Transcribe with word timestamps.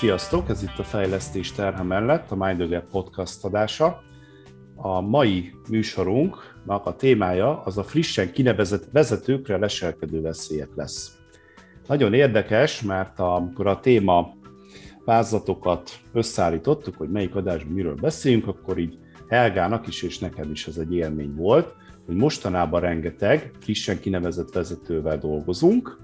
Sziasztok, 0.00 0.48
ez 0.48 0.62
itt 0.62 0.78
a 0.78 0.82
Fejlesztés 0.82 1.52
terhe 1.52 1.82
mellett, 1.82 2.30
a 2.30 2.36
MindOgep 2.36 2.90
podcast 2.90 3.44
adása. 3.44 4.02
A 4.76 5.00
mai 5.00 5.52
műsorunknak 5.70 6.86
a 6.86 6.96
témája 6.96 7.62
az 7.62 7.78
a 7.78 7.82
frissen 7.82 8.32
kinevezett 8.32 8.88
vezetőkre 8.92 9.56
leselkedő 9.56 10.20
veszélyek 10.20 10.68
lesz. 10.74 11.12
Nagyon 11.86 12.14
érdekes, 12.14 12.82
mert 12.82 13.18
amikor 13.18 13.66
a 13.66 13.80
téma 13.80 14.34
vázlatokat 15.04 15.90
összeállítottuk, 16.12 16.96
hogy 16.96 17.10
melyik 17.10 17.34
adásban 17.34 17.72
miről 17.72 17.94
beszéljünk, 17.94 18.46
akkor 18.46 18.78
így 18.78 18.98
Helgának 19.28 19.86
is 19.86 20.02
és 20.02 20.18
nekem 20.18 20.50
is 20.50 20.66
ez 20.66 20.76
egy 20.76 20.94
élmény 20.94 21.34
volt, 21.34 21.74
hogy 22.06 22.16
mostanában 22.16 22.80
rengeteg 22.80 23.50
frissen 23.58 24.00
kinevezett 24.00 24.52
vezetővel 24.52 25.18
dolgozunk, 25.18 25.98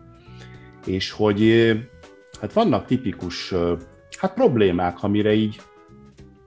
és 0.86 1.10
hogy 1.10 1.40
hát 2.40 2.52
vannak 2.52 2.86
tipikus 2.86 3.54
hát 4.18 4.34
problémák, 4.34 5.02
amire 5.02 5.34
így 5.34 5.60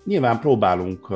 nyilván 0.05 0.39
próbálunk 0.39 1.07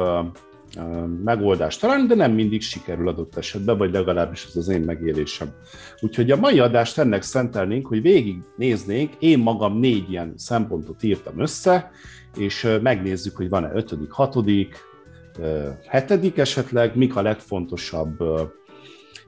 megoldást 1.23 1.81
találni, 1.81 2.07
de 2.07 2.15
nem 2.15 2.31
mindig 2.31 2.61
sikerül 2.61 3.07
adott 3.07 3.37
esetben, 3.37 3.77
vagy 3.77 3.91
legalábbis 3.91 4.45
ez 4.45 4.55
az 4.55 4.67
én 4.67 4.81
megélésem. 4.81 5.47
Úgyhogy 5.99 6.31
a 6.31 6.35
mai 6.35 6.59
adást 6.59 6.97
ennek 6.97 7.21
szentelnénk, 7.21 7.87
hogy 7.87 8.01
végignéznénk, 8.01 9.13
én 9.19 9.39
magam 9.39 9.79
négy 9.79 10.11
ilyen 10.11 10.33
szempontot 10.37 11.03
írtam 11.03 11.39
össze, 11.39 11.91
és 12.37 12.77
megnézzük, 12.81 13.35
hogy 13.35 13.49
van-e 13.49 13.71
ötödik, 13.73 14.11
hatodik, 14.11 14.77
hetedik 15.87 16.37
esetleg, 16.37 16.95
mik 16.95 17.15
a 17.15 17.21
legfontosabb 17.21 18.17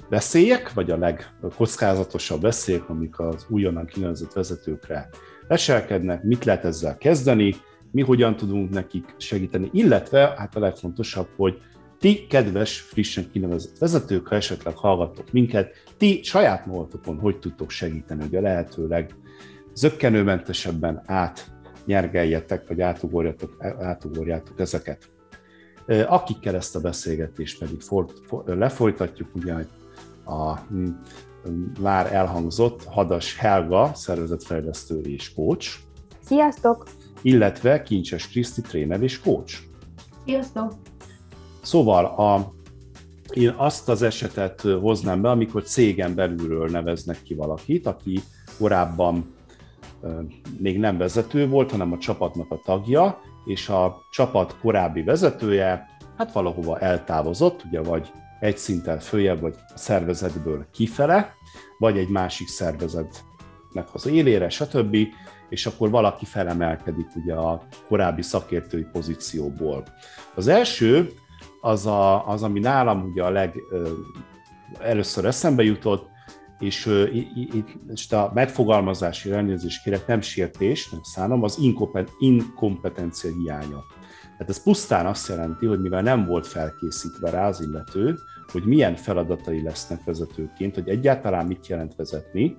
veszélyek, 0.09 0.73
vagy 0.73 0.91
a 0.91 0.97
legkockázatosabb 0.97 2.41
veszélyek, 2.41 2.89
amik 2.89 3.19
az 3.19 3.45
újonnan 3.49 3.85
kinevezett 3.85 4.33
vezetőkre 4.33 5.09
leselkednek, 5.47 6.23
mit 6.23 6.45
lehet 6.45 6.65
ezzel 6.65 6.97
kezdeni, 6.97 7.55
mi 7.91 8.01
hogyan 8.01 8.35
tudunk 8.35 8.69
nekik 8.69 9.15
segíteni, 9.17 9.69
illetve 9.71 10.33
hát 10.37 10.55
a 10.55 10.59
legfontosabb, 10.59 11.27
hogy 11.35 11.61
ti, 11.99 12.27
kedves, 12.27 12.79
frissen 12.79 13.29
kinevezett 13.31 13.77
vezetők, 13.77 14.27
ha 14.27 14.35
esetleg 14.35 14.75
hallgattok 14.75 15.31
minket, 15.31 15.73
ti 15.97 16.19
saját 16.23 16.65
magatokon 16.65 17.19
hogy 17.19 17.39
tudtok 17.39 17.69
segíteni, 17.69 18.21
hogy 18.21 18.35
a 18.35 18.41
lehetőleg 18.41 19.15
zöggenőmentesebben 19.73 21.03
átnyergeljetek, 21.05 22.67
vagy 22.67 22.81
átugorjatok, 22.81 23.63
átugorjátok 23.79 24.59
ezeket. 24.59 25.09
Akikkel 26.07 26.55
ezt 26.55 26.75
a 26.75 26.81
beszélgetést 26.81 27.59
pedig 27.59 27.81
for, 27.81 28.05
for, 28.23 28.43
lefolytatjuk, 28.45 29.35
ugye 29.35 29.53
a 30.25 30.59
már 31.81 32.13
elhangzott 32.13 32.83
Hadas 32.83 33.37
Helga, 33.37 33.91
szervezetfejlesztő 33.93 34.99
és 35.01 35.33
coach. 35.33 35.77
Sziasztok! 36.23 36.87
Illetve 37.21 37.83
Kincses 37.83 38.27
Kriszti 38.27 38.61
tréner 38.61 39.01
és 39.01 39.19
coach. 39.19 39.57
Sziasztok! 40.25 40.73
Szóval 41.61 42.05
a, 42.05 42.53
én 43.33 43.53
azt 43.57 43.89
az 43.89 44.01
esetet 44.01 44.61
hoznám 44.61 45.21
be, 45.21 45.29
amikor 45.29 45.63
cégen 45.63 46.15
belülről 46.15 46.69
neveznek 46.69 47.21
ki 47.21 47.33
valakit, 47.33 47.85
aki 47.85 48.19
korábban 48.57 49.33
még 50.57 50.79
nem 50.79 50.97
vezető 50.97 51.47
volt, 51.47 51.71
hanem 51.71 51.91
a 51.91 51.97
csapatnak 51.97 52.51
a 52.51 52.61
tagja, 52.65 53.19
és 53.45 53.69
a 53.69 53.97
csapat 54.11 54.57
korábbi 54.61 55.03
vezetője 55.03 55.87
hát 56.17 56.33
valahova 56.33 56.79
eltávozott, 56.79 57.63
ugye 57.67 57.81
vagy 57.81 58.11
egy 58.39 58.57
szinten 58.57 58.99
följebb, 58.99 59.41
vagy 59.41 59.55
a 59.73 59.77
szervezetből 59.77 60.65
kifele, 60.71 61.34
vagy 61.77 61.97
egy 61.97 62.09
másik 62.09 62.47
szervezetnek 62.47 63.87
az 63.93 64.05
élére, 64.05 64.49
stb., 64.49 64.97
és 65.49 65.65
akkor 65.65 65.89
valaki 65.89 66.25
felemelkedik 66.25 67.07
ugye 67.15 67.33
a 67.33 67.63
korábbi 67.87 68.21
szakértői 68.21 68.85
pozícióból. 68.91 69.83
Az 70.35 70.47
első, 70.47 71.09
az, 71.61 71.85
a, 71.85 72.27
az 72.27 72.43
ami 72.43 72.59
nálam 72.59 73.03
ugye 73.03 73.23
a 73.23 73.29
leg 73.29 73.61
először 74.79 75.25
eszembe 75.25 75.63
jutott, 75.63 76.13
és 76.59 76.85
itt 77.93 78.11
a 78.11 78.31
megfogalmazási 78.33 79.31
elnézést 79.31 79.83
kérek, 79.83 80.07
nem 80.07 80.21
sértés, 80.21 80.89
nem 80.89 81.03
szánom, 81.03 81.43
az 81.43 81.57
inkompetencia 82.19 83.31
hiánya. 83.31 83.83
Tehát 84.21 84.49
ez 84.49 84.63
pusztán 84.63 85.05
azt 85.05 85.27
jelenti, 85.27 85.65
hogy 85.65 85.81
mivel 85.81 86.01
nem 86.01 86.25
volt 86.25 86.47
felkészítve 86.47 87.29
rá 87.29 87.47
az 87.47 87.61
illető, 87.61 88.19
hogy 88.51 88.63
milyen 88.63 88.95
feladatai 88.95 89.61
lesznek 89.61 90.03
vezetőként, 90.03 90.75
hogy 90.75 90.89
egyáltalán 90.89 91.45
mit 91.45 91.67
jelent 91.67 91.95
vezetni, 91.95 92.57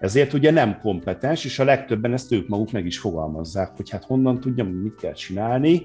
ezért 0.00 0.32
ugye 0.32 0.50
nem 0.50 0.78
kompetens, 0.80 1.44
és 1.44 1.58
a 1.58 1.64
legtöbben 1.64 2.12
ezt 2.12 2.32
ők 2.32 2.48
maguk 2.48 2.72
meg 2.72 2.86
is 2.86 2.98
fogalmazzák, 2.98 3.76
hogy 3.76 3.90
hát 3.90 4.04
honnan 4.04 4.40
tudjam, 4.40 4.68
mit 4.68 4.94
kell 4.94 5.12
csinálni, 5.12 5.84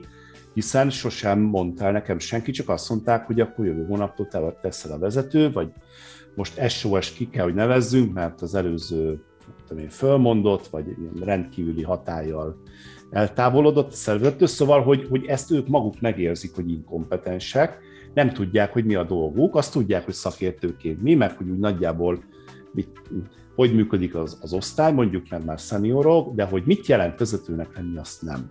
hiszen 0.53 0.89
sosem 0.89 1.39
mondta 1.39 1.85
el 1.85 1.91
nekem 1.91 2.19
senki, 2.19 2.51
csak 2.51 2.69
azt 2.69 2.89
mondták, 2.89 3.25
hogy 3.25 3.39
akkor 3.39 3.65
jövő 3.65 3.85
hónaptól 3.85 4.27
te 4.27 4.57
teszel 4.61 4.91
a 4.91 4.99
vezető, 4.99 5.51
vagy 5.51 5.71
most 6.35 6.69
SOS 6.69 7.13
ki 7.13 7.29
kell, 7.29 7.43
hogy 7.43 7.53
nevezzünk, 7.53 8.13
mert 8.13 8.41
az 8.41 8.55
előző 8.55 9.23
tudom 9.67 9.83
én, 9.83 9.89
fölmondott, 9.89 10.67
vagy 10.67 10.85
rendkívüli 11.19 11.83
hatállyal 11.83 12.61
eltávolodott 13.09 13.91
a 13.91 13.95
szervezettől, 13.95 14.47
szóval, 14.47 14.83
hogy, 14.83 15.07
hogy 15.09 15.25
ezt 15.25 15.51
ők 15.51 15.67
maguk 15.67 16.01
megérzik, 16.01 16.55
hogy 16.55 16.69
inkompetensek, 16.69 17.79
nem 18.19 18.29
tudják, 18.29 18.73
hogy 18.73 18.85
mi 18.85 18.95
a 18.95 19.03
dolguk, 19.03 19.55
azt 19.55 19.71
tudják, 19.71 20.05
hogy 20.05 20.13
szakértőként 20.13 21.01
mi, 21.01 21.15
meg 21.15 21.37
hogy 21.37 21.49
úgy 21.49 21.59
nagyjából 21.59 22.23
mit, 22.71 23.01
hogy 23.55 23.75
működik 23.75 24.15
az, 24.15 24.37
az 24.41 24.53
osztály, 24.53 24.93
mondjuk 24.93 25.29
mert 25.29 25.45
már 25.45 25.59
szeniorok, 25.59 26.35
de 26.35 26.43
hogy 26.43 26.63
mit 26.65 26.87
jelent 26.87 27.19
vezetőnek 27.19 27.75
lenni, 27.75 27.97
azt 27.97 28.21
nem. 28.21 28.49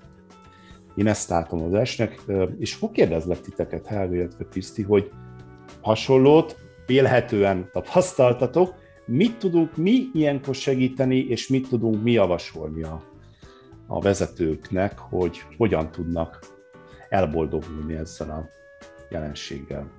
Én 0.94 1.06
ezt 1.06 1.28
látom 1.28 1.62
az 1.62 1.74
esnek, 1.74 2.22
és 2.58 2.76
akkor 2.76 2.90
kérdezlek 2.90 3.40
titeket, 3.40 3.86
Helga, 3.86 4.14
illetve 4.14 4.44
Kriszti, 4.44 4.82
hogy 4.82 5.10
hasonlót 5.80 6.56
vélhetően 6.86 7.68
tapasztaltatok, 7.72 8.74
mit 9.06 9.36
tudunk 9.36 9.76
mi 9.76 10.10
ilyenkor 10.12 10.54
segíteni, 10.54 11.16
és 11.16 11.48
mit 11.48 11.68
tudunk 11.68 12.02
mi 12.02 12.12
javasolni 12.12 12.82
a, 12.82 13.02
a 13.86 14.00
vezetőknek, 14.00 14.98
hogy 14.98 15.42
hogyan 15.56 15.90
tudnak 15.90 16.38
elboldogulni 17.08 17.94
ezzel 17.94 18.30
a 18.30 18.57
jelenséggel. 19.08 19.90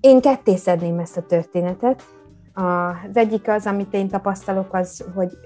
Én 0.00 0.20
kettészedném 0.20 0.98
ezt 0.98 1.16
a 1.16 1.22
történetet. 1.22 2.02
Az 2.52 3.16
egyik 3.16 3.48
az, 3.48 3.66
amit 3.66 3.94
én 3.94 4.08
tapasztalok, 4.08 4.74
az, 4.74 5.04
hogy 5.14 5.38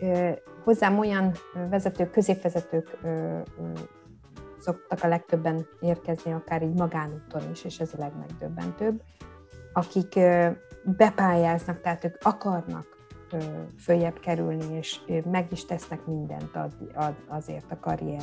hozzám 0.65 0.99
olyan 0.99 1.33
vezetők, 1.71 2.11
középvezetők 2.11 2.99
szoktak 4.59 5.03
a 5.03 5.09
legtöbben 5.09 5.67
érkezni, 5.81 6.33
akár 6.33 6.63
így 6.63 6.75
magánúton 6.75 7.51
is, 7.51 7.65
és 7.65 7.81
ez 7.81 7.91
a 7.95 7.99
legmegdöbbentőbb, 7.99 9.03
akik 9.73 10.19
bepályáznak, 10.85 11.81
tehát 11.81 12.05
ők 12.05 12.17
akarnak 12.23 12.87
följebb 13.79 14.19
kerülni, 14.19 14.77
és 14.77 15.01
meg 15.31 15.47
is 15.51 15.65
tesznek 15.65 16.07
mindent 16.07 16.59
azért 17.29 17.73
a 17.73 17.79
karrier 17.81 18.23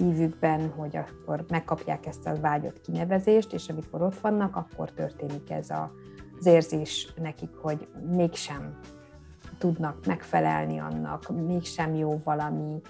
ívükben, 0.00 0.72
hogy 0.76 0.96
akkor 0.96 1.44
megkapják 1.48 2.06
ezt 2.06 2.26
a 2.26 2.40
vágyott 2.40 2.80
kinevezést, 2.80 3.52
és 3.52 3.68
amikor 3.68 4.02
ott 4.02 4.18
vannak, 4.18 4.56
akkor 4.56 4.90
történik 4.90 5.50
ez 5.50 5.70
a, 5.70 5.92
az 6.38 6.46
érzés 6.46 7.12
nekik, 7.16 7.54
hogy 7.54 7.88
mégsem 8.10 8.78
tudnak 9.58 10.06
megfelelni 10.06 10.78
annak, 10.78 11.46
mégsem 11.46 11.94
jó 11.94 12.20
valami, 12.24 12.80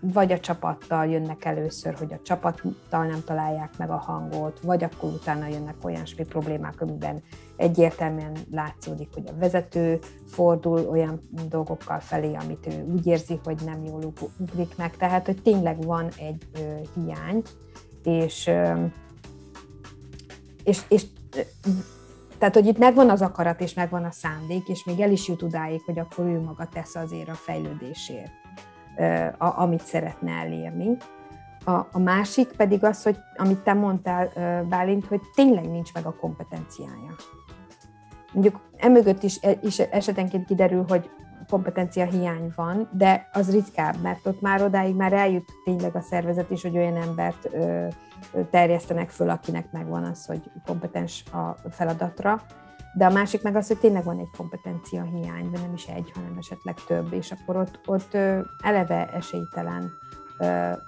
vagy 0.00 0.32
a 0.32 0.40
csapattal 0.40 1.06
jönnek 1.06 1.44
először, 1.44 1.94
hogy 1.94 2.12
a 2.12 2.20
csapattal 2.22 3.06
nem 3.06 3.22
találják 3.24 3.78
meg 3.78 3.90
a 3.90 3.96
hangot, 3.96 4.60
vagy 4.60 4.84
akkor 4.84 5.12
utána 5.12 5.46
jönnek 5.46 5.74
olyan 5.82 6.04
problémák, 6.28 6.80
amiben 6.80 7.22
egyértelműen 7.58 8.36
látszódik, 8.50 9.08
hogy 9.14 9.24
a 9.26 9.38
vezető 9.38 9.98
fordul 10.26 10.88
olyan 10.88 11.28
dolgokkal 11.48 12.00
felé, 12.00 12.34
amit 12.34 12.66
ő 12.66 12.86
úgy 12.92 13.06
érzi, 13.06 13.40
hogy 13.44 13.58
nem 13.64 13.84
jól 13.84 14.12
ugrik 14.38 14.76
meg. 14.76 14.96
Tehát, 14.96 15.26
hogy 15.26 15.42
tényleg 15.42 15.84
van 15.84 16.08
egy 16.18 16.42
ö, 16.54 16.60
hiány, 16.94 17.42
és, 18.02 18.46
ö, 18.46 18.84
és, 20.64 20.80
és 20.88 21.04
tehát, 22.38 22.54
hogy 22.54 22.66
itt 22.66 22.78
megvan 22.78 23.10
az 23.10 23.22
akarat, 23.22 23.60
és 23.60 23.74
megvan 23.74 24.04
a 24.04 24.10
szándék, 24.10 24.68
és 24.68 24.84
még 24.84 25.00
el 25.00 25.10
is 25.10 25.28
jut 25.28 25.42
odáig, 25.42 25.82
hogy 25.82 25.98
akkor 25.98 26.24
ő 26.24 26.40
maga 26.40 26.68
tesz 26.72 26.94
azért 26.94 27.28
a 27.28 27.34
fejlődésért, 27.34 28.30
a, 29.38 29.60
amit 29.60 29.84
szeretne 29.84 30.32
elérni. 30.32 30.96
A, 31.64 31.72
a 31.92 31.98
másik 31.98 32.48
pedig 32.48 32.84
az, 32.84 33.02
hogy 33.02 33.16
amit 33.36 33.58
te 33.58 33.72
mondtál, 33.72 34.32
Bálint, 34.68 35.06
hogy 35.06 35.20
tényleg 35.34 35.70
nincs 35.70 35.92
meg 35.94 36.06
a 36.06 36.14
kompetenciája. 36.20 37.14
Mondjuk 38.38 38.60
emögött 38.76 39.22
is, 39.22 39.38
e, 39.42 39.58
is 39.62 39.78
esetenként 39.78 40.46
kiderül, 40.46 40.84
hogy 40.88 41.10
kompetencia 41.48 42.04
hiány 42.04 42.52
van, 42.56 42.88
de 42.92 43.28
az 43.32 43.50
ritkább, 43.50 43.94
mert 44.02 44.26
ott 44.26 44.40
már 44.40 44.62
odáig 44.62 44.94
már 44.94 45.12
eljut 45.12 45.52
tényleg 45.64 45.96
a 45.96 46.00
szervezet 46.00 46.50
is, 46.50 46.62
hogy 46.62 46.76
olyan 46.76 46.96
embert 46.96 47.48
ö, 47.52 47.86
terjesztenek 48.50 49.10
föl, 49.10 49.30
akinek 49.30 49.72
megvan 49.72 50.04
az, 50.04 50.26
hogy 50.26 50.50
kompetens 50.66 51.24
a 51.32 51.68
feladatra, 51.70 52.40
de 52.94 53.06
a 53.06 53.10
másik 53.10 53.42
meg 53.42 53.56
az, 53.56 53.66
hogy 53.66 53.78
tényleg 53.78 54.04
van 54.04 54.18
egy 54.18 54.36
kompetencia 54.36 55.02
hiány, 55.02 55.50
de 55.50 55.58
nem 55.58 55.72
is 55.74 55.86
egy, 55.86 56.10
hanem 56.14 56.36
esetleg 56.38 56.74
több, 56.86 57.12
és 57.12 57.32
akkor 57.32 57.56
ott, 57.56 57.80
ott 57.86 58.14
eleve 58.62 59.06
esélytelen 59.06 59.92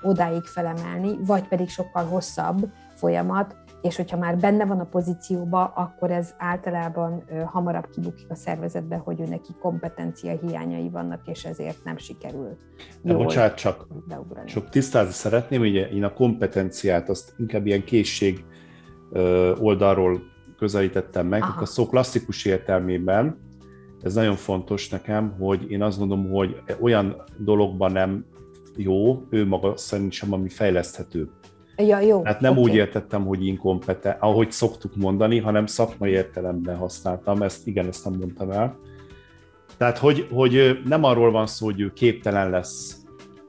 odáig 0.02 0.44
felemelni, 0.44 1.16
vagy 1.20 1.48
pedig 1.48 1.68
sokkal 1.68 2.04
hosszabb 2.04 2.70
folyamat, 3.00 3.56
és 3.82 3.96
hogyha 3.96 4.16
már 4.16 4.38
benne 4.38 4.64
van 4.64 4.80
a 4.80 4.84
pozícióba, 4.84 5.64
akkor 5.64 6.10
ez 6.10 6.34
általában 6.38 7.24
hamarabb 7.46 7.88
kibukik 7.90 8.30
a 8.30 8.34
szervezetbe, 8.34 8.96
hogy 8.96 9.20
ő 9.20 9.24
neki 9.24 9.52
kompetencia 9.60 10.38
hiányai 10.46 10.88
vannak, 10.88 11.20
és 11.26 11.44
ezért 11.44 11.84
nem 11.84 11.96
sikerül. 11.96 12.56
De 13.02 13.14
bocsánat, 13.14 13.54
csak, 13.54 13.86
csak 14.44 14.68
tisztázni 14.68 15.12
szeretném, 15.12 15.60
hogy 15.60 15.74
én 15.74 16.04
a 16.04 16.12
kompetenciát 16.12 17.08
azt 17.08 17.34
inkább 17.38 17.66
ilyen 17.66 17.84
készség 17.84 18.44
oldalról 19.58 20.20
közelítettem 20.56 21.26
meg, 21.26 21.42
Aha. 21.42 21.60
a 21.60 21.66
szó 21.66 21.86
klasszikus 21.86 22.44
értelmében, 22.44 23.38
ez 24.02 24.14
nagyon 24.14 24.36
fontos 24.36 24.88
nekem, 24.88 25.34
hogy 25.38 25.70
én 25.70 25.82
azt 25.82 25.98
gondolom, 25.98 26.30
hogy 26.30 26.62
olyan 26.80 27.22
dologban 27.38 27.92
nem 27.92 28.24
jó, 28.76 29.26
ő 29.30 29.46
maga 29.46 29.76
szerint 29.76 30.12
sem, 30.12 30.32
ami 30.32 30.48
fejleszthető. 30.48 31.30
Ja, 31.86 32.00
jó. 32.00 32.24
Hát 32.24 32.40
nem 32.40 32.52
okay. 32.52 32.62
úgy 32.62 32.74
értettem, 32.74 33.26
hogy 33.26 33.46
inkompetens, 33.46 34.16
ahogy 34.20 34.50
szoktuk 34.50 34.96
mondani, 34.96 35.38
hanem 35.38 35.66
szakmai 35.66 36.10
értelemben 36.10 36.76
használtam, 36.76 37.42
ezt 37.42 37.66
igen, 37.66 37.86
ezt 37.86 38.04
nem 38.04 38.18
mondtam 38.18 38.50
el. 38.50 38.78
Tehát, 39.76 39.98
hogy, 39.98 40.26
hogy 40.32 40.80
nem 40.84 41.04
arról 41.04 41.30
van 41.30 41.46
szó, 41.46 41.64
hogy 41.64 41.80
ő 41.80 41.92
képtelen 41.92 42.50
lesz 42.50 43.00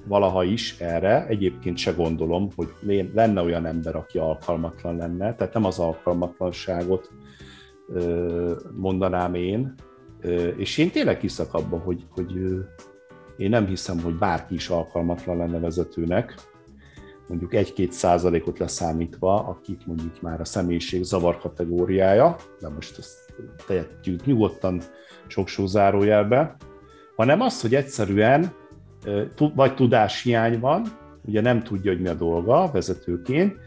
valaha 0.08 0.44
is 0.44 0.80
erre, 0.80 1.26
egyébként 1.28 1.78
se 1.78 1.92
gondolom, 1.92 2.50
hogy 2.56 2.68
lenne 3.14 3.42
olyan 3.42 3.66
ember, 3.66 3.96
aki 3.96 4.18
alkalmatlan 4.18 4.96
lenne, 4.96 5.36
tehát 5.36 5.54
nem 5.54 5.66
az 5.66 5.80
alkalmatlanságot 5.80 7.12
mondanám 8.76 9.34
én, 9.34 9.74
és 10.58 10.78
én 10.78 10.92
tényleg 10.92 11.20
hiszek 11.20 11.54
abban, 11.54 11.80
hogy, 11.80 12.06
hogy 12.10 12.34
én 13.38 13.50
nem 13.50 13.66
hiszem, 13.66 14.00
hogy 14.00 14.18
bárki 14.18 14.54
is 14.54 14.70
alkalmatlan 14.70 15.38
lenne 15.38 15.60
vezetőnek, 15.60 16.36
mondjuk 17.32 17.52
1-2 17.54 17.90
százalékot 17.90 18.60
leszámítva, 18.60 19.48
akik 19.48 19.86
mondjuk 19.86 20.22
már 20.22 20.40
a 20.40 20.46
személyiség 20.46 21.04
zavar 21.04 21.38
kategóriája, 21.38 22.36
de 22.60 22.70
most 22.70 22.98
ezt 22.98 23.34
tehetjük 23.68 24.26
nyugodtan 24.26 24.82
sok 25.28 25.48
zárójelbe, 25.48 26.56
hanem 27.16 27.42
az, 27.42 27.62
hogy 27.62 27.76
egyszerűen 27.76 28.54
vagy 29.56 29.76
tudáshiány 29.76 30.60
van, 30.60 30.98
ugye 31.26 31.42
nem 31.42 31.64
tudja, 31.64 31.92
hogy 31.92 32.02
mi 32.02 32.08
a 32.08 32.14
dolga 32.14 32.70
vezetőként, 32.72 33.58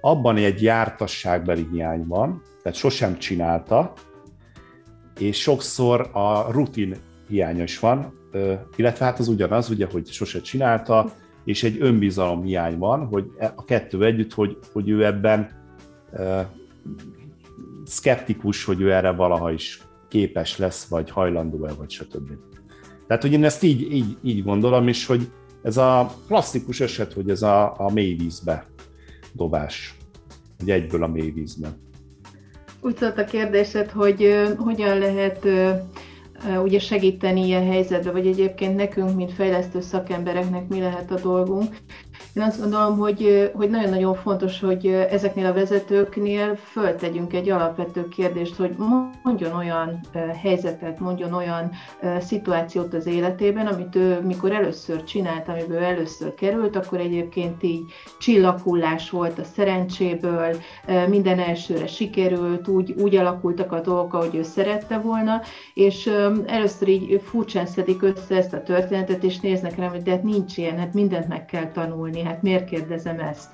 abban 0.00 0.36
egy 0.36 0.62
jártasságbeli 0.62 1.66
hiány 1.72 2.06
van, 2.06 2.42
tehát 2.62 2.78
sosem 2.78 3.18
csinálta, 3.18 3.92
és 5.18 5.40
sokszor 5.40 6.10
a 6.12 6.52
rutin 6.52 6.96
hiányos 7.28 7.78
van, 7.78 8.12
illetve 8.76 9.04
hát 9.04 9.18
az 9.18 9.28
ugyanaz, 9.28 9.70
ugye, 9.70 9.86
hogy 9.92 10.06
sose 10.06 10.40
csinálta, 10.40 11.12
és 11.44 11.62
egy 11.62 11.76
önbizalom 11.80 12.42
hiány 12.42 12.78
van, 12.78 13.06
hogy 13.06 13.24
e, 13.38 13.52
a 13.56 13.64
kettő 13.64 14.04
együtt, 14.04 14.32
hogy, 14.32 14.58
hogy 14.72 14.88
ő 14.88 15.04
ebben 15.04 15.50
uh, 16.12 16.40
szkeptikus, 17.84 18.64
hogy 18.64 18.80
ő 18.80 18.92
erre 18.92 19.10
valaha 19.10 19.52
is 19.52 19.82
képes 20.08 20.58
lesz, 20.58 20.84
vagy 20.88 21.10
hajlandó-e, 21.10 21.72
vagy 21.72 21.90
stb. 21.90 22.30
Tehát, 23.06 23.22
hogy 23.22 23.32
én 23.32 23.44
ezt 23.44 23.62
így, 23.62 23.92
így, 23.92 24.16
így 24.22 24.42
gondolom, 24.42 24.88
és 24.88 25.06
hogy 25.06 25.30
ez 25.62 25.76
a 25.76 26.14
klasszikus 26.26 26.80
eset, 26.80 27.12
hogy 27.12 27.30
ez 27.30 27.42
a, 27.42 27.74
a 27.80 27.90
mélyvízbe 27.92 28.66
dobás, 29.32 29.96
hogy 30.58 30.70
egyből 30.70 31.02
a 31.02 31.08
mélyvízbe. 31.08 31.68
Úgy 32.80 32.96
szólt 32.96 33.18
a 33.18 33.24
kérdésed, 33.24 33.90
hogy 33.90 34.44
hogyan 34.56 34.98
lehet 34.98 35.46
ugye 36.62 36.78
segíteni 36.78 37.44
ilyen 37.46 37.66
helyzetbe, 37.66 38.10
vagy 38.10 38.26
egyébként 38.26 38.76
nekünk, 38.76 39.16
mint 39.16 39.32
fejlesztő 39.32 39.80
szakembereknek 39.80 40.68
mi 40.68 40.80
lehet 40.80 41.10
a 41.10 41.20
dolgunk. 41.20 41.76
Én 42.34 42.42
azt 42.42 42.60
gondolom, 42.60 42.98
hogy, 42.98 43.50
hogy 43.54 43.70
nagyon-nagyon 43.70 44.14
fontos, 44.14 44.60
hogy 44.60 44.86
ezeknél 44.86 45.46
a 45.46 45.52
vezetőknél 45.52 46.56
föltegyünk 46.56 47.32
egy 47.32 47.50
alapvető 47.50 48.08
kérdést, 48.08 48.56
hogy 48.56 48.76
mondjon 49.22 49.52
olyan 49.52 50.00
helyzetet, 50.42 50.98
mondjon 50.98 51.32
olyan 51.32 51.70
szituációt 52.20 52.94
az 52.94 53.06
életében, 53.06 53.66
amit 53.66 53.96
ő 53.96 54.20
mikor 54.20 54.52
először 54.52 55.04
csinált, 55.04 55.48
amiből 55.48 55.82
először 55.82 56.34
került, 56.34 56.76
akkor 56.76 56.98
egyébként 56.98 57.62
így 57.62 57.82
csillaghullás 58.18 59.10
volt 59.10 59.38
a 59.38 59.44
szerencséből, 59.44 60.56
minden 61.08 61.38
elsőre 61.38 61.86
sikerült, 61.86 62.68
úgy, 62.68 62.94
úgy 62.98 63.16
alakultak 63.16 63.72
a 63.72 63.80
dolgok, 63.80 64.14
ahogy 64.14 64.34
ő 64.34 64.42
szerette 64.42 64.98
volna, 64.98 65.40
és 65.74 66.10
először 66.46 66.88
így 66.88 67.20
furcsán 67.24 67.66
szedik 67.66 68.02
össze 68.02 68.36
ezt 68.36 68.52
a 68.52 68.62
történetet, 68.62 69.24
és 69.24 69.40
néznek 69.40 69.76
rám, 69.76 69.90
hogy 69.90 70.02
de 70.02 70.10
hát 70.10 70.22
nincs 70.22 70.56
ilyen, 70.56 70.78
hát 70.78 70.94
mindent 70.94 71.28
meg 71.28 71.44
kell 71.44 71.70
tanulni, 71.70 72.20
hát 72.22 72.42
miért 72.42 72.64
kérdezem 72.64 73.20
ezt? 73.20 73.50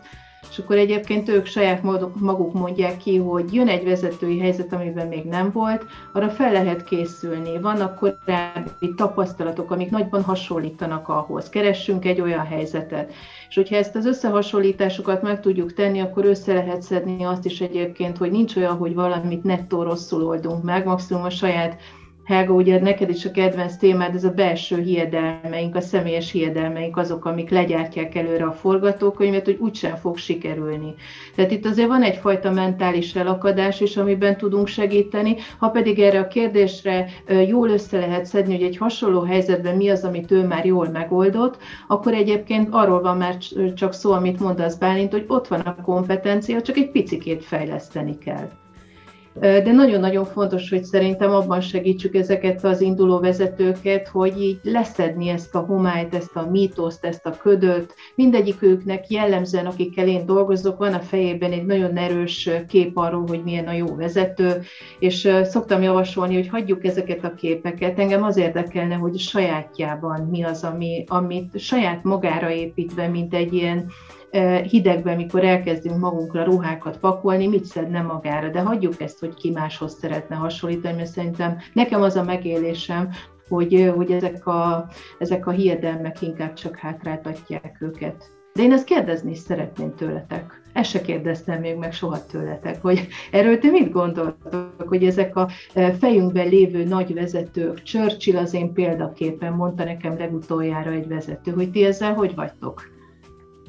És 0.50 0.58
akkor 0.58 0.76
egyébként 0.76 1.28
ők 1.28 1.46
saját 1.46 1.82
maguk 2.14 2.52
mondják 2.52 2.96
ki, 2.96 3.16
hogy 3.16 3.54
jön 3.54 3.68
egy 3.68 3.84
vezetői 3.84 4.38
helyzet, 4.38 4.72
amiben 4.72 5.06
még 5.06 5.24
nem 5.24 5.50
volt, 5.52 5.86
arra 6.12 6.28
fel 6.28 6.52
lehet 6.52 6.84
készülni. 6.84 7.60
Vannak 7.60 7.98
korábbi 7.98 8.94
tapasztalatok, 8.96 9.70
amik 9.70 9.90
nagyban 9.90 10.22
hasonlítanak 10.22 11.08
ahhoz. 11.08 11.48
Keressünk 11.48 12.04
egy 12.04 12.20
olyan 12.20 12.46
helyzetet. 12.46 13.12
És 13.48 13.54
hogyha 13.54 13.76
ezt 13.76 13.96
az 13.96 14.06
összehasonlításokat 14.06 15.22
meg 15.22 15.40
tudjuk 15.40 15.72
tenni, 15.72 16.00
akkor 16.00 16.24
össze 16.24 16.52
lehet 16.52 16.82
szedni 16.82 17.24
azt 17.24 17.44
is 17.44 17.60
egyébként, 17.60 18.16
hogy 18.16 18.30
nincs 18.30 18.56
olyan, 18.56 18.76
hogy 18.76 18.94
valamit 18.94 19.44
nettó 19.44 19.82
rosszul 19.82 20.24
oldunk 20.24 20.62
meg, 20.62 20.86
maximum 20.86 21.22
a 21.22 21.30
saját 21.30 21.80
Helga, 22.28 22.52
ugye 22.52 22.80
neked 22.80 23.10
is 23.10 23.24
a 23.24 23.30
kedvenc 23.30 23.76
témád, 23.76 24.14
ez 24.14 24.24
a 24.24 24.30
belső 24.30 24.80
hiedelmeink, 24.80 25.74
a 25.74 25.80
személyes 25.80 26.30
hiedelmeink 26.30 26.96
azok, 26.96 27.24
amik 27.24 27.50
legyártják 27.50 28.14
előre 28.14 28.44
a 28.44 28.52
forgatókönyvet, 28.52 29.44
hogy 29.44 29.56
úgysem 29.60 29.96
fog 29.96 30.16
sikerülni. 30.16 30.94
Tehát 31.34 31.50
itt 31.50 31.66
azért 31.66 31.88
van 31.88 32.02
egyfajta 32.02 32.50
mentális 32.50 33.14
elakadás 33.14 33.80
is, 33.80 33.96
amiben 33.96 34.36
tudunk 34.36 34.66
segíteni. 34.66 35.36
Ha 35.58 35.68
pedig 35.68 35.98
erre 35.98 36.20
a 36.20 36.28
kérdésre 36.28 37.08
jól 37.46 37.68
össze 37.68 37.98
lehet 37.98 38.26
szedni, 38.26 38.54
hogy 38.54 38.66
egy 38.66 38.76
hasonló 38.76 39.20
helyzetben 39.20 39.76
mi 39.76 39.88
az, 39.88 40.04
amit 40.04 40.30
ő 40.30 40.46
már 40.46 40.66
jól 40.66 40.88
megoldott, 40.88 41.56
akkor 41.86 42.14
egyébként 42.14 42.68
arról 42.70 43.00
van 43.00 43.16
már 43.16 43.36
csak 43.74 43.92
szó, 43.92 44.12
amit 44.12 44.40
mondasz 44.40 44.74
Bálint, 44.74 45.12
hogy 45.12 45.24
ott 45.28 45.48
van 45.48 45.60
a 45.60 45.82
kompetencia, 45.82 46.62
csak 46.62 46.76
egy 46.76 46.90
picikét 46.90 47.44
fejleszteni 47.44 48.18
kell. 48.18 48.48
De 49.40 49.72
nagyon-nagyon 49.72 50.24
fontos, 50.24 50.70
hogy 50.70 50.84
szerintem 50.84 51.30
abban 51.30 51.60
segítsük 51.60 52.14
ezeket 52.14 52.64
az 52.64 52.80
induló 52.80 53.18
vezetőket, 53.18 54.08
hogy 54.08 54.40
így 54.40 54.58
leszedni 54.62 55.28
ezt 55.28 55.54
a 55.54 55.58
homályt, 55.58 56.14
ezt 56.14 56.36
a 56.36 56.48
mítoszt, 56.50 57.04
ezt 57.04 57.26
a 57.26 57.36
ködöt. 57.36 57.94
Mindegyiküknek 58.14 59.10
jellemzően, 59.10 59.66
akikkel 59.66 60.08
én 60.08 60.26
dolgozok, 60.26 60.78
van 60.78 60.92
a 60.92 61.00
fejében 61.00 61.52
egy 61.52 61.66
nagyon 61.66 61.96
erős 61.96 62.50
kép 62.68 62.96
arról, 62.96 63.24
hogy 63.26 63.42
milyen 63.42 63.66
a 63.66 63.72
jó 63.72 63.94
vezető, 63.94 64.62
és 64.98 65.28
szoktam 65.42 65.82
javasolni, 65.82 66.34
hogy 66.34 66.48
hagyjuk 66.48 66.84
ezeket 66.84 67.24
a 67.24 67.34
képeket. 67.34 67.98
Engem 67.98 68.22
az 68.22 68.36
érdekelne, 68.36 68.94
hogy 68.94 69.14
a 69.14 69.18
sajátjában 69.18 70.28
mi 70.30 70.42
az, 70.42 70.64
ami, 70.64 71.04
amit 71.08 71.58
saját 71.58 72.02
magára 72.02 72.50
építve, 72.50 73.08
mint 73.08 73.34
egy 73.34 73.52
ilyen 73.52 73.90
hidegben, 74.62 75.16
mikor 75.16 75.44
elkezdünk 75.44 75.98
magunkra 75.98 76.44
ruhákat 76.44 76.98
pakolni, 76.98 77.46
mit 77.46 77.64
szedne 77.64 78.02
magára, 78.02 78.48
de 78.48 78.60
hagyjuk 78.60 79.00
ezt, 79.00 79.20
hogy 79.20 79.34
ki 79.34 79.50
máshoz 79.50 79.98
szeretne 79.98 80.36
hasonlítani, 80.36 80.96
mert 80.96 81.10
szerintem 81.10 81.56
nekem 81.72 82.02
az 82.02 82.16
a 82.16 82.24
megélésem, 82.24 83.08
hogy, 83.48 83.92
hogy 83.96 84.10
ezek, 84.10 84.46
a, 84.46 84.88
ezek 85.18 85.46
a 85.46 85.50
hiedelmek 85.50 86.22
inkább 86.22 86.52
csak 86.52 86.76
hátráltatják 86.76 87.76
őket. 87.80 88.36
De 88.54 88.62
én 88.62 88.72
ezt 88.72 88.84
kérdezni 88.84 89.30
is 89.30 89.38
szeretném 89.38 89.94
tőletek. 89.94 90.62
Ezt 90.72 90.90
se 90.90 91.00
kérdeztem 91.00 91.60
még 91.60 91.76
meg 91.76 91.92
soha 91.92 92.26
tőletek, 92.26 92.82
hogy 92.82 93.08
erről 93.30 93.58
te 93.58 93.70
mit 93.70 93.92
gondoltok, 93.92 94.88
hogy 94.88 95.04
ezek 95.04 95.36
a 95.36 95.48
fejünkben 95.98 96.48
lévő 96.48 96.84
nagy 96.84 97.14
vezetők, 97.14 97.82
Churchill 97.82 98.36
az 98.36 98.54
én 98.54 98.72
példaképpen 98.72 99.52
mondta 99.52 99.84
nekem 99.84 100.18
legutoljára 100.18 100.90
egy 100.90 101.08
vezető, 101.08 101.52
hogy 101.52 101.70
ti 101.70 101.84
ezzel 101.84 102.14
hogy 102.14 102.34
vagytok? 102.34 102.97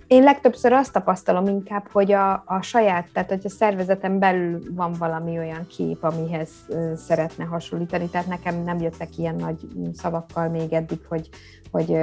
Én 0.09 0.23
legtöbbször 0.23 0.71
azt 0.71 0.91
tapasztalom 0.91 1.47
inkább, 1.47 1.87
hogy 1.91 2.11
a, 2.11 2.31
a 2.45 2.61
saját, 2.61 3.07
tehát 3.13 3.29
hogy 3.29 3.41
a 3.43 3.49
szervezeten 3.49 4.19
belül 4.19 4.61
van 4.75 4.93
valami 4.99 5.37
olyan 5.37 5.67
kép, 5.67 6.03
amihez 6.03 6.49
szeretne 6.95 7.43
hasonlítani, 7.43 8.09
tehát 8.09 8.27
nekem 8.27 8.63
nem 8.63 8.79
jöttek 8.79 9.17
ilyen 9.17 9.35
nagy 9.35 9.57
szavakkal 9.93 10.49
még 10.49 10.73
eddig, 10.73 10.99
hogy, 11.07 11.29
hogy 11.71 11.97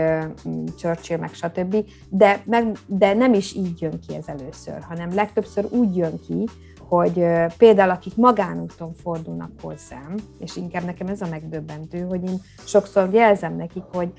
Churchill 0.78 1.18
meg 1.18 1.34
stb. 1.34 1.76
De, 2.08 2.42
meg, 2.44 2.76
de 2.86 3.14
nem 3.14 3.34
is 3.34 3.54
így 3.54 3.80
jön 3.80 4.00
ki 4.06 4.14
ez 4.14 4.26
először, 4.26 4.82
hanem 4.88 5.14
legtöbbször 5.14 5.64
úgy 5.70 5.96
jön 5.96 6.20
ki, 6.26 6.44
hogy 6.88 7.26
például 7.58 7.90
akik 7.90 8.16
magánúton 8.16 8.94
fordulnak 9.02 9.50
hozzám, 9.62 10.14
és 10.38 10.56
inkább 10.56 10.84
nekem 10.84 11.06
ez 11.06 11.20
a 11.20 11.28
megdöbbentő, 11.30 12.00
hogy 12.00 12.24
én 12.24 12.40
sokszor 12.64 13.08
jelzem 13.12 13.56
nekik, 13.56 13.84
hogy 13.92 14.12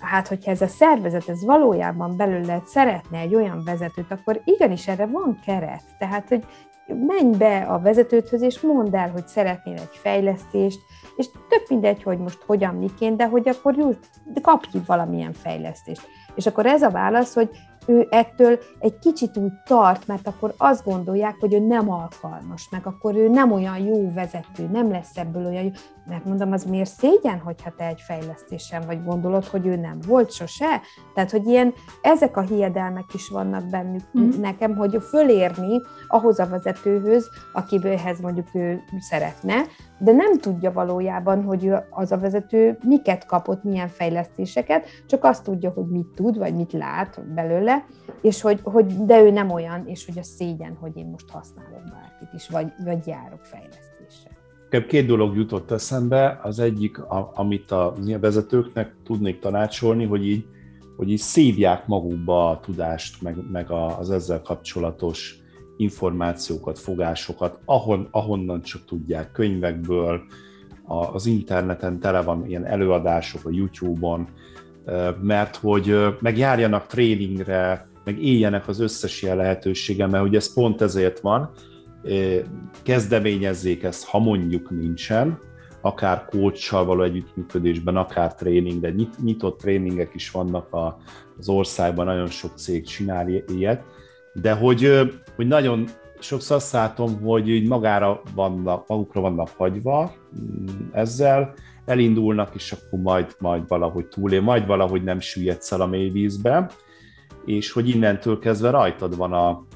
hát 0.00 0.28
hogyha 0.28 0.50
ez 0.50 0.60
a 0.60 0.66
szervezet, 0.66 1.28
ez 1.28 1.44
valójában 1.44 2.16
belőle 2.16 2.62
szeretne 2.66 3.18
egy 3.18 3.34
olyan 3.34 3.62
vezetőt, 3.64 4.10
akkor 4.10 4.40
igenis 4.44 4.88
erre 4.88 5.06
van 5.06 5.38
keret. 5.44 5.82
Tehát, 5.98 6.28
hogy 6.28 6.44
menj 6.86 7.36
be 7.36 7.58
a 7.58 7.78
vezetőthöz, 7.78 8.42
és 8.42 8.60
mondd 8.60 8.96
el, 8.96 9.10
hogy 9.10 9.26
szeretnél 9.26 9.74
egy 9.74 9.96
fejlesztést, 10.02 10.80
és 11.16 11.26
tök 11.48 11.68
mindegy, 11.68 12.02
hogy 12.02 12.18
most 12.18 12.42
hogyan, 12.46 12.74
miként, 12.74 13.16
de 13.16 13.26
hogy 13.28 13.48
akkor 13.48 13.76
jut, 13.76 14.08
kapj 14.42 14.68
ki 14.70 14.80
valamilyen 14.86 15.32
fejlesztést. 15.32 16.08
És 16.34 16.46
akkor 16.46 16.66
ez 16.66 16.82
a 16.82 16.90
válasz, 16.90 17.34
hogy 17.34 17.50
ő 17.86 18.06
ettől 18.10 18.58
egy 18.78 18.98
kicsit 18.98 19.36
úgy 19.36 19.52
tart, 19.64 20.06
mert 20.06 20.26
akkor 20.26 20.54
azt 20.56 20.84
gondolják, 20.84 21.36
hogy 21.40 21.54
ő 21.54 21.58
nem 21.58 21.90
alkalmas, 21.90 22.68
meg 22.70 22.86
akkor 22.86 23.14
ő 23.14 23.28
nem 23.28 23.52
olyan 23.52 23.78
jó 23.78 24.12
vezető, 24.12 24.68
nem 24.72 24.90
lesz 24.90 25.16
ebből 25.16 25.46
olyan 25.46 25.64
jó. 25.64 25.70
Mert 26.06 26.24
mondom, 26.24 26.52
az 26.52 26.64
miért 26.64 26.90
szégyen, 26.90 27.38
hogyha 27.38 27.72
te 27.76 27.86
egy 27.86 28.00
fejlesztésen 28.00 28.82
vagy 28.86 29.04
gondolod, 29.04 29.44
hogy 29.44 29.66
ő 29.66 29.76
nem 29.76 29.98
volt 30.06 30.32
sose? 30.32 30.80
Tehát, 31.14 31.30
hogy 31.30 31.46
ilyen, 31.46 31.72
ezek 32.02 32.36
a 32.36 32.40
hiedelmek 32.40 33.14
is 33.14 33.28
vannak 33.28 33.68
bennük 33.68 34.02
mm. 34.18 34.28
nekem, 34.40 34.76
hogy 34.76 35.02
fölérni 35.08 35.80
ahhoz 36.08 36.38
a 36.38 36.46
vezetőhöz, 36.46 37.28
akihez 37.52 38.20
mondjuk 38.20 38.48
ő 38.54 38.82
szeretne, 39.00 39.54
de 39.98 40.12
nem 40.12 40.38
tudja 40.38 40.72
valójában, 40.72 41.42
hogy 41.42 41.72
az 41.90 42.12
a 42.12 42.18
vezető 42.18 42.78
miket 42.82 43.26
kapott, 43.26 43.64
milyen 43.64 43.88
fejlesztéseket, 43.88 44.86
csak 45.06 45.24
azt 45.24 45.44
tudja, 45.44 45.70
hogy 45.70 45.86
mit 45.86 46.06
tud, 46.14 46.38
vagy 46.38 46.54
mit 46.54 46.72
lát 46.72 47.20
belőle, 47.34 47.86
és 48.20 48.40
hogy, 48.40 48.60
hogy 48.62 49.04
de 49.04 49.22
ő 49.22 49.30
nem 49.30 49.50
olyan, 49.50 49.86
és 49.86 50.06
hogy 50.06 50.18
a 50.18 50.22
szégyen, 50.22 50.76
hogy 50.80 50.96
én 50.96 51.06
most 51.06 51.30
használok 51.30 51.82
bárkit 51.90 52.28
is, 52.34 52.48
vagy, 52.48 52.72
vagy 52.84 53.06
járok 53.06 53.40
fejlesztésre. 53.42 54.30
Két 54.88 55.06
dolog 55.06 55.36
jutott 55.36 55.70
eszembe. 55.70 56.40
Az 56.42 56.58
egyik, 56.58 56.98
a, 56.98 57.30
amit 57.34 57.70
a 57.70 57.94
vezetőknek 58.20 58.94
tudnék 59.04 59.38
tanácsolni, 59.38 60.04
hogy 60.04 60.26
így, 60.26 60.44
hogy 60.96 61.10
így 61.10 61.18
szívják 61.18 61.86
magukba 61.86 62.50
a 62.50 62.60
tudást, 62.60 63.22
meg, 63.22 63.36
meg 63.52 63.70
az 63.70 64.10
ezzel 64.10 64.42
kapcsolatos 64.42 65.43
információkat, 65.76 66.78
fogásokat, 66.78 67.58
ahon, 67.64 68.08
ahonnan 68.10 68.62
csak 68.62 68.84
tudják, 68.84 69.32
könyvekből, 69.32 70.22
az 70.86 71.26
interneten 71.26 72.00
tele 72.00 72.22
van 72.22 72.46
ilyen 72.46 72.66
előadások 72.66 73.44
a 73.44 73.50
YouTube-on, 73.50 74.28
mert 75.22 75.56
hogy 75.56 75.96
megjárjanak 76.20 76.86
tréningre, 76.86 77.88
meg 78.04 78.22
éljenek 78.22 78.68
az 78.68 78.80
összes 78.80 79.22
ilyen 79.22 79.36
lehetősége, 79.36 80.06
mert 80.06 80.24
ugye 80.24 80.36
ez 80.36 80.54
pont 80.54 80.80
ezért 80.80 81.20
van, 81.20 81.50
kezdeményezzék 82.82 83.82
ezt, 83.82 84.04
ha 84.04 84.18
mondjuk 84.18 84.70
nincsen, 84.70 85.38
akár 85.80 86.24
coachsal 86.24 86.84
való 86.84 87.02
együttműködésben, 87.02 87.96
akár 87.96 88.34
tréning, 88.34 88.80
de 88.80 88.94
nyitott 89.22 89.58
tréningek 89.58 90.14
is 90.14 90.30
vannak 90.30 90.68
az 91.38 91.48
országban, 91.48 92.06
nagyon 92.06 92.26
sok 92.26 92.52
cég 92.56 92.86
csinál 92.86 93.28
ilyet, 93.28 93.84
de 94.34 94.52
hogy, 94.52 95.10
hogy 95.36 95.46
nagyon 95.46 95.88
sokszor 96.18 96.56
azt 96.56 96.72
látom, 96.72 97.20
hogy 97.20 97.48
így 97.48 97.68
magára 97.68 98.22
vannak, 98.34 98.86
magukra 98.88 99.20
vannak 99.20 99.48
hagyva 99.56 100.14
mm, 100.40 100.66
ezzel, 100.92 101.54
elindulnak, 101.84 102.54
és 102.54 102.72
akkor 102.72 102.98
majd, 102.98 103.34
majd 103.38 103.68
valahogy 103.68 104.06
túlél, 104.06 104.40
majd 104.40 104.66
valahogy 104.66 105.02
nem 105.02 105.20
süllyedsz 105.20 105.72
el 105.72 105.80
a 105.80 105.86
mély 105.86 106.10
vízbe, 106.10 106.70
és 107.44 107.72
hogy 107.72 107.88
innentől 107.88 108.38
kezdve 108.38 108.70
rajtad 108.70 109.16
van 109.16 109.32
a 109.32 109.66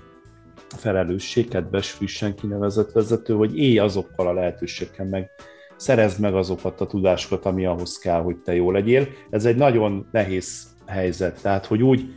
felelősség, 0.69 1.49
kedves 1.49 1.91
frissen 1.91 2.35
kinevezett 2.35 2.93
vezető, 2.93 3.35
hogy 3.35 3.59
élj 3.59 3.79
azokkal 3.79 4.27
a 4.27 4.33
lehetőségekkel, 4.33 5.07
meg 5.07 5.31
szerezd 5.77 6.21
meg 6.21 6.35
azokat 6.35 6.81
a 6.81 6.87
tudásokat, 6.87 7.45
ami 7.45 7.67
ahhoz 7.67 7.99
kell, 7.99 8.21
hogy 8.21 8.37
te 8.37 8.55
jó 8.55 8.71
legyél. 8.71 9.07
Ez 9.31 9.45
egy 9.45 9.57
nagyon 9.57 10.09
nehéz 10.13 10.67
helyzet, 10.87 11.43
tehát 11.43 11.67
hogy 11.67 11.83
úgy, 11.83 12.15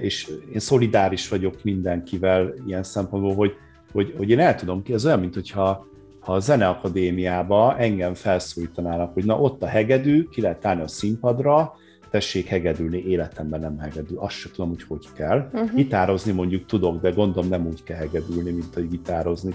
és 0.00 0.30
én 0.52 0.58
szolidáris 0.58 1.28
vagyok 1.28 1.54
mindenkivel 1.62 2.54
ilyen 2.66 2.82
szempontból, 2.82 3.34
hogy, 3.34 3.52
hogy, 3.92 4.14
hogy 4.16 4.30
én 4.30 4.40
el 4.40 4.54
tudom 4.54 4.82
ki, 4.82 4.92
ez 4.92 5.06
olyan, 5.06 5.20
mint 5.20 5.34
hogyha 5.34 5.86
ha 6.28 6.34
a 6.34 6.40
Zeneakadémiába 6.40 7.78
engem 7.78 8.14
felszólítanának, 8.14 9.14
hogy 9.14 9.24
na 9.24 9.40
ott 9.40 9.62
a 9.62 9.66
hegedű, 9.66 10.28
ki 10.28 10.40
lehet 10.40 10.66
állni 10.66 10.82
a 10.82 10.88
színpadra, 10.88 11.74
tessék 12.10 12.46
hegedülni, 12.46 13.04
életemben 13.06 13.60
nem 13.60 13.78
hegedül, 13.78 14.18
azt 14.18 14.34
sem 14.34 14.52
tudom, 14.52 14.68
hogy 14.68 14.82
hogy 14.82 15.06
kell. 15.14 15.50
Uh-huh. 15.52 15.74
Gitározni 15.74 16.32
mondjuk 16.32 16.66
tudok, 16.66 17.00
de 17.00 17.10
gondolom 17.10 17.48
nem 17.48 17.66
úgy 17.66 17.82
kell 17.82 17.96
hegedülni, 17.96 18.50
mint 18.50 18.74
hogy 18.74 18.88
gitározni. 18.88 19.54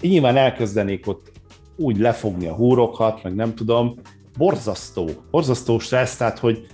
Nyilván 0.00 0.36
elkezdenék 0.36 1.06
ott 1.06 1.32
úgy 1.76 1.98
lefogni 1.98 2.46
a 2.46 2.54
húrokat, 2.54 3.22
meg 3.22 3.34
nem 3.34 3.54
tudom, 3.54 3.94
borzasztó, 4.38 5.08
borzasztó 5.30 5.78
stressz, 5.78 6.16
tehát 6.16 6.38
hogy 6.38 6.66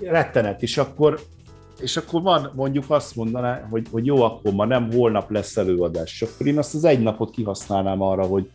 rettenet, 0.00 0.62
és 0.62 0.78
akkor, 0.78 1.20
és 1.80 1.96
akkor 1.96 2.22
van, 2.22 2.52
mondjuk 2.54 2.84
azt 2.88 3.16
mondaná, 3.16 3.66
hogy, 3.70 3.86
hogy 3.90 4.06
jó, 4.06 4.22
akkor 4.22 4.52
ma 4.52 4.64
nem, 4.64 4.92
holnap 4.92 5.30
lesz 5.30 5.56
előadás, 5.56 6.12
és 6.12 6.22
akkor 6.22 6.46
én 6.46 6.58
azt 6.58 6.74
az 6.74 6.84
egy 6.84 7.00
napot 7.02 7.30
kihasználnám 7.30 8.02
arra, 8.02 8.22
hogy 8.22 8.50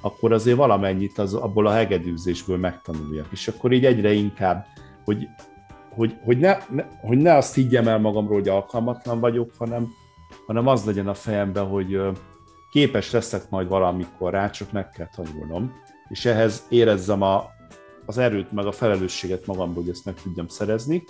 akkor 0.00 0.32
azért 0.32 0.56
valamennyit 0.56 1.18
az, 1.18 1.34
abból 1.34 1.66
a 1.66 1.72
hegedűzésből 1.72 2.56
megtanuljak, 2.56 3.26
és 3.30 3.48
akkor 3.48 3.72
így 3.72 3.84
egyre 3.84 4.12
inkább, 4.12 4.66
hogy, 5.04 5.28
hogy, 5.94 6.16
hogy, 6.24 6.38
ne, 6.38 6.56
ne, 6.70 6.84
hogy 7.00 7.18
ne 7.18 7.36
azt 7.36 7.54
higgyem 7.54 7.88
el 7.88 7.98
magamról, 7.98 8.38
hogy 8.38 8.48
alkalmatlan 8.48 9.20
vagyok, 9.20 9.50
hanem, 9.58 9.88
hanem 10.46 10.66
az 10.66 10.84
legyen 10.84 11.08
a 11.08 11.14
fejemben, 11.14 11.66
hogy 11.66 12.00
képes 12.70 13.10
leszek 13.10 13.50
majd 13.50 13.68
valamikor 13.68 14.32
rá, 14.32 14.50
csak 14.50 14.72
meg 14.72 14.90
kell 14.90 15.08
tanulnom, 15.16 15.72
és 16.08 16.24
ehhez 16.24 16.66
érezzem 16.68 17.22
a, 17.22 17.44
az 18.08 18.18
erőt, 18.18 18.52
meg 18.52 18.66
a 18.66 18.72
felelősséget 18.72 19.46
magamból, 19.46 19.82
hogy 19.82 19.92
ezt 19.92 20.04
meg 20.04 20.14
tudjam 20.22 20.48
szerezni. 20.48 21.04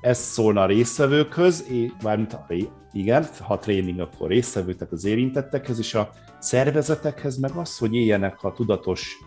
Ez 0.00 0.18
szólna 0.18 0.62
a 0.62 0.66
résztvevőkhöz, 0.66 1.66
mármint 2.02 2.32
a, 2.32 2.46
igen, 2.92 3.26
ha 3.40 3.58
tréning, 3.58 4.00
akkor 4.00 4.28
résztvevő, 4.28 4.74
tehát 4.74 4.92
az 4.92 5.04
érintettekhez, 5.04 5.78
és 5.78 5.94
a 5.94 6.10
szervezetekhez 6.38 7.36
meg 7.36 7.50
az, 7.50 7.78
hogy 7.78 7.94
éljenek 7.94 8.42
a 8.42 8.52
tudatos 8.52 9.18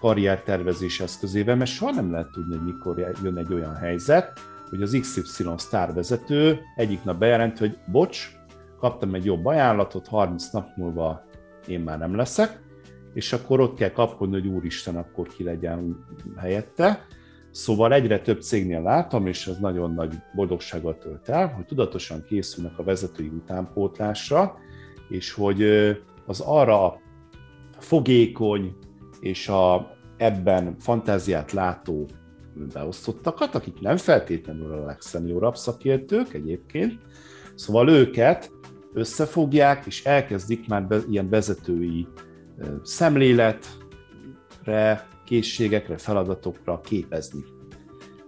karriertervezés 0.00 1.00
eszközével, 1.00 1.56
mert 1.56 1.70
soha 1.70 1.90
nem 1.90 2.10
lehet 2.10 2.30
tudni, 2.30 2.56
hogy 2.56 2.64
mikor 2.64 3.14
jön 3.22 3.36
egy 3.36 3.52
olyan 3.52 3.74
helyzet, 3.74 4.32
hogy 4.70 4.82
az 4.82 4.98
XY 5.00 5.44
sztárvezető 5.56 6.60
egyik 6.76 7.04
nap 7.04 7.18
bejelent, 7.18 7.58
hogy 7.58 7.78
bocs, 7.86 8.30
kaptam 8.78 9.14
egy 9.14 9.24
jobb 9.24 9.46
ajánlatot, 9.46 10.06
30 10.06 10.50
nap 10.50 10.76
múlva 10.76 11.24
én 11.66 11.80
már 11.80 11.98
nem 11.98 12.16
leszek, 12.16 12.60
és 13.14 13.32
akkor 13.32 13.60
ott 13.60 13.76
kell 13.76 13.90
kapkodni, 13.90 14.40
hogy 14.40 14.46
úristen, 14.46 14.96
akkor 14.96 15.28
ki 15.28 15.44
legyen 15.44 16.06
helyette. 16.36 17.06
Szóval 17.50 17.92
egyre 17.92 18.20
több 18.20 18.40
cégnél 18.40 18.82
látom, 18.82 19.26
és 19.26 19.46
ez 19.46 19.58
nagyon 19.58 19.94
nagy 19.94 20.14
boldogsággal 20.34 20.98
tölt 20.98 21.28
el, 21.28 21.48
hogy 21.48 21.64
tudatosan 21.64 22.24
készülnek 22.28 22.78
a 22.78 22.82
vezetői 22.82 23.28
utánpótlásra, 23.28 24.58
és 25.08 25.32
hogy 25.32 25.62
az 26.26 26.40
arra 26.40 27.00
fogékony 27.78 28.76
és 29.20 29.48
a, 29.48 29.96
ebben 30.16 30.76
fantáziát 30.78 31.52
látó 31.52 32.06
beosztottakat, 32.72 33.54
akik 33.54 33.80
nem 33.80 33.96
feltétlenül 33.96 34.72
a 34.72 34.84
legszeniórabb 34.84 35.56
szakértők 35.56 36.34
egyébként, 36.34 36.98
szóval 37.54 37.88
őket 37.88 38.50
összefogják, 38.92 39.86
és 39.86 40.04
elkezdik 40.04 40.68
már 40.68 40.86
be, 40.86 40.98
ilyen 41.10 41.28
vezetői 41.28 42.06
szemléletre, 42.82 43.68
készségekre, 45.24 45.96
feladatokra 45.96 46.80
képezni. 46.80 47.44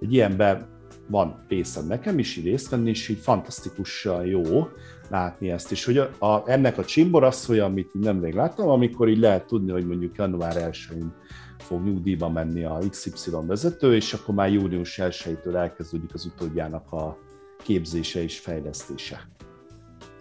Egy 0.01 0.13
ilyenben 0.13 0.73
van 1.09 1.45
részem 1.49 1.87
nekem 1.87 2.19
is 2.19 2.37
így 2.37 2.45
részt 2.45 2.71
venni, 2.71 2.89
és 2.89 3.09
így 3.09 3.19
fantasztikusan 3.19 4.27
jó 4.27 4.69
látni 5.09 5.51
ezt 5.51 5.71
is, 5.71 5.85
hogy 5.85 5.99
a, 5.99 6.11
a, 6.19 6.43
ennek 6.47 6.79
a 6.79 6.85
csimborasszolya, 6.85 7.65
amit 7.65 7.91
így 7.97 8.03
nemrég 8.03 8.35
láttam, 8.35 8.69
amikor 8.69 9.09
így 9.09 9.19
lehet 9.19 9.47
tudni, 9.47 9.71
hogy 9.71 9.87
mondjuk 9.87 10.17
január 10.17 10.71
1-én 10.71 11.13
fog 11.59 11.85
nyugdíjba 11.85 12.29
menni 12.29 12.65
a 12.65 12.79
XY 12.91 13.31
vezető, 13.47 13.95
és 13.95 14.13
akkor 14.13 14.35
már 14.35 14.53
június 14.53 14.99
1-től 15.03 15.55
elkezdődik 15.55 16.15
az 16.15 16.25
utódjának 16.25 16.93
a 16.93 17.19
képzése 17.63 18.23
és 18.23 18.39
fejlesztése 18.39 19.29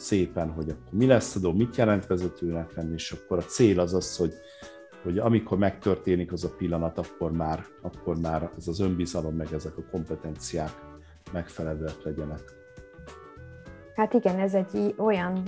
szépen, 0.04 0.52
hogy 0.52 0.70
akkor 0.70 0.92
mi 0.92 1.06
lesz 1.06 1.36
a 1.44 1.54
mit 1.54 1.76
jelent 1.76 2.08
vezetőnek 2.08 2.76
lenni, 2.76 2.94
és 2.94 3.12
akkor 3.12 3.38
a 3.38 3.42
cél 3.42 3.80
az 3.80 3.94
az, 3.94 4.18
hogy, 4.18 4.34
hogy 5.04 5.18
amikor 5.18 5.58
megtörténik 5.58 6.32
az 6.32 6.44
a 6.44 6.54
pillanat, 6.58 6.98
akkor 6.98 7.32
már, 7.32 7.66
akkor 7.82 8.20
már 8.20 8.52
ez 8.58 8.68
az 8.68 8.80
önbizalom, 8.80 9.36
meg 9.36 9.54
ezek 9.54 9.78
a 9.78 9.84
kompetenciák 9.92 10.72
megfelelőek 11.32 12.04
legyenek. 12.04 12.42
Hát 13.96 14.14
igen, 14.14 14.40
ez 14.40 14.54
egy 14.54 14.96
olyan 14.98 15.44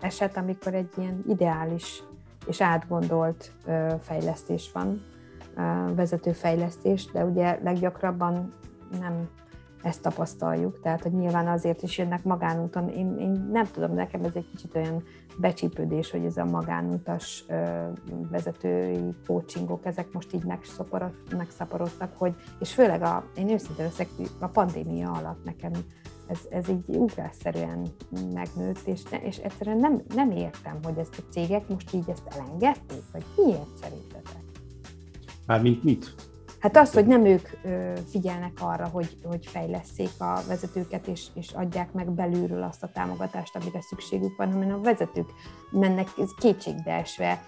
eset, 0.00 0.36
amikor 0.36 0.74
egy 0.74 0.90
ilyen 0.96 1.24
ideális 1.28 2.02
és 2.46 2.60
átgondolt 2.60 3.52
fejlesztés 4.00 4.70
van, 4.72 5.02
vezetőfejlesztés, 5.94 7.06
de 7.06 7.24
ugye 7.24 7.58
leggyakrabban 7.62 8.52
nem 9.00 9.28
ezt 9.82 10.02
tapasztaljuk, 10.02 10.80
tehát 10.80 11.02
hogy 11.02 11.12
nyilván 11.12 11.48
azért 11.48 11.82
is 11.82 11.98
jönnek 11.98 12.24
magánúton. 12.24 12.88
Én, 12.88 13.16
én 13.18 13.48
nem 13.52 13.64
tudom, 13.72 13.94
nekem 13.94 14.24
ez 14.24 14.32
egy 14.34 14.50
kicsit 14.50 14.74
olyan 14.74 15.02
becsípődés, 15.38 16.10
hogy 16.10 16.24
ez 16.24 16.36
a 16.36 16.44
magánútas 16.44 17.44
vezetői 18.30 19.14
coachingok, 19.26 19.86
ezek 19.86 20.12
most 20.12 20.32
így 20.34 20.44
megszaporodtak, 21.36 22.16
hogy, 22.16 22.34
és 22.58 22.74
főleg 22.74 23.02
a, 23.02 23.24
én 23.36 23.48
őszintén 23.48 23.84
leszek, 23.84 24.08
a 24.38 24.46
pandémia 24.46 25.10
alatt 25.10 25.44
nekem 25.44 25.72
ez, 26.26 26.38
ez 26.50 26.68
így 26.68 26.84
ugrásszerűen 26.86 27.86
megnőtt, 28.32 28.86
és, 28.86 29.02
ne, 29.02 29.18
és 29.18 29.36
egyszerűen 29.36 29.78
nem, 29.78 30.02
nem 30.14 30.30
értem, 30.30 30.78
hogy 30.82 30.98
ezt 30.98 31.18
a 31.18 31.32
cégek 31.32 31.68
most 31.68 31.94
így 31.94 32.10
ezt 32.10 32.26
elengedték, 32.26 33.02
vagy 33.12 33.24
miért 33.36 33.76
szerintetek? 33.80 34.42
Mármint 35.46 35.84
mit? 35.84 36.14
Hát 36.58 36.76
az, 36.76 36.92
hogy 36.92 37.06
nem 37.06 37.24
ők 37.24 37.48
figyelnek 38.10 38.52
arra, 38.60 38.86
hogy, 38.86 39.16
hogy 39.24 39.46
fejleszék 39.46 40.10
a 40.18 40.40
vezetőket, 40.48 41.06
és, 41.06 41.26
és 41.34 41.50
adják 41.52 41.92
meg 41.92 42.10
belülről 42.10 42.62
azt 42.62 42.82
a 42.82 42.90
támogatást, 42.94 43.56
amire 43.56 43.80
szükségük 43.80 44.36
van, 44.36 44.52
hanem 44.52 44.72
a 44.72 44.80
vezetők 44.80 45.28
mennek 45.70 46.08
kétségbeesve 46.38 47.42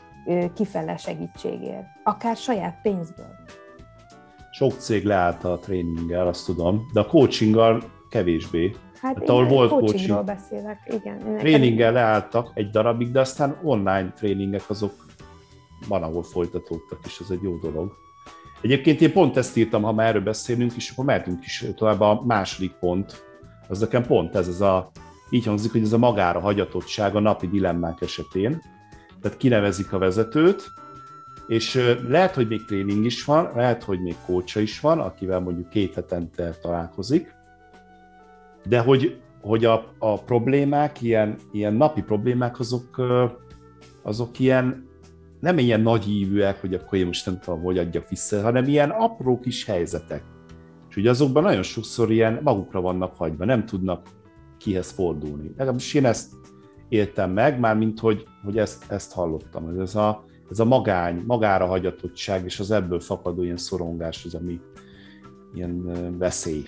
kifele 0.54 0.96
segítségért, 0.96 1.86
akár 2.04 2.36
saját 2.36 2.80
pénzből. 2.82 3.34
Sok 4.50 4.72
cég 4.72 5.04
leállt 5.04 5.44
a 5.44 5.58
tréninggel, 5.58 6.26
azt 6.26 6.46
tudom, 6.46 6.86
de 6.92 7.00
a 7.00 7.06
coachinggal 7.06 7.82
kevésbé. 8.10 8.76
Hát, 9.00 9.18
hát 9.18 9.28
ahol 9.28 9.48
volt 9.48 9.70
coaching, 9.70 10.24
beszélek, 10.24 10.78
igen. 11.02 11.36
Tréninggel 11.38 11.92
leálltak 11.92 12.50
egy 12.54 12.70
darabig, 12.70 13.10
de 13.10 13.20
aztán 13.20 13.58
online 13.62 14.12
tréningek 14.16 14.64
azok 14.68 14.92
van, 15.88 16.02
ahol 16.02 16.22
folytatódtak, 16.22 16.98
és 17.04 17.20
ez 17.20 17.30
egy 17.30 17.42
jó 17.42 17.56
dolog. 17.56 17.92
Egyébként 18.60 19.00
én 19.00 19.12
pont 19.12 19.36
ezt 19.36 19.56
írtam, 19.56 19.82
ha 19.82 19.92
már 19.92 20.08
erről 20.08 20.22
beszélünk, 20.22 20.72
és 20.76 20.90
akkor 20.90 21.04
mehetünk 21.04 21.44
is 21.44 21.64
tovább 21.76 22.00
a 22.00 22.22
második 22.26 22.72
pont. 22.72 23.24
Az 23.68 23.78
nekem 23.78 24.06
pont 24.06 24.34
ez, 24.34 24.48
ez 24.48 24.60
a, 24.60 24.90
így 25.30 25.46
hangzik, 25.46 25.72
hogy 25.72 25.82
ez 25.82 25.92
a 25.92 25.98
magára 25.98 26.40
hagyatottság 26.40 27.16
a 27.16 27.20
napi 27.20 27.48
dilemmák 27.48 28.00
esetén. 28.00 28.62
Tehát 29.20 29.36
kinevezik 29.38 29.92
a 29.92 29.98
vezetőt, 29.98 30.72
és 31.46 31.94
lehet, 32.08 32.34
hogy 32.34 32.48
még 32.48 32.64
tréning 32.64 33.04
is 33.04 33.24
van, 33.24 33.50
lehet, 33.54 33.82
hogy 33.82 34.00
még 34.00 34.16
kócsa 34.26 34.60
is 34.60 34.80
van, 34.80 35.00
akivel 35.00 35.40
mondjuk 35.40 35.68
két 35.68 35.94
hetente 35.94 36.58
találkozik, 36.62 37.34
de 38.64 38.80
hogy, 38.80 39.20
hogy 39.40 39.64
a, 39.64 39.92
a 39.98 40.22
problémák, 40.22 41.02
ilyen, 41.02 41.36
ilyen 41.52 41.74
napi 41.74 42.02
problémák, 42.02 42.58
azok, 42.58 43.02
azok 44.02 44.38
ilyen 44.38 44.89
nem 45.40 45.58
ilyen 45.58 45.80
nagy 45.80 46.04
hívűek, 46.04 46.60
hogy 46.60 46.74
akkor 46.74 46.98
én 46.98 47.06
most 47.06 47.26
nem 47.26 47.38
tudom, 47.38 47.62
hogy 47.62 47.78
adjak 47.78 48.08
vissza, 48.08 48.42
hanem 48.42 48.64
ilyen 48.64 48.90
apró 48.90 49.38
kis 49.38 49.64
helyzetek. 49.64 50.22
És 50.88 50.96
ugye 50.96 51.10
azokban 51.10 51.42
nagyon 51.42 51.62
sokszor 51.62 52.10
ilyen 52.10 52.40
magukra 52.42 52.80
vannak 52.80 53.16
hagyva, 53.16 53.44
nem 53.44 53.66
tudnak 53.66 54.06
kihez 54.58 54.90
fordulni. 54.90 55.48
Legalábbis 55.56 55.94
én 55.94 56.04
ezt 56.04 56.32
éltem 56.88 57.30
meg, 57.30 57.58
már 57.58 57.76
mint 57.76 58.00
hogy, 58.00 58.26
hogy 58.44 58.58
ezt, 58.58 58.92
ezt 58.92 59.12
hallottam. 59.12 59.80
Ez 59.80 59.94
a, 59.94 60.24
ez 60.50 60.58
a 60.58 60.64
magány, 60.64 61.22
magára 61.26 61.66
hagyatottság, 61.66 62.44
és 62.44 62.60
az 62.60 62.70
ebből 62.70 63.00
fakadó 63.00 63.42
ilyen 63.42 63.56
szorongás 63.56 64.24
az, 64.24 64.34
ami 64.34 64.60
ilyen 65.54 65.84
veszély. 66.18 66.64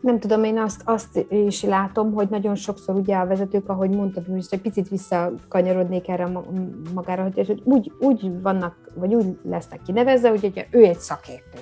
Nem 0.00 0.18
tudom, 0.18 0.44
én 0.44 0.58
azt, 0.58 0.82
azt 0.84 1.26
is 1.28 1.62
látom, 1.62 2.12
hogy 2.12 2.28
nagyon 2.28 2.54
sokszor 2.54 2.94
ugye 2.94 3.16
a 3.16 3.26
vezetők, 3.26 3.68
ahogy 3.68 3.90
mondtad, 3.90 4.26
hogy 4.26 4.46
egy 4.50 4.60
picit 4.60 4.88
visszakanyarodnék 4.88 6.08
erre 6.08 6.28
magára, 6.94 7.22
hogy 7.22 7.62
úgy, 7.64 7.92
úgy 7.98 8.42
vannak, 8.42 8.76
vagy 8.94 9.14
úgy 9.14 9.38
lesznek 9.44 9.82
kinevezve, 9.82 10.28
hogy 10.28 10.44
ugye 10.44 10.66
ő 10.70 10.84
egy 10.84 10.98
szakértő. 10.98 11.58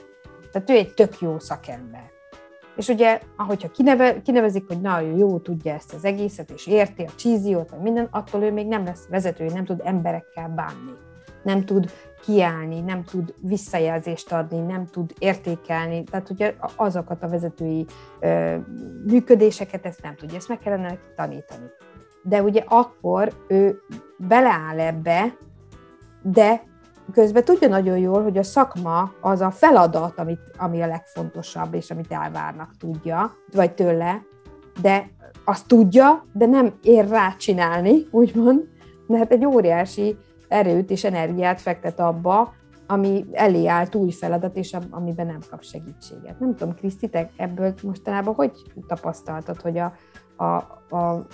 Tehát 0.52 0.70
ő 0.70 0.74
egy 0.74 0.94
tök 0.94 1.20
jó 1.20 1.38
szakember. 1.38 2.10
És 2.76 2.88
ugye, 2.88 3.20
ahogyha 3.36 3.68
kineve, 3.68 4.22
kinevezik, 4.22 4.66
hogy 4.66 4.80
na, 4.80 5.02
ő 5.02 5.16
jó 5.16 5.38
tudja 5.38 5.74
ezt 5.74 5.94
az 5.94 6.04
egészet, 6.04 6.50
és 6.50 6.66
érti 6.66 7.02
a 7.02 7.14
csíziót, 7.16 7.70
vagy 7.70 7.80
minden, 7.80 8.08
attól 8.10 8.42
ő 8.42 8.52
még 8.52 8.66
nem 8.66 8.84
lesz 8.84 9.06
vezető, 9.08 9.44
nem 9.44 9.64
tud 9.64 9.80
emberekkel 9.84 10.48
bánni. 10.48 10.92
Nem 11.42 11.64
tud 11.64 11.90
kiállni, 12.28 12.80
nem 12.80 13.04
tud 13.04 13.34
visszajelzést 13.40 14.32
adni, 14.32 14.58
nem 14.58 14.86
tud 14.86 15.12
értékelni, 15.18 16.04
tehát 16.04 16.30
ugye 16.30 16.54
azokat 16.76 17.22
a 17.22 17.28
vezetői 17.28 17.86
ö, 18.20 18.56
működéseket 19.06 19.86
ezt 19.86 20.02
nem 20.02 20.14
tudja, 20.16 20.36
ezt 20.36 20.48
meg 20.48 20.58
kellene 20.58 20.82
neki 20.82 21.08
tanítani. 21.16 21.66
De 22.22 22.42
ugye 22.42 22.64
akkor 22.66 23.32
ő 23.46 23.80
beleáll 24.18 24.80
ebbe, 24.80 25.36
de 26.22 26.62
közben 27.12 27.44
tudja 27.44 27.68
nagyon 27.68 27.98
jól, 27.98 28.22
hogy 28.22 28.38
a 28.38 28.42
szakma 28.42 29.12
az 29.20 29.40
a 29.40 29.50
feladat, 29.50 30.18
amit, 30.18 30.40
ami 30.56 30.82
a 30.82 30.86
legfontosabb, 30.86 31.74
és 31.74 31.90
amit 31.90 32.12
elvárnak 32.12 32.76
tudja, 32.78 33.36
vagy 33.52 33.72
tőle, 33.72 34.22
de 34.80 35.10
azt 35.44 35.66
tudja, 35.66 36.24
de 36.32 36.46
nem 36.46 36.74
ér 36.82 37.08
rá 37.08 37.34
csinálni, 37.38 38.06
úgymond, 38.10 38.68
hát 39.12 39.32
egy 39.32 39.44
óriási 39.44 40.16
erőt 40.48 40.90
és 40.90 41.04
energiát 41.04 41.60
fektet 41.60 42.00
abba, 42.00 42.54
ami 42.86 43.24
elé 43.32 43.66
állt 43.66 43.94
új 43.94 44.10
feladat, 44.10 44.56
és 44.56 44.76
amiben 44.90 45.26
nem 45.26 45.40
kap 45.50 45.62
segítséget. 45.62 46.40
Nem 46.40 46.54
tudom, 46.56 46.74
Kriszti, 46.74 47.08
te 47.08 47.30
ebből 47.36 47.74
mostanában 47.82 48.34
hogy 48.34 48.52
tapasztaltad, 48.86 49.60
hogy 49.60 49.78
a, 49.78 49.92
a, 50.36 50.44
a 50.96 51.26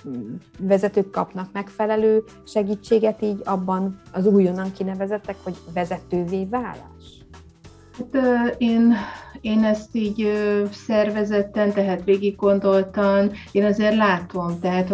vezetők 0.58 1.10
kapnak 1.10 1.48
megfelelő 1.52 2.22
segítséget 2.46 3.22
így 3.22 3.40
abban 3.44 4.00
az 4.12 4.26
újonnan 4.26 4.72
kinevezettek, 4.72 5.36
hogy 5.42 5.56
vezetővé 5.74 6.44
válás? 6.44 7.24
Hát, 7.98 8.24
én, 8.58 8.94
én 9.40 9.64
ezt 9.64 9.94
így 9.94 10.32
szervezetten, 10.72 11.72
tehát 11.72 12.04
végig 12.04 12.36
gondoltan, 12.36 13.30
én 13.52 13.64
azért 13.64 13.96
látom, 13.96 14.58
tehát 14.60 14.90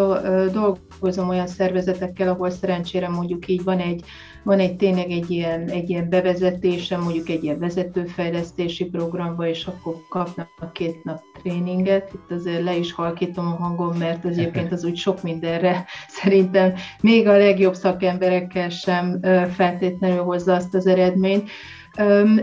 dolgozom 1.00 1.28
olyan 1.28 1.46
szervezetekkel, 1.46 2.28
ahol 2.28 2.50
szerencsére 2.50 3.08
mondjuk 3.08 3.48
így 3.48 3.64
van 3.64 3.78
egy, 3.78 4.04
van 4.42 4.58
egy 4.58 4.76
tényleg 4.76 5.10
egy 5.10 5.30
ilyen, 5.30 5.68
egy 5.68 5.90
ilyen 5.90 6.08
bevezetése, 6.08 6.96
mondjuk 6.96 7.28
egy 7.28 7.44
ilyen 7.44 7.58
vezetőfejlesztési 7.58 8.84
programba, 8.84 9.48
és 9.48 9.66
akkor 9.66 9.94
kapnak 10.08 10.72
két 10.72 11.04
nap 11.04 11.20
tréninget. 11.42 12.10
Itt 12.14 12.38
azért 12.38 12.62
le 12.62 12.76
is 12.76 12.92
halkítom 12.92 13.46
a 13.46 13.56
hangom, 13.56 13.96
mert 13.96 14.24
az 14.24 14.38
egyébként 14.38 14.72
az 14.72 14.84
úgy 14.84 14.96
sok 14.96 15.22
mindenre 15.22 15.84
szerintem 16.22 16.74
még 17.00 17.28
a 17.28 17.36
legjobb 17.36 17.74
szakemberekkel 17.74 18.68
sem 18.68 19.20
feltétlenül 19.54 20.22
hozza 20.22 20.54
azt 20.54 20.74
az 20.74 20.86
eredményt. 20.86 21.50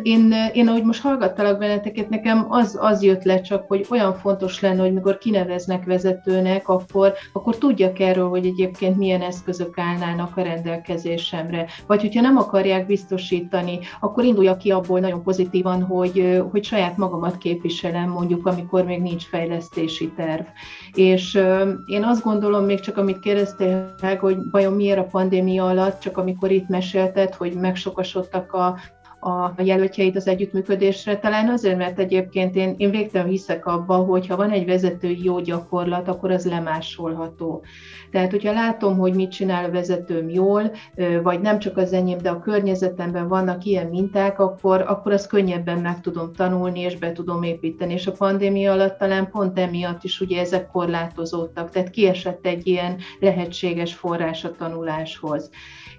Én, 0.04 0.34
én 0.54 0.68
ahogy 0.68 0.84
most 0.84 1.02
hallgattalak 1.02 1.60
benneteket, 1.60 2.10
nekem 2.10 2.46
az, 2.50 2.78
az 2.82 3.02
jött 3.02 3.24
le 3.24 3.42
csak, 3.42 3.68
hogy 3.68 3.86
olyan 3.90 4.14
fontos 4.14 4.60
lenne, 4.60 4.82
hogy 4.82 4.94
mikor 4.94 5.18
kineveznek 5.18 5.86
vezetőnek, 5.86 6.70
akkor, 6.70 7.14
akkor 7.34 7.58
tudjak 7.58 8.00
erről, 8.00 8.30
hogy 8.30 8.46
egyébként 8.46 8.98
milyen 8.98 9.22
eszközök 9.22 9.78
állnának 9.78 10.38
a 10.38 10.42
rendelkezésemre. 10.42 11.66
Vagy 11.88 12.02
hogyha 12.02 12.22
nem 12.22 12.38
akarják 12.38 12.86
biztosítani, 12.86 13.80
akkor 14.00 14.24
induljak 14.24 14.58
ki 14.58 14.72
abból 14.72 15.00
nagyon 15.00 15.24
pozitívan, 15.24 15.84
hogy, 15.84 16.44
hogy 16.52 16.64
saját 16.64 16.98
magamat 16.98 17.38
képviselem, 17.38 18.10
mondjuk, 18.10 18.46
amikor 18.46 18.86
még 18.86 19.02
nincs 19.02 19.24
fejlesztési 19.24 20.12
terv. 20.16 20.44
És 20.94 21.40
én 21.86 22.04
azt 22.04 22.24
gondolom, 22.24 22.66
még 22.66 22.80
csak 22.80 22.98
amit 22.98 23.20
kérdeztél, 23.20 23.96
hogy 24.20 24.38
vajon 24.52 24.74
miért 24.74 25.00
a 25.00 25.04
pandémia 25.04 25.66
alatt, 25.66 26.00
csak 26.00 26.18
amikor 26.18 26.52
itt 26.52 26.68
mesélted, 26.68 27.34
hogy 27.34 27.54
megsokasodtak 27.54 28.54
a 28.54 28.78
a 29.28 29.54
jelöltjeit 29.58 30.16
az 30.16 30.28
együttműködésre. 30.28 31.18
Talán 31.18 31.50
azért, 31.50 31.78
mert 31.78 32.00
egyébként 32.00 32.56
én, 32.56 32.76
én 32.78 32.92
végtelen 32.92 33.28
hiszek 33.28 33.66
abba, 33.66 33.96
hogy 33.96 34.28
ha 34.28 34.36
van 34.36 34.50
egy 34.50 34.66
vezetői 34.66 35.24
jó 35.24 35.40
gyakorlat, 35.40 36.08
akkor 36.08 36.32
az 36.32 36.46
lemásolható. 36.46 37.64
Tehát, 38.12 38.32
hogyha 38.32 38.52
látom, 38.52 38.98
hogy 38.98 39.14
mit 39.14 39.32
csinál 39.32 39.66
a 39.66 39.72
vezetőm 39.72 40.30
jól, 40.30 40.72
vagy 41.24 41.42
nem 41.42 41.60
csak 41.60 41.78
az 41.78 41.94
enyém, 41.94 42.18
de 42.18 42.30
a 42.30 42.40
környezetemben 42.40 43.28
vannak 43.28 43.64
ilyen 43.64 43.88
minták, 43.88 44.40
akkor, 44.40 44.82
akkor 44.82 45.12
azt 45.12 45.28
könnyebben 45.28 45.78
meg 45.78 46.02
tudom 46.02 46.34
tanulni, 46.34 46.80
és 46.80 46.96
be 46.96 47.12
tudom 47.12 47.44
építeni. 47.44 47.94
És 47.94 48.08
a 48.08 48.12
pandémia 48.12 48.72
alatt 48.72 48.98
talán 48.98 49.30
pont 49.30 49.60
emiatt 49.60 50.04
is 50.04 50.22
ugye 50.22 50.40
ezek 50.40 50.68
korlátozódtak, 50.68 51.70
tehát 51.70 51.90
kiesett 51.90 52.46
egy 52.46 52.68
ilyen 52.68 52.98
lehetséges 53.20 53.94
forrás 53.94 54.44
a 54.44 54.56
tanuláshoz 54.56 55.50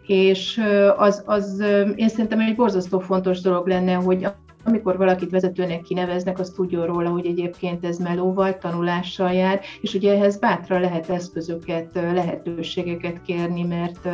és 0.08 0.60
az, 0.96 1.22
az 1.26 1.62
én 1.96 2.08
szerintem 2.08 2.40
egy 2.40 2.56
borzasztó 2.56 2.98
fontos 2.98 3.40
dolog 3.40 3.66
lenne, 3.66 3.94
hogy 3.94 4.26
amikor 4.64 4.96
valakit 4.96 5.30
vezetőnek 5.30 5.82
kineveznek, 5.82 6.38
az 6.38 6.50
tudjon 6.50 6.86
róla, 6.86 7.08
hogy 7.10 7.26
egyébként 7.26 7.84
ez 7.84 7.98
melóval, 7.98 8.58
tanulással 8.58 9.32
jár, 9.32 9.60
és 9.80 9.94
ugye 9.94 10.12
ehhez 10.12 10.38
bátra 10.38 10.78
lehet 10.78 11.08
eszközöket, 11.08 11.94
lehetőségeket 11.94 13.22
kérni, 13.22 13.62
mert, 13.62 14.08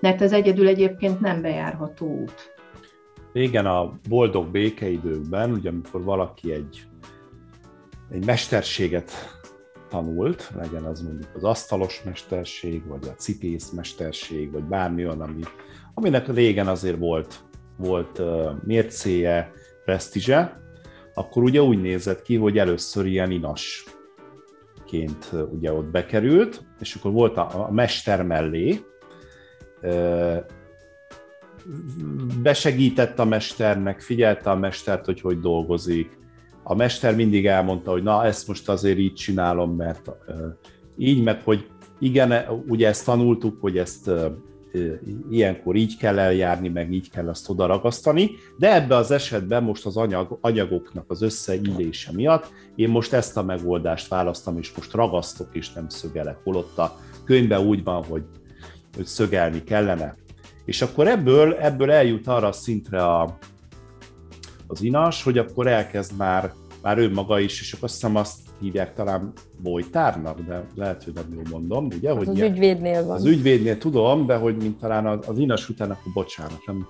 mert 0.00 0.22
ez 0.22 0.32
egyedül 0.32 0.68
egyébként 0.68 1.20
nem 1.20 1.42
bejárható 1.42 2.06
út. 2.06 2.54
Régen 3.32 3.66
a 3.66 3.92
boldog 4.08 4.46
békeidőkben, 4.46 5.52
ugye 5.52 5.68
amikor 5.68 6.04
valaki 6.04 6.52
egy, 6.52 6.82
egy 8.10 8.24
mesterséget 8.24 9.39
tanult, 9.90 10.50
legyen 10.56 10.84
az 10.84 11.00
mondjuk 11.00 11.30
az 11.34 11.44
asztalos 11.44 12.02
mesterség, 12.04 12.86
vagy 12.86 13.08
a 13.08 13.14
cipész 13.14 13.70
mesterség, 13.70 14.52
vagy 14.52 14.64
bármi 14.64 15.04
olyan, 15.06 15.20
ami, 15.20 15.42
aminek 15.94 16.28
régen 16.28 16.66
azért 16.66 16.98
volt, 16.98 17.40
volt 17.76 18.22
mércéje, 18.64 19.52
presztízse, 19.84 20.60
akkor 21.14 21.42
ugye 21.42 21.62
úgy 21.62 21.80
nézett 21.80 22.22
ki, 22.22 22.36
hogy 22.36 22.58
először 22.58 23.06
ilyen 23.06 23.30
inasként 23.30 23.72
ugye 25.52 25.72
ott 25.72 25.86
bekerült, 25.86 26.64
és 26.80 26.94
akkor 26.94 27.12
volt 27.12 27.36
a, 27.36 27.66
a 27.66 27.72
mester 27.72 28.22
mellé, 28.22 28.80
besegített 32.42 33.18
a 33.18 33.24
mesternek, 33.24 34.00
figyelte 34.00 34.50
a 34.50 34.56
mestert, 34.56 35.04
hogy 35.04 35.20
hogy 35.20 35.40
dolgozik, 35.40 36.18
a 36.70 36.74
mester 36.74 37.14
mindig 37.14 37.46
elmondta, 37.46 37.90
hogy 37.90 38.02
na, 38.02 38.24
ezt 38.24 38.48
most 38.48 38.68
azért 38.68 38.98
így 38.98 39.14
csinálom, 39.14 39.76
mert 39.76 40.10
így, 40.96 41.22
meg 41.22 41.42
hogy 41.42 41.66
igen, 41.98 42.44
ugye 42.66 42.88
ezt 42.88 43.04
tanultuk, 43.04 43.60
hogy 43.60 43.78
ezt 43.78 44.10
ilyenkor 45.30 45.76
így 45.76 45.96
kell 45.96 46.18
eljárni, 46.18 46.68
meg 46.68 46.92
így 46.92 47.10
kell 47.10 47.28
azt 47.28 47.50
odaragasztani, 47.50 48.30
de 48.58 48.74
ebbe 48.74 48.96
az 48.96 49.10
esetben 49.10 49.62
most 49.62 49.86
az 49.86 49.96
anyag, 49.96 50.38
anyagoknak 50.40 51.04
az 51.08 51.22
összeillése 51.22 52.12
miatt 52.12 52.52
én 52.76 52.88
most 52.88 53.12
ezt 53.12 53.36
a 53.36 53.42
megoldást 53.42 54.08
választom, 54.08 54.58
és 54.58 54.72
most 54.76 54.92
ragasztok, 54.92 55.48
és 55.52 55.72
nem 55.72 55.88
szögelek, 55.88 56.38
holott 56.44 56.78
a 56.78 56.96
könyvben 57.24 57.66
úgy 57.66 57.84
van, 57.84 58.04
hogy, 58.04 58.24
hogy 58.96 59.06
szögelni 59.06 59.64
kellene. 59.64 60.16
És 60.64 60.82
akkor 60.82 61.08
ebből, 61.08 61.54
ebből 61.54 61.90
eljut 61.90 62.26
arra 62.26 62.46
a 62.46 62.52
szintre 62.52 63.02
a, 63.02 63.38
az 64.70 64.82
inas, 64.82 65.22
hogy 65.22 65.38
akkor 65.38 65.66
elkezd 65.66 66.16
már, 66.16 66.52
már 66.82 66.98
ő 66.98 67.12
maga 67.12 67.38
is, 67.38 67.60
és 67.60 67.72
akkor 67.72 67.84
azt 67.84 67.94
hiszem 67.94 68.16
azt 68.16 68.38
hívják 68.60 68.94
talán 68.94 69.32
Vojtárnak, 69.62 70.40
de 70.40 70.66
lehet, 70.74 71.04
hogy 71.04 71.12
nem 71.14 71.32
jól 71.34 71.44
mondom, 71.50 71.86
ugye? 71.86 72.10
Az, 72.10 72.16
hogy 72.16 72.28
az 72.28 72.36
ilyen, 72.36 72.50
ügyvédnél 72.50 73.04
van. 73.04 73.16
Az 73.16 73.24
ügyvédnél 73.24 73.78
tudom, 73.78 74.26
de 74.26 74.36
hogy 74.36 74.56
mint 74.56 74.78
talán 74.78 75.06
az, 75.06 75.28
az 75.28 75.38
inas 75.38 75.68
után, 75.68 75.90
akkor 75.90 76.12
bocsánat, 76.12 76.60
nem, 76.66 76.86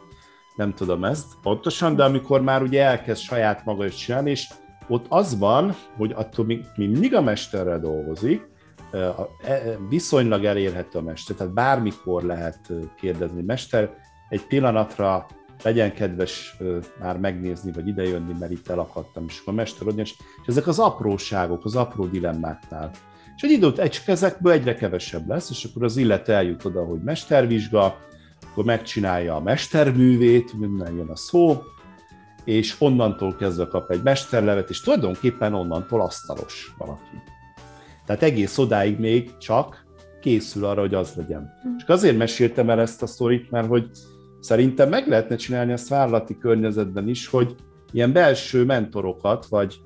nem 0.57 0.75
tudom 0.75 1.05
ezt 1.05 1.27
pontosan, 1.43 1.97
de 1.97 2.05
amikor 2.05 2.41
már 2.41 2.63
ugye 2.63 2.83
elkezd 2.83 3.21
saját 3.21 3.65
maga 3.65 3.87
is 3.87 3.95
csinálni, 3.95 4.31
és 4.31 4.49
ott 4.89 5.07
az 5.09 5.39
van, 5.39 5.75
hogy 5.97 6.13
attól 6.17 6.45
még, 6.45 6.65
mindig 6.77 7.15
a 7.15 7.21
mesterrel 7.21 7.81
dolgozik, 7.81 8.49
e, 8.93 9.77
viszonylag 9.89 10.45
elérhető 10.45 10.99
a 10.99 11.03
mester, 11.03 11.37
tehát 11.37 11.53
bármikor 11.53 12.23
lehet 12.23 12.73
kérdezni. 13.01 13.43
Mester 13.43 13.91
egy 14.29 14.47
pillanatra 14.47 15.27
legyen 15.63 15.93
kedves 15.93 16.57
már 17.01 17.19
megnézni, 17.19 17.73
vagy 17.73 17.87
idejönni, 17.87 18.35
mert 18.39 18.53
itt 18.53 18.69
elakadtam, 18.69 19.25
és 19.29 19.43
a 19.45 19.53
mester 19.53 19.87
odjön, 19.87 20.05
és 20.05 20.15
ezek 20.47 20.67
az 20.67 20.79
apróságok, 20.79 21.65
az 21.65 21.77
apró 21.77 22.07
dilemmáknál. 22.07 22.91
És 23.37 23.43
egy 23.43 23.51
időt 23.51 23.79
egy, 23.79 24.03
ezekből 24.07 24.53
egyre 24.53 24.75
kevesebb 24.75 25.29
lesz, 25.29 25.51
és 25.51 25.65
akkor 25.65 25.85
az 25.85 25.97
illet 25.97 26.29
eljut 26.29 26.65
oda, 26.65 26.85
hogy 26.85 27.03
mestervizsga, 27.03 27.99
akkor 28.51 28.65
megcsinálja 28.65 29.35
a 29.35 29.41
mesterművét, 29.41 30.53
minden 30.53 30.95
jön 30.95 31.09
a 31.09 31.17
szó, 31.17 31.63
és 32.45 32.77
onnantól 32.79 33.37
kezdve 33.37 33.67
kap 33.67 33.91
egy 33.91 34.03
mesterlevet, 34.03 34.71
és 34.71 34.81
tulajdonképpen 34.81 35.55
onnantól 35.55 36.01
asztalos 36.01 36.75
valaki. 36.79 37.23
Tehát 38.07 38.23
egész 38.23 38.59
odáig 38.59 38.99
még 38.99 39.37
csak 39.39 39.85
készül 40.21 40.65
arra, 40.65 40.81
hogy 40.81 40.95
az 40.95 41.15
legyen. 41.15 41.41
Mm. 41.69 41.77
És 41.77 41.85
azért 41.87 42.17
meséltem 42.17 42.71
el 42.71 42.81
ezt 42.81 43.03
a 43.03 43.07
sztorit, 43.07 43.51
mert 43.51 43.67
hogy 43.67 43.91
Szerintem 44.41 44.89
meg 44.89 45.09
lehetne 45.09 45.37
csinálni 45.37 45.73
ezt 45.73 45.89
vállalati 45.89 46.39
környezetben 46.39 47.09
is, 47.09 47.27
hogy 47.27 47.55
ilyen 47.93 48.13
belső 48.13 48.65
mentorokat, 48.65 49.47
vagy 49.47 49.81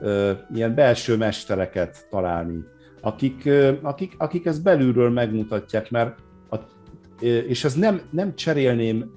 ö, 0.00 0.32
ilyen 0.54 0.74
belső 0.74 1.16
mestereket 1.16 2.06
találni, 2.10 2.64
akik, 3.00 3.44
ö, 3.44 3.72
akik, 3.82 4.14
akik 4.18 4.46
ezt 4.46 4.62
belülről 4.62 5.10
megmutatják, 5.10 5.90
mert 5.90 6.18
a, 6.50 6.56
és 7.20 7.64
ez 7.64 7.74
nem, 7.74 8.00
nem 8.10 8.34
cserélném 8.34 9.10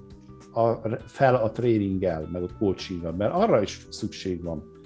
a, 0.52 0.72
fel 1.06 1.34
a 1.34 1.50
tréninggel, 1.50 2.28
meg 2.32 2.42
a 2.42 2.48
coachinggal, 2.58 3.12
mert 3.12 3.32
arra 3.34 3.62
is 3.62 3.86
szükség 3.90 4.42
van. 4.42 4.78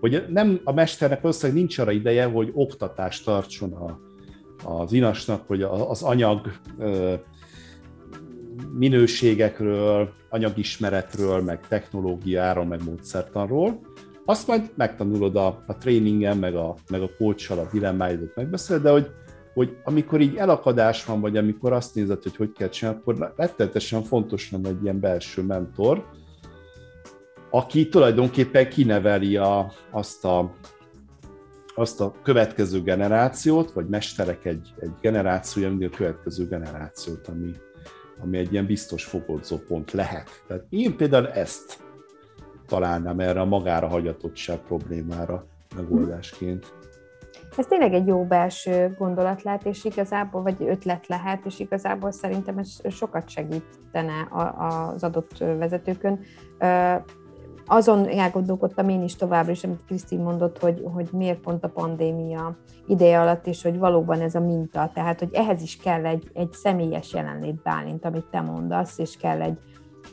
Hogy 0.00 0.24
nem 0.28 0.60
a 0.64 0.72
mesternek 0.72 1.20
valószínűleg 1.20 1.58
nincs 1.58 1.78
arra 1.78 1.90
ideje, 1.90 2.24
hogy 2.24 2.50
oktatást 2.54 3.24
tartson 3.24 3.72
a, 3.72 3.98
az 4.64 4.92
inasnak, 4.92 5.46
hogy 5.46 5.62
az 5.62 6.02
anyag 6.02 6.52
minőségekről, 8.72 10.12
anyagismeretről, 10.30 11.42
meg 11.42 11.60
technológiáról, 11.68 12.64
meg 12.64 12.84
módszertanról, 12.84 13.80
azt 14.24 14.46
majd 14.46 14.70
megtanulod 14.74 15.36
a, 15.36 15.62
a 15.66 15.76
tréningen, 15.76 16.38
meg 16.38 16.54
a, 16.54 16.74
meg 16.90 17.02
a 17.02 17.10
coachal 17.18 17.58
a 17.58 17.68
dilemmáidat 17.72 18.34
megbeszéled, 18.34 18.82
de 18.82 18.90
hogy, 18.90 19.10
hogy 19.54 19.76
amikor 19.84 20.20
így 20.20 20.36
elakadás 20.36 21.04
van, 21.04 21.20
vagy 21.20 21.36
amikor 21.36 21.72
azt 21.72 21.94
nézed, 21.94 22.22
hogy 22.22 22.36
hogy 22.36 22.52
kell 22.52 22.68
csinálni, 22.68 23.00
akkor 23.00 23.34
rettenetesen 23.36 24.02
fontos 24.02 24.50
lenne 24.50 24.68
egy 24.68 24.82
ilyen 24.82 25.00
belső 25.00 25.42
mentor, 25.42 26.04
aki 27.50 27.88
tulajdonképpen 27.88 28.68
kineveli 28.68 29.36
a, 29.36 29.72
azt, 29.90 30.24
a, 30.24 30.54
azt 31.74 32.00
a 32.00 32.14
következő 32.22 32.82
generációt, 32.82 33.72
vagy 33.72 33.86
mesterek 33.86 34.44
egy, 34.44 34.74
egy 34.80 34.92
generációja, 35.00 35.68
mindig 35.68 35.90
a 35.92 35.96
következő 35.96 36.48
generációt, 36.48 37.28
ami, 37.28 37.50
ami 38.22 38.38
egy 38.38 38.52
ilyen 38.52 38.66
biztos 38.66 39.04
fogodzó 39.04 39.56
pont 39.56 39.92
lehet. 39.92 40.42
Tehát 40.46 40.64
én 40.68 40.96
például 40.96 41.28
ezt 41.28 41.78
találnám 42.66 43.20
erre 43.20 43.40
a 43.40 43.44
magára 43.44 43.88
hagyatottság 43.88 44.58
problémára 44.58 45.46
megoldásként. 45.76 46.72
Ez 47.56 47.66
tényleg 47.66 47.92
egy 47.92 48.06
jó 48.06 48.24
belső 48.24 48.94
gondolat 48.98 49.42
lehet, 49.42 49.66
és 49.66 49.84
igazából, 49.84 50.42
vagy 50.42 50.56
ötlet 50.60 51.06
lehet, 51.06 51.44
és 51.44 51.58
igazából 51.58 52.10
szerintem 52.10 52.58
ez 52.58 52.80
sokat 52.90 53.28
segítene 53.28 54.28
az 54.58 55.04
adott 55.04 55.38
vezetőkön 55.38 56.20
azon 57.68 58.08
elgondolkodtam 58.08 58.88
én 58.88 59.02
is 59.02 59.16
továbbra 59.16 59.52
is, 59.52 59.64
amit 59.64 59.84
Krisztin 59.86 60.20
mondott, 60.20 60.58
hogy, 60.58 60.82
hogy 60.94 61.08
miért 61.12 61.38
pont 61.38 61.64
a 61.64 61.68
pandémia 61.68 62.56
ideje 62.86 63.20
alatt, 63.20 63.46
és 63.46 63.62
hogy 63.62 63.78
valóban 63.78 64.20
ez 64.20 64.34
a 64.34 64.40
minta, 64.40 64.90
tehát 64.94 65.18
hogy 65.18 65.28
ehhez 65.32 65.62
is 65.62 65.76
kell 65.76 66.06
egy, 66.06 66.30
egy 66.34 66.52
személyes 66.52 67.12
jelenlét 67.12 67.62
Bálint, 67.62 68.04
amit 68.04 68.26
te 68.30 68.40
mondasz, 68.40 68.98
és 68.98 69.16
kell 69.16 69.40
egy, 69.40 69.58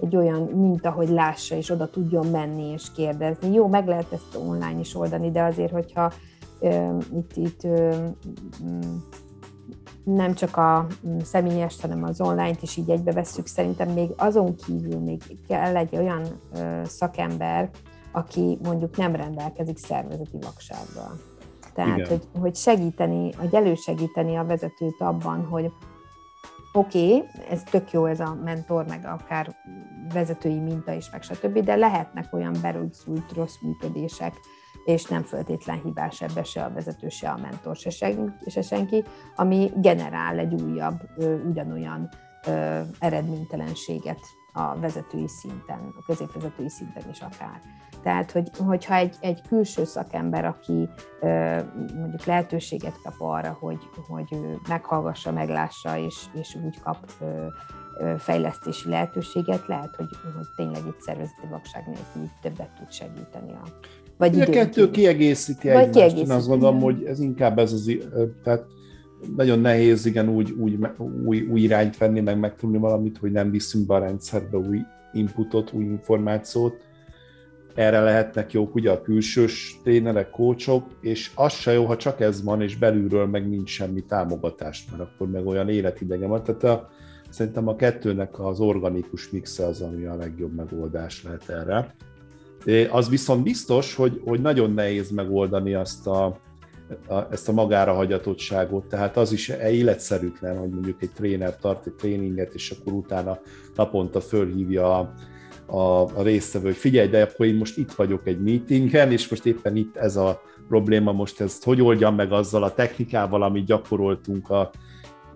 egy 0.02 0.15
olyan 0.15 0.41
minta, 0.41 0.91
hogy 0.91 1.10
lássa, 1.10 1.56
és 1.56 1.70
oda 1.70 1.89
tudjon 1.89 2.28
menni 2.28 2.72
és 2.72 2.91
kérdezni. 2.96 3.54
Jó, 3.54 3.68
meg 3.68 3.88
lehet 3.88 4.12
ezt 4.12 4.38
online 4.48 4.80
is 4.80 4.96
oldani, 4.96 5.32
de 5.32 5.44
azért, 5.44 5.72
hogyha 5.72 6.12
ö, 6.60 6.98
itt, 7.13 7.36
itt 7.36 7.63
ö, 7.63 7.96
nem 10.06 10.34
csak 10.34 10.58
a 10.58 10.88
mm, 11.08 11.18
személyes, 11.18 11.82
hanem 11.82 12.04
az 12.04 12.22
online-t 12.22 12.62
is 12.62 12.78
így 12.78 12.89
egybe 12.89 13.12
vesszük, 13.12 13.48
szerintem 13.48 13.89
még 13.89 14.10
azon 14.18 14.56
kívül 14.56 15.00
még 15.00 15.22
kell 15.48 15.76
egy 15.76 15.96
olyan 15.96 16.22
szakember, 16.84 17.70
aki 18.12 18.58
mondjuk 18.63 18.98
nem 18.98 19.15
rendelkezik 19.15 19.78
szervezeti 19.78 20.38
vaksággal. 20.41 21.20
Tehát, 21.74 22.08
hogy, 22.08 22.28
hogy 22.39 22.56
segíteni, 22.56 23.34
hogy 23.34 23.56
elősegíteni 23.56 24.36
a 24.36 24.46
vezetőt 24.46 25.02
abban, 25.02 25.46
hogy 25.46 25.72
oké, 26.74 27.15
okay, 27.15 27.28
ez 27.50 27.63
tök 27.63 27.91
jó 27.91 28.06
ez 28.06 28.20
a 28.20 28.38
mentor, 28.44 28.86
meg 28.88 29.06
akár 29.06 29.56
vezetői 30.13 30.60
minta 30.60 30.94
is, 30.94 31.10
meg 31.12 31.22
stb., 31.22 31.60
de 31.60 31.76
lehetnek 31.76 32.34
olyan 32.34 32.56
berúgzult 32.62 33.34
rossz 33.36 33.56
működések, 33.62 34.34
és 34.86 35.06
nem 35.06 35.24
föltétlen 35.24 35.82
hibás 35.84 36.21
ebbe 36.21 36.43
se 36.43 36.63
a 36.63 36.71
vezető, 36.74 37.10
se 37.10 37.30
a 37.30 37.38
mentor, 37.38 37.76
se, 37.76 37.89
senki, 37.89 38.50
se 38.50 38.62
senki, 38.62 39.04
ami 39.36 39.71
generál 39.76 40.38
egy 40.38 40.62
újabb, 40.62 41.00
ugyanolyan 41.50 42.10
eredménytelenséget 43.00 44.19
a 44.54 44.80
vezetői 44.80 45.28
szinten, 45.28 45.93
a 46.00 46.04
középvezetői 46.06 46.69
szinten 46.69 47.04
is 47.10 47.21
akár. 47.21 47.62
Tehát, 48.04 48.32
hogy, 48.32 48.50
hogyha 48.58 48.95
egy, 48.95 49.15
egy 49.19 49.41
külső 49.48 49.84
szakember, 49.84 50.45
aki 50.45 50.89
mondjuk 51.95 52.26
lehetőséget 52.26 53.02
kap 53.04 53.15
arra, 53.17 53.58
hogy, 53.60 53.89
hogy 54.08 54.38
meghallgassa, 54.67 55.32
meglássa, 55.32 55.98
és, 55.98 56.26
és 56.34 56.58
úgy 56.65 56.80
kap 56.80 56.98
fejlesztési 58.17 58.89
lehetőséget, 58.89 59.67
lehet, 59.67 59.95
hogy, 59.95 60.10
hogy 60.36 60.48
tényleg 60.56 60.86
itt 60.88 61.02
szervezeti 61.02 61.48
vakság 61.50 61.88
nélkül 61.88 62.30
többet 62.41 62.74
tud 62.76 62.91
segíteni 62.91 63.52
a 63.52 63.63
vagy 64.17 64.41
a 64.41 64.45
kettő 64.45 64.91
kiegészíti 64.91 65.67
vagy 65.67 65.75
egymást. 65.75 65.93
Kiegészíti. 65.93 66.30
Én 66.30 66.32
azt 66.32 66.47
gondolom, 66.47 66.82
hogy 66.82 67.04
ez 67.04 67.19
inkább 67.19 67.60
ez 67.60 67.73
az, 67.73 67.91
tehát 68.43 68.65
nagyon 69.36 69.60
nehéz 69.60 70.06
igen 70.06 70.30
úgy, 70.30 70.51
úgy 70.51 70.78
új, 71.25 71.41
új 71.41 71.62
irányt 71.62 71.97
venni, 71.97 72.19
meg 72.19 72.39
megtudni 72.39 72.78
valamit, 72.78 73.17
hogy 73.17 73.32
nem 73.32 73.51
viszünk 73.51 73.88
be 73.88 73.93
a 73.93 73.99
rendszerbe 73.99 74.58
új 74.58 74.80
inputot, 75.13 75.73
új 75.73 75.84
információt. 75.84 76.75
Erre 77.75 77.99
lehetnek 77.99 78.51
jók 78.51 78.75
ugye 78.75 78.91
a 78.91 79.01
külsős 79.01 79.80
trénerek, 79.84 80.30
kócsok, 80.30 80.88
és 81.01 81.32
az 81.36 81.54
se 81.54 81.71
jó, 81.71 81.86
ha 81.86 81.97
csak 81.97 82.19
ez 82.19 82.43
van, 82.43 82.62
és 82.62 82.78
belülről 82.78 83.25
meg 83.25 83.49
nincs 83.49 83.69
semmi 83.69 84.01
támogatás, 84.01 84.86
mert 84.91 85.01
akkor 85.01 85.30
meg 85.30 85.45
olyan 85.47 85.69
életidegen 85.69 86.30
van. 86.30 86.43
Tehát 86.43 86.63
a, 86.63 86.89
szerintem 87.30 87.67
a 87.67 87.75
kettőnek 87.75 88.39
az 88.39 88.60
organikus 88.60 89.30
mixe 89.30 89.65
az, 89.65 89.82
ami 89.82 90.06
a 90.06 90.15
legjobb 90.15 90.56
megoldás 90.56 91.23
lehet 91.23 91.49
erre. 91.49 91.95
Az 92.89 93.10
viszont 93.10 93.43
biztos, 93.43 93.95
hogy, 93.95 94.21
hogy 94.23 94.41
nagyon 94.41 94.71
nehéz 94.73 95.12
megoldani 95.12 95.73
azt 95.73 96.08
a, 96.08 96.25
a, 97.08 97.28
ezt 97.32 97.49
a 97.49 97.51
magára 97.51 97.93
hagyatottságot, 97.93 98.86
tehát 98.86 99.17
az 99.17 99.32
is 99.32 99.47
életszerűtlen, 99.49 100.58
hogy 100.58 100.69
mondjuk 100.69 101.01
egy 101.01 101.12
tréner 101.12 101.58
tart 101.58 101.86
egy 101.86 101.93
tréninget, 101.93 102.54
és 102.54 102.71
akkor 102.71 102.93
utána 102.93 103.39
naponta 103.75 104.21
fölhívja 104.21 104.99
a, 104.99 105.13
a, 105.65 106.01
a 106.01 106.21
résztvevő, 106.21 106.65
hogy 106.65 106.75
figyelj, 106.75 107.08
de 107.08 107.21
akkor 107.21 107.45
én 107.45 107.56
most 107.56 107.78
itt 107.78 107.91
vagyok 107.91 108.28
egy 108.28 108.39
meetingen, 108.39 109.12
és 109.12 109.30
most 109.30 109.45
éppen 109.45 109.75
itt 109.75 109.95
ez 109.95 110.15
a 110.15 110.41
probléma, 110.67 111.12
most 111.12 111.41
ezt 111.41 111.63
hogy 111.63 111.82
oldjam 111.82 112.15
meg 112.15 112.32
azzal 112.32 112.63
a 112.63 112.73
technikával, 112.73 113.43
amit 113.43 113.65
gyakoroltunk 113.65 114.49
a, 114.49 114.71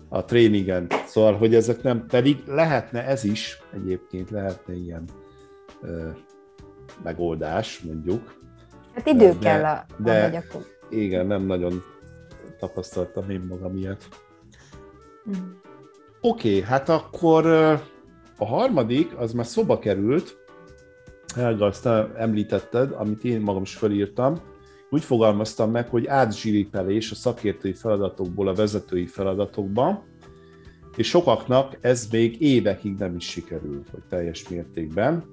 a 0.08 0.24
tréningen. 0.24 0.86
Szóval, 1.06 1.34
hogy 1.34 1.54
ezek 1.54 1.82
nem, 1.82 2.06
pedig 2.06 2.42
lehetne 2.46 3.06
ez 3.06 3.24
is, 3.24 3.58
egyébként 3.74 4.30
lehetne 4.30 4.74
ilyen 4.74 5.04
megoldás, 7.02 7.80
mondjuk. 7.80 8.38
Hát 8.94 9.06
idő 9.06 9.28
de, 9.28 9.38
kell 9.38 9.64
a, 9.64 9.86
de, 9.96 10.44
akkor. 10.48 10.66
Igen, 10.90 11.26
nem 11.26 11.42
nagyon 11.42 11.82
tapasztaltam 12.58 13.30
én 13.30 13.46
magam 13.48 13.76
ilyet. 13.76 14.08
Hmm. 15.24 15.60
Oké, 16.20 16.48
okay, 16.48 16.62
hát 16.62 16.88
akkor 16.88 17.46
a 18.38 18.46
harmadik, 18.46 19.16
az 19.16 19.32
már 19.32 19.46
szoba 19.46 19.78
került, 19.78 20.38
Helga, 21.34 21.64
azt 21.64 21.86
említetted, 22.16 22.92
amit 22.92 23.24
én 23.24 23.40
magam 23.40 23.62
is 23.62 23.74
felírtam, 23.74 24.40
úgy 24.90 25.04
fogalmaztam 25.04 25.70
meg, 25.70 25.88
hogy 25.88 26.06
átzsiripelés 26.06 27.10
a 27.10 27.14
szakértői 27.14 27.72
feladatokból 27.72 28.48
a 28.48 28.54
vezetői 28.54 29.06
feladatokba, 29.06 30.04
és 30.96 31.08
sokaknak 31.08 31.78
ez 31.80 32.08
még 32.10 32.40
évekig 32.40 32.94
nem 32.98 33.16
is 33.16 33.24
sikerült, 33.24 33.90
vagy 33.90 34.02
teljes 34.08 34.48
mértékben. 34.48 35.24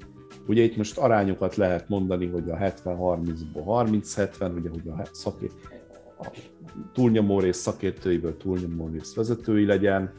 Ugye 0.48 0.64
itt 0.64 0.78
most 0.78 0.98
arányokat 0.98 1.56
lehet 1.56 1.90
mondani, 1.90 2.26
hogy 2.26 2.50
a 2.50 2.56
70-30-ból 2.56 3.64
30-70, 3.66 4.56
ugye 4.56 4.70
hogy 4.70 4.88
a, 4.88 5.10
szakért, 5.12 5.54
a 6.20 6.28
túlnyomó 6.94 7.40
rész 7.40 7.58
szakértőiből 7.58 8.38
túlnyomó 8.38 8.90
rész 8.94 9.16
vezetői 9.16 9.66
legyen. 9.66 10.12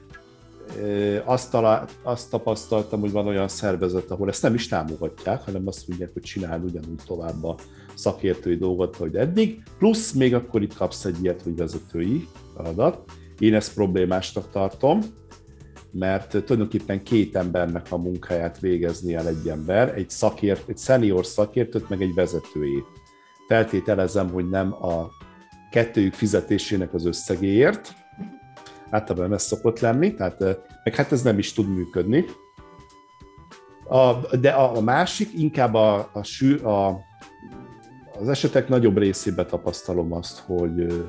Azt, 1.24 1.50
talál, 1.50 1.86
azt 2.02 2.30
tapasztaltam, 2.30 3.00
hogy 3.00 3.12
van 3.12 3.26
olyan 3.26 3.48
szervezet, 3.48 4.10
ahol 4.10 4.28
ezt 4.28 4.42
nem 4.42 4.54
is 4.54 4.68
támogatják, 4.68 5.42
hanem 5.42 5.66
azt 5.66 5.88
mondják, 5.88 6.12
hogy 6.12 6.22
csinál 6.22 6.60
ugyanúgy 6.60 7.00
tovább 7.06 7.44
a 7.44 7.54
szakértői 7.94 8.56
dolgot, 8.56 8.96
hogy 8.96 9.16
eddig, 9.16 9.62
plusz 9.78 10.12
még 10.12 10.34
akkor 10.34 10.62
itt 10.62 10.74
kapsz 10.74 11.04
egy 11.04 11.22
ilyet, 11.22 11.42
hogy 11.42 11.56
vezetői 11.56 12.28
feladat. 12.56 12.98
Én 13.38 13.54
ezt 13.54 13.74
problémásnak 13.74 14.50
tartom, 14.50 15.00
mert 15.90 16.44
tulajdonképpen 16.44 17.02
két 17.02 17.36
embernek 17.36 17.86
a 17.90 17.96
munkáját 17.96 18.58
végezni 18.58 19.14
el 19.14 19.26
egy 19.26 19.48
ember, 19.48 19.94
egy, 19.96 20.10
szakért, 20.10 20.68
egy 20.68 20.78
senior 20.78 21.26
szakértőt, 21.26 21.88
meg 21.88 22.02
egy 22.02 22.14
vezetőjét. 22.14 22.86
Feltételezem, 23.48 24.30
hogy 24.30 24.48
nem 24.48 24.72
a 24.72 25.08
kettőjük 25.70 26.14
fizetésének 26.14 26.94
az 26.94 27.06
összegéért, 27.06 27.94
általában 28.90 29.32
ez 29.32 29.42
szokott 29.42 29.80
lenni, 29.80 30.14
tehát 30.14 30.40
meg 30.84 30.94
hát 30.94 31.12
ez 31.12 31.22
nem 31.22 31.38
is 31.38 31.52
tud 31.52 31.68
működni. 31.68 32.24
A, 33.88 34.36
de 34.36 34.50
a, 34.50 34.76
a 34.76 34.80
másik, 34.80 35.32
inkább 35.32 35.74
a, 35.74 36.10
a, 36.12 36.68
a, 36.68 37.00
az 38.18 38.28
esetek 38.28 38.68
nagyobb 38.68 38.98
részében 38.98 39.46
tapasztalom 39.46 40.12
azt, 40.12 40.38
hogy 40.38 41.04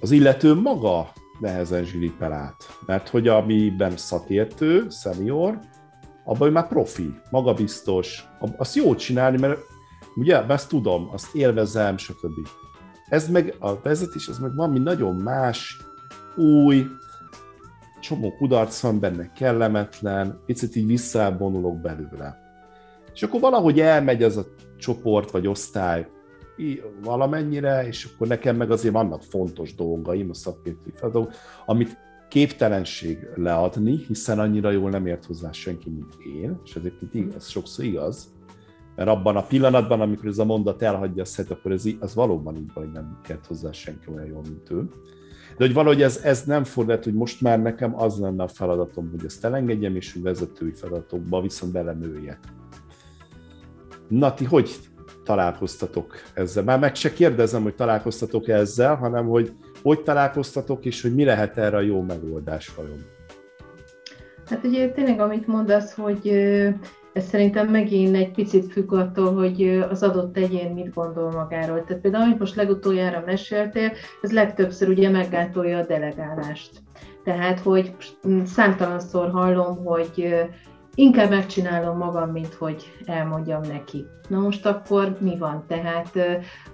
az 0.00 0.10
illető 0.10 0.54
maga 0.54 1.12
nehezen 1.40 1.84
zsilipel 1.84 2.32
át. 2.32 2.78
Mert 2.86 3.08
hogy 3.08 3.28
amiben 3.28 3.96
szakértő, 3.96 4.86
senior, 4.88 5.58
abban 6.24 6.48
ő 6.48 6.50
már 6.50 6.68
profi, 6.68 7.14
magabiztos, 7.30 8.24
azt 8.56 8.74
jó 8.74 8.94
csinálni, 8.94 9.38
mert 9.38 9.58
ugye, 10.16 10.44
ezt 10.46 10.68
tudom, 10.68 11.08
azt 11.12 11.34
élvezem, 11.34 11.96
stb. 11.96 12.48
Ez 13.08 13.28
meg 13.28 13.54
a 13.58 13.80
vezetés, 13.80 14.26
ez 14.26 14.38
meg 14.38 14.54
valami 14.54 14.78
nagyon 14.78 15.16
más, 15.16 15.80
új, 16.36 16.86
csomó 18.00 18.32
kudarc 18.36 18.80
van 18.80 19.00
benne, 19.00 19.32
kellemetlen, 19.32 20.40
picit 20.46 20.76
így 20.76 20.86
visszavonulok 20.86 21.80
belőle. 21.80 22.38
És 23.14 23.22
akkor 23.22 23.40
valahogy 23.40 23.80
elmegy 23.80 24.22
az 24.22 24.36
a 24.36 24.46
csoport 24.76 25.30
vagy 25.30 25.46
osztály 25.46 26.08
valamennyire, 27.02 27.86
és 27.86 28.04
akkor 28.04 28.26
nekem 28.26 28.56
meg 28.56 28.70
azért 28.70 28.94
vannak 28.94 29.22
fontos 29.22 29.74
dolgaim, 29.74 30.30
a 30.30 30.34
szakértői 30.34 30.92
feladatok, 30.94 31.32
amit 31.66 31.96
képtelenség 32.28 33.28
leadni, 33.34 33.96
hiszen 33.96 34.38
annyira 34.38 34.70
jól 34.70 34.90
nem 34.90 35.06
ért 35.06 35.24
hozzá 35.24 35.52
senki, 35.52 35.90
mint 35.90 36.14
én, 36.40 36.60
és 36.64 36.76
egyébként 36.76 37.14
igaz, 37.14 37.34
ez 37.34 37.48
sokszor 37.48 37.84
igaz, 37.84 38.32
mert 38.96 39.08
abban 39.08 39.36
a 39.36 39.42
pillanatban, 39.42 40.00
amikor 40.00 40.26
ez 40.26 40.38
a 40.38 40.44
mondat 40.44 40.82
elhagyja 40.82 41.22
a 41.22 41.26
szet, 41.26 41.50
akkor 41.50 41.72
ez, 41.72 41.84
az 42.00 42.14
valóban 42.14 42.56
így 42.56 42.72
van, 42.74 42.84
hogy 42.84 42.92
nem 42.92 43.20
ért 43.28 43.46
hozzá 43.46 43.72
senki 43.72 44.06
olyan 44.14 44.26
jól, 44.26 44.42
mint 44.42 44.70
ő. 44.70 44.90
De 45.56 45.64
hogy 45.64 45.74
valahogy 45.74 46.02
ez, 46.02 46.20
ez 46.24 46.44
nem 46.44 46.64
fordult, 46.64 47.04
hogy 47.04 47.14
most 47.14 47.40
már 47.40 47.62
nekem 47.62 48.00
az 48.00 48.18
lenne 48.18 48.42
a 48.42 48.48
feladatom, 48.48 49.10
hogy 49.10 49.24
ezt 49.24 49.44
elengedjem, 49.44 49.96
és 49.96 50.12
hogy 50.12 50.22
vezetői 50.22 50.72
feladatokba 50.72 51.40
viszont 51.40 51.72
belenőjek. 51.72 52.38
Na, 54.08 54.34
ti 54.34 54.44
hogy 54.44 54.70
találkoztatok 55.30 56.14
ezzel? 56.34 56.62
Már 56.64 56.78
meg 56.78 56.94
se 56.94 57.12
kérdezem, 57.12 57.62
hogy 57.62 57.74
találkoztatok 57.74 58.48
ezzel, 58.48 58.94
hanem 58.94 59.26
hogy 59.26 59.52
hogy 59.82 60.02
találkoztatok, 60.02 60.84
és 60.84 61.02
hogy 61.02 61.14
mi 61.14 61.24
lehet 61.24 61.58
erre 61.58 61.76
a 61.76 61.80
jó 61.80 62.02
megoldás 62.02 62.74
vajon? 62.74 62.98
Hát 64.46 64.64
ugye 64.64 64.88
tényleg, 64.88 65.20
amit 65.20 65.46
mondasz, 65.46 65.94
hogy 65.94 66.28
ez 67.12 67.24
szerintem 67.24 67.68
megint 67.68 68.16
egy 68.16 68.30
picit 68.30 68.72
függ 68.72 68.92
attól, 68.92 69.34
hogy 69.34 69.84
az 69.90 70.02
adott 70.02 70.36
egyén 70.36 70.72
mit 70.72 70.94
gondol 70.94 71.30
magáról. 71.30 71.84
Tehát 71.84 72.02
például, 72.02 72.24
amit 72.24 72.38
most 72.38 72.54
legutoljára 72.54 73.22
meséltél, 73.26 73.92
ez 74.22 74.32
legtöbbször 74.32 74.88
ugye 74.88 75.10
meggátolja 75.10 75.78
a 75.78 75.86
delegálást. 75.86 76.70
Tehát, 77.24 77.60
hogy 77.60 77.94
számtalanszor 78.44 79.30
hallom, 79.30 79.84
hogy 79.84 80.34
inkább 81.00 81.30
megcsinálom 81.30 81.96
magam, 81.96 82.30
mint 82.30 82.54
hogy 82.54 82.92
elmondjam 83.04 83.60
neki. 83.60 84.06
Na 84.28 84.38
most 84.38 84.66
akkor 84.66 85.16
mi 85.20 85.36
van? 85.38 85.64
Tehát 85.68 86.18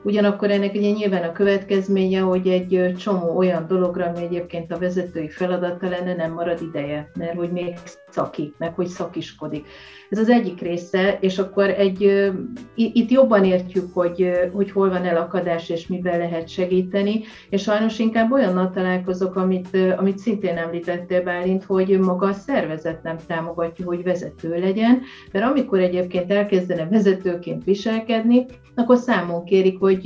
ugyanakkor 0.02 0.50
ennek 0.50 0.74
ugye 0.74 0.90
nyilván 0.90 1.22
a 1.22 1.32
következménye, 1.32 2.20
hogy 2.20 2.48
egy 2.48 2.94
csomó 2.98 3.36
olyan 3.36 3.66
dologra, 3.66 4.04
ami 4.04 4.22
egyébként 4.22 4.72
a 4.72 4.78
vezetői 4.78 5.28
feladata 5.28 5.88
lenne, 5.88 6.14
nem 6.14 6.32
marad 6.32 6.60
ideje, 6.62 7.10
mert 7.18 7.36
hogy 7.36 7.50
még 7.50 7.74
szaki, 8.10 8.54
meg 8.58 8.74
hogy 8.74 8.86
szakiskodik. 8.86 9.66
Ez 10.10 10.18
az 10.18 10.28
egyik 10.28 10.60
része, 10.60 11.18
és 11.20 11.38
akkor 11.38 11.70
egy, 11.70 12.30
itt 12.74 13.10
jobban 13.10 13.44
értjük, 13.44 13.92
hogy, 13.92 14.30
hogy 14.52 14.70
hol 14.70 14.88
van 14.88 15.04
elakadás, 15.04 15.68
és 15.68 15.86
miben 15.86 16.18
lehet 16.18 16.48
segíteni, 16.48 17.20
és 17.50 17.62
sajnos 17.62 17.98
inkább 17.98 18.32
olyannal 18.32 18.70
találkozok, 18.70 19.36
amit, 19.36 19.76
amit 19.96 20.18
szintén 20.18 20.56
említettél 20.56 21.22
Bálint, 21.22 21.64
hogy 21.64 21.98
maga 21.98 22.26
a 22.26 22.32
szervezet 22.32 23.02
nem 23.02 23.16
támogatja, 23.26 23.84
hogy 23.84 24.02
vezető 24.16 24.58
legyen, 24.60 25.02
mert 25.32 25.44
amikor 25.44 25.78
egyébként 25.78 26.32
elkezdene 26.32 26.88
vezetőként 26.88 27.64
viselkedni, 27.64 28.46
akkor 28.74 28.96
számon 28.96 29.44
kérik, 29.44 29.78
hogy 29.78 30.04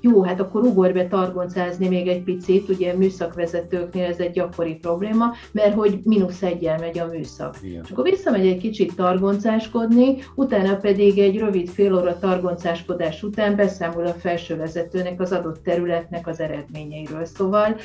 jó, 0.00 0.22
hát 0.22 0.40
akkor 0.40 0.62
ugorj 0.62 0.92
be 0.92 1.06
targoncázni 1.06 1.88
még 1.88 2.08
egy 2.08 2.22
picit, 2.22 2.68
ugye 2.68 2.96
műszakvezetőknél 2.96 4.04
ez 4.04 4.18
egy 4.18 4.30
gyakori 4.30 4.74
probléma, 4.74 5.32
mert 5.52 5.74
hogy 5.74 6.00
mínusz 6.04 6.42
egyel 6.42 6.78
megy 6.78 6.98
a 6.98 7.06
műszak. 7.06 7.56
Igen. 7.62 7.82
És 7.84 7.90
akkor 7.90 8.04
visszamegy 8.04 8.46
egy 8.46 8.58
kicsit 8.58 8.94
targoncáskodni, 8.94 10.16
utána 10.34 10.76
pedig 10.76 11.18
egy 11.18 11.38
rövid 11.38 11.68
fél 11.68 11.94
óra 11.94 12.18
targoncáskodás 12.18 13.22
után 13.22 13.56
beszámol 13.56 14.06
a 14.06 14.12
felsővezetőnek 14.12 15.20
az 15.20 15.32
adott 15.32 15.62
területnek 15.62 16.26
az 16.26 16.40
eredményeiről. 16.40 17.24
Szóval 17.24 17.76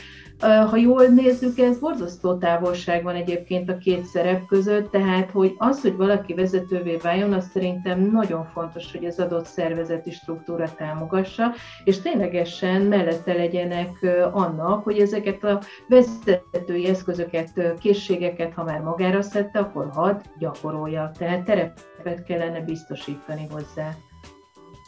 ha 0.70 0.78
jól 0.78 1.06
nézzük, 1.06 1.60
ez 1.60 1.80
borzasztó 1.80 2.38
távolság 2.38 3.04
van 3.04 3.16
egyébként 3.16 3.70
a 3.70 3.78
két 3.78 4.04
szerep 4.04 4.46
között, 4.46 4.92
tehát 4.92 5.32
hogy 5.36 5.56
az, 5.58 5.82
hogy 5.82 5.96
valaki 5.96 6.34
vezetővé 6.34 6.96
váljon, 6.96 7.34
az 7.34 7.50
szerintem 7.50 8.00
nagyon 8.00 8.46
fontos, 8.46 8.92
hogy 8.92 9.06
az 9.06 9.20
adott 9.20 9.46
szervezeti 9.46 10.12
struktúra 10.12 10.74
támogassa, 10.74 11.54
és 11.84 12.02
ténylegesen 12.02 12.82
mellette 12.82 13.34
legyenek 13.34 14.06
annak, 14.32 14.84
hogy 14.84 15.00
ezeket 15.00 15.44
a 15.44 15.62
vezetői 15.88 16.88
eszközöket, 16.88 17.78
készségeket, 17.80 18.54
ha 18.54 18.64
már 18.64 18.80
magára 18.80 19.22
szedte, 19.22 19.60
akkor 19.60 19.90
hadd 19.94 20.20
gyakorolja. 20.40 21.12
Tehát 21.18 21.44
terepet 21.44 22.24
kellene 22.24 22.62
biztosítani 22.62 23.48
hozzá. 23.52 23.90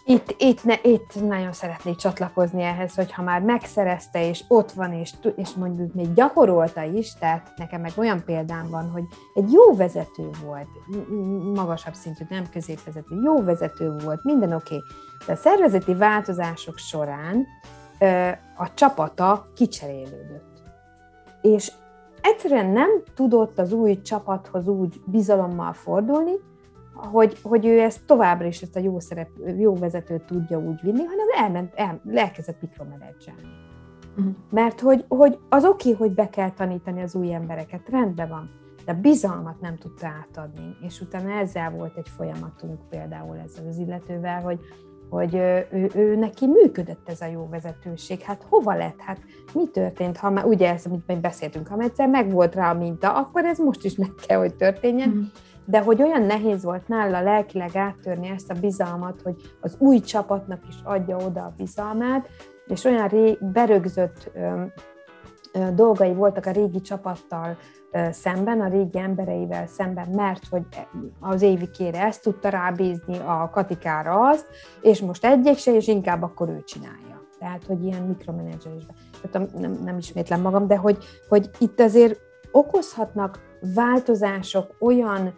Itt, 0.09 0.35
itt, 0.37 0.63
ne, 0.63 0.75
itt 0.81 1.27
nagyon 1.27 1.53
szeretnék 1.53 1.95
csatlakozni 1.95 2.63
ehhez, 2.63 2.95
hogy 2.95 3.11
ha 3.11 3.21
már 3.21 3.41
megszerezte, 3.41 4.27
és 4.27 4.43
ott 4.47 4.71
van, 4.71 4.93
és, 4.93 5.13
és 5.35 5.53
mondjuk 5.53 5.93
még 5.93 6.13
gyakorolta 6.13 6.83
is, 6.83 7.13
tehát 7.13 7.51
nekem 7.57 7.81
meg 7.81 7.91
olyan 7.95 8.23
példám 8.25 8.69
van, 8.69 8.89
hogy 8.89 9.03
egy 9.33 9.51
jó 9.51 9.75
vezető 9.75 10.29
volt, 10.45 10.67
magasabb 11.55 11.93
szintű, 11.93 12.25
nem 12.29 12.49
középvezető, 12.51 13.15
jó 13.23 13.43
vezető 13.43 13.95
volt, 14.03 14.23
minden 14.23 14.53
oké, 14.53 14.75
okay, 14.75 14.87
de 15.25 15.31
a 15.31 15.35
szervezeti 15.35 15.93
változások 15.93 16.77
során 16.77 17.45
a 18.57 18.73
csapata 18.73 19.47
kicserélődött. 19.55 20.61
És 21.41 21.71
egyszerűen 22.21 22.69
nem 22.69 22.89
tudott 23.15 23.59
az 23.59 23.71
új 23.71 24.01
csapathoz 24.01 24.67
úgy 24.67 25.01
bizalommal 25.05 25.73
fordulni, 25.73 26.33
hogy, 26.97 27.37
hogy 27.43 27.65
ő 27.65 27.79
ezt 27.79 28.05
továbbra 28.05 28.47
is 28.47 28.61
ezt 28.61 28.75
a 28.75 28.79
jó, 28.79 28.99
szerep, 28.99 29.29
jó 29.57 29.75
vezetőt 29.75 30.23
tudja 30.23 30.59
úgy 30.59 30.81
vinni, 30.81 31.03
hanem 31.03 31.45
elment, 31.45 31.73
el, 31.75 32.01
elkezdett 32.13 32.61
mikromenedzselni. 32.61 33.41
Uh-huh. 34.17 34.33
Mert 34.49 34.79
hogy, 34.79 35.05
hogy 35.07 35.39
az 35.49 35.65
oké, 35.65 35.91
hogy 35.91 36.11
be 36.11 36.29
kell 36.29 36.51
tanítani 36.51 37.01
az 37.01 37.15
új 37.15 37.33
embereket, 37.33 37.89
rendben 37.89 38.29
van, 38.29 38.49
de 38.85 38.93
bizalmat 38.93 39.61
nem 39.61 39.75
tudta 39.75 40.07
átadni. 40.07 40.75
És 40.81 41.01
utána 41.01 41.31
ezzel 41.31 41.71
volt 41.71 41.97
egy 41.97 42.09
folyamatunk 42.09 42.79
például 42.89 43.37
ezzel 43.37 43.67
az 43.67 43.77
illetővel, 43.77 44.41
hogy, 44.41 44.59
hogy 45.09 45.35
ő, 45.35 45.67
ő, 45.71 45.89
ő 45.95 46.15
neki 46.15 46.47
működött 46.47 47.09
ez 47.09 47.21
a 47.21 47.25
jó 47.25 47.47
vezetőség. 47.49 48.21
Hát 48.21 48.45
hova 48.49 48.75
lett? 48.75 48.99
Hát 48.99 49.19
mi 49.53 49.67
történt? 49.67 50.17
Ha 50.17 50.29
már, 50.29 50.45
ugye 50.45 50.73
ez, 50.73 50.85
amit 50.85 51.07
mi 51.07 51.15
beszéltünk, 51.15 51.67
ha 51.67 51.79
egyszer 51.79 52.07
meg 52.07 52.31
volt 52.31 52.55
rá 52.55 52.71
a 52.71 52.77
minta, 52.77 53.13
akkor 53.13 53.45
ez 53.45 53.59
most 53.59 53.83
is 53.83 53.95
meg 53.95 54.11
kell, 54.27 54.37
hogy 54.37 54.55
történjen. 54.55 55.09
Uh-huh 55.09 55.25
de 55.69 55.81
hogy 55.81 56.01
olyan 56.01 56.21
nehéz 56.21 56.63
volt 56.63 56.87
nála 56.87 57.21
lelkileg 57.21 57.75
áttörni 57.75 58.29
ezt 58.29 58.51
a 58.51 58.59
bizalmat, 58.59 59.21
hogy 59.21 59.35
az 59.61 59.75
új 59.79 59.99
csapatnak 59.99 60.67
is 60.67 60.75
adja 60.83 61.17
oda 61.17 61.41
a 61.41 61.53
bizalmát, 61.57 62.27
és 62.67 62.83
olyan 62.83 63.07
ré, 63.07 63.37
berögzött 63.41 64.31
ö, 64.33 64.63
ö, 65.53 65.71
dolgai 65.73 66.13
voltak 66.13 66.45
a 66.45 66.51
régi 66.51 66.81
csapattal, 66.81 67.57
szemben, 68.11 68.61
a 68.61 68.67
régi 68.67 68.99
embereivel 68.99 69.67
szemben, 69.67 70.07
mert 70.09 70.47
hogy 70.49 70.63
az 71.19 71.41
évikére 71.41 72.05
ezt 72.05 72.21
tudta 72.21 72.49
rábízni, 72.49 73.17
a 73.17 73.49
Katikára 73.51 74.29
azt, 74.29 74.45
és 74.81 75.01
most 75.01 75.25
egyik 75.25 75.57
se, 75.57 75.75
és 75.75 75.87
inkább 75.87 76.21
akkor 76.21 76.49
ő 76.49 76.63
csinálja. 76.63 77.21
Tehát, 77.39 77.63
hogy 77.65 77.83
ilyen 77.83 78.01
mikromenedzselésben. 78.01 78.95
Nem, 79.53 79.71
nem 79.83 79.97
ismétlem 79.97 80.41
magam, 80.41 80.67
de 80.67 80.77
hogy, 80.77 80.97
hogy 81.29 81.49
itt 81.59 81.79
azért 81.79 82.19
okozhatnak 82.51 83.39
változások 83.75 84.75
olyan 84.79 85.33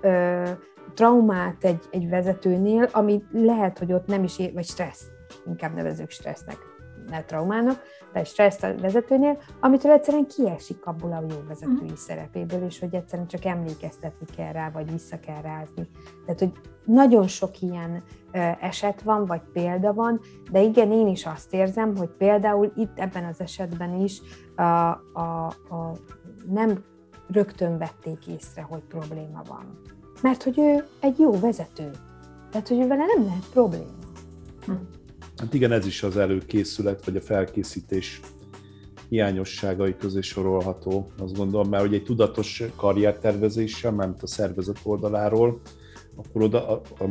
ö, 0.00 0.50
traumát 0.94 1.64
egy, 1.64 1.82
egy 1.90 2.08
vezetőnél, 2.08 2.88
ami 2.92 3.22
lehet, 3.32 3.78
hogy 3.78 3.92
ott 3.92 4.06
nem 4.06 4.24
is 4.24 4.38
ér, 4.38 4.52
vagy 4.52 4.64
stressz, 4.64 5.10
inkább 5.46 5.74
nevezők 5.74 6.10
stressznek, 6.10 6.58
ne 7.10 7.24
traumának, 7.24 7.82
de 8.12 8.24
stressz 8.24 8.62
a 8.62 8.74
vezetőnél, 8.74 9.38
amitől 9.60 9.92
egyszerűen 9.92 10.26
kiesik 10.26 10.86
abból 10.86 11.12
a 11.12 11.24
jó 11.30 11.36
vezetői 11.48 11.90
mm. 11.90 11.94
szerepéből, 11.94 12.64
és 12.64 12.78
hogy 12.78 12.94
egyszerűen 12.94 13.28
csak 13.28 13.44
emlékeztetni 13.44 14.26
kell 14.36 14.52
rá, 14.52 14.70
vagy 14.70 14.92
vissza 14.92 15.20
kell 15.20 15.40
rázni. 15.40 15.88
Tehát, 16.24 16.38
hogy 16.38 16.52
nagyon 16.84 17.26
sok 17.26 17.60
ilyen 17.60 18.02
eset 18.60 19.02
van, 19.02 19.24
vagy 19.24 19.42
példa 19.52 19.94
van, 19.94 20.20
de 20.50 20.60
igen, 20.60 20.92
én 20.92 21.06
is 21.06 21.26
azt 21.26 21.54
érzem, 21.54 21.96
hogy 21.96 22.08
például 22.08 22.72
itt 22.76 22.98
ebben 22.98 23.24
az 23.24 23.40
esetben 23.40 23.94
is 23.94 24.20
a, 24.56 24.62
a, 25.12 25.46
a 25.46 25.92
nem 26.46 26.84
rögtön 27.28 27.78
vették 27.78 28.26
észre, 28.26 28.62
hogy 28.62 28.82
probléma 28.88 29.42
van. 29.48 29.80
Mert 30.22 30.42
hogy 30.42 30.58
ő 30.58 30.84
egy 31.00 31.18
jó 31.18 31.40
vezető. 31.40 31.90
Tehát, 32.50 32.68
hogy 32.68 32.76
vele 32.76 33.04
nem 33.16 33.24
lehet 33.24 33.48
probléma. 33.50 33.98
Hm. 34.64 34.72
Hát 35.36 35.54
igen, 35.54 35.72
ez 35.72 35.86
is 35.86 36.02
az 36.02 36.16
előkészület, 36.16 37.04
vagy 37.04 37.16
a 37.16 37.20
felkészítés 37.20 38.20
hiányosságai 39.08 39.96
közé 39.96 40.20
sorolható, 40.20 41.10
azt 41.18 41.36
gondolom, 41.36 41.68
mert 41.68 41.82
hogy 41.82 41.94
egy 41.94 42.02
tudatos 42.02 42.62
karriertervezéssel, 42.76 43.92
ment 43.92 44.22
a 44.22 44.26
szervezet 44.26 44.78
oldaláról, 44.82 45.60
akkor 46.16 46.42
oda 46.42 46.68
a, 46.68 46.80
a, 46.98 47.04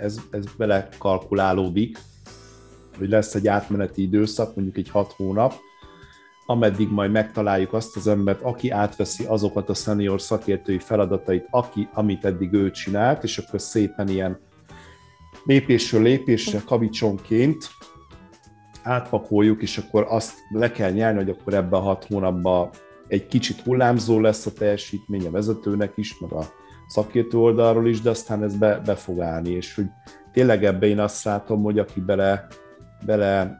ez, 0.00 0.20
ez 0.30 0.44
bele 0.56 0.88
kalkulálódik, 0.98 1.98
hogy 2.98 3.08
lesz 3.08 3.34
egy 3.34 3.48
átmeneti 3.48 4.02
időszak, 4.02 4.54
mondjuk 4.54 4.76
egy 4.76 4.90
hat 4.90 5.12
hónap, 5.12 5.54
ameddig 6.50 6.90
majd 6.90 7.10
megtaláljuk 7.10 7.72
azt 7.72 7.96
az 7.96 8.06
embert, 8.06 8.42
aki 8.42 8.70
átveszi 8.70 9.24
azokat 9.24 9.68
a 9.68 9.74
senior 9.74 10.20
szakértői 10.20 10.78
feladatait, 10.78 11.46
aki, 11.50 11.88
amit 11.92 12.24
eddig 12.24 12.52
ő 12.52 12.70
csinált, 12.70 13.22
és 13.22 13.38
akkor 13.38 13.60
szépen 13.60 14.08
ilyen 14.08 14.38
lépésről 15.44 16.02
lépésre, 16.02 16.62
kavicsonként 16.66 17.68
átpakoljuk, 18.82 19.62
és 19.62 19.78
akkor 19.78 20.06
azt 20.08 20.34
le 20.50 20.70
kell 20.70 20.90
nyelni, 20.90 21.18
hogy 21.18 21.30
akkor 21.30 21.54
ebben 21.54 21.80
a 21.80 21.82
hat 21.82 22.04
hónapban 22.04 22.70
egy 23.08 23.26
kicsit 23.26 23.60
hullámzó 23.60 24.20
lesz 24.20 24.46
a 24.46 24.52
teljesítmény 24.52 25.26
a 25.26 25.30
vezetőnek 25.30 25.92
is, 25.94 26.18
meg 26.18 26.32
a 26.32 26.44
szakértő 26.86 27.38
oldalról 27.38 27.88
is, 27.88 28.00
de 28.00 28.10
aztán 28.10 28.42
ez 28.42 28.56
be, 28.56 28.80
be 28.84 28.94
fog 28.94 29.20
állni, 29.20 29.50
és 29.50 29.74
hogy 29.74 29.86
tényleg 30.32 30.64
ebbe 30.64 30.86
én 30.86 30.98
azt 30.98 31.24
látom, 31.24 31.62
hogy 31.62 31.78
aki 31.78 32.00
bele, 32.00 32.46
bele 33.06 33.58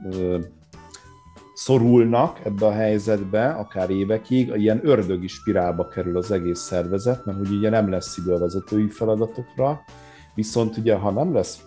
szorulnak 1.58 2.40
ebbe 2.44 2.66
a 2.66 2.72
helyzetbe, 2.72 3.48
akár 3.50 3.90
évekig, 3.90 4.52
ilyen 4.54 4.80
ördögi 4.82 5.26
spirálba 5.26 5.88
kerül 5.88 6.16
az 6.16 6.30
egész 6.30 6.58
szervezet, 6.58 7.24
mert 7.24 7.38
hogy 7.38 7.50
ugye 7.50 7.70
nem 7.70 7.90
lesz 7.90 8.16
idő 8.16 8.32
a 8.32 8.38
vezetői 8.38 8.88
feladatokra, 8.88 9.80
viszont 10.34 10.76
ugye 10.76 10.94
ha 10.94 11.10
nem 11.10 11.32
lesz 11.32 11.62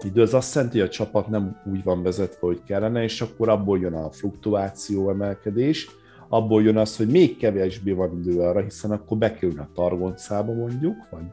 idő, 0.00 0.22
az 0.22 0.34
azt 0.34 0.54
jelenti, 0.54 0.78
hogy 0.78 0.88
a 0.88 0.90
csapat 0.90 1.28
nem 1.28 1.60
úgy 1.64 1.82
van 1.82 2.02
vezetve, 2.02 2.46
hogy 2.46 2.62
kellene, 2.66 3.02
és 3.02 3.20
akkor 3.20 3.48
abból 3.48 3.78
jön 3.78 3.94
a 3.94 4.10
fluktuáció 4.10 5.10
emelkedés, 5.10 5.90
abból 6.28 6.62
jön 6.62 6.76
az, 6.76 6.96
hogy 6.96 7.08
még 7.08 7.36
kevésbé 7.36 7.92
van 7.92 8.18
idő 8.18 8.40
arra, 8.40 8.60
hiszen 8.60 8.90
akkor 8.90 9.16
bekerül 9.16 9.58
a 9.58 9.70
targoncába 9.74 10.52
mondjuk, 10.52 10.96
vagy 11.10 11.24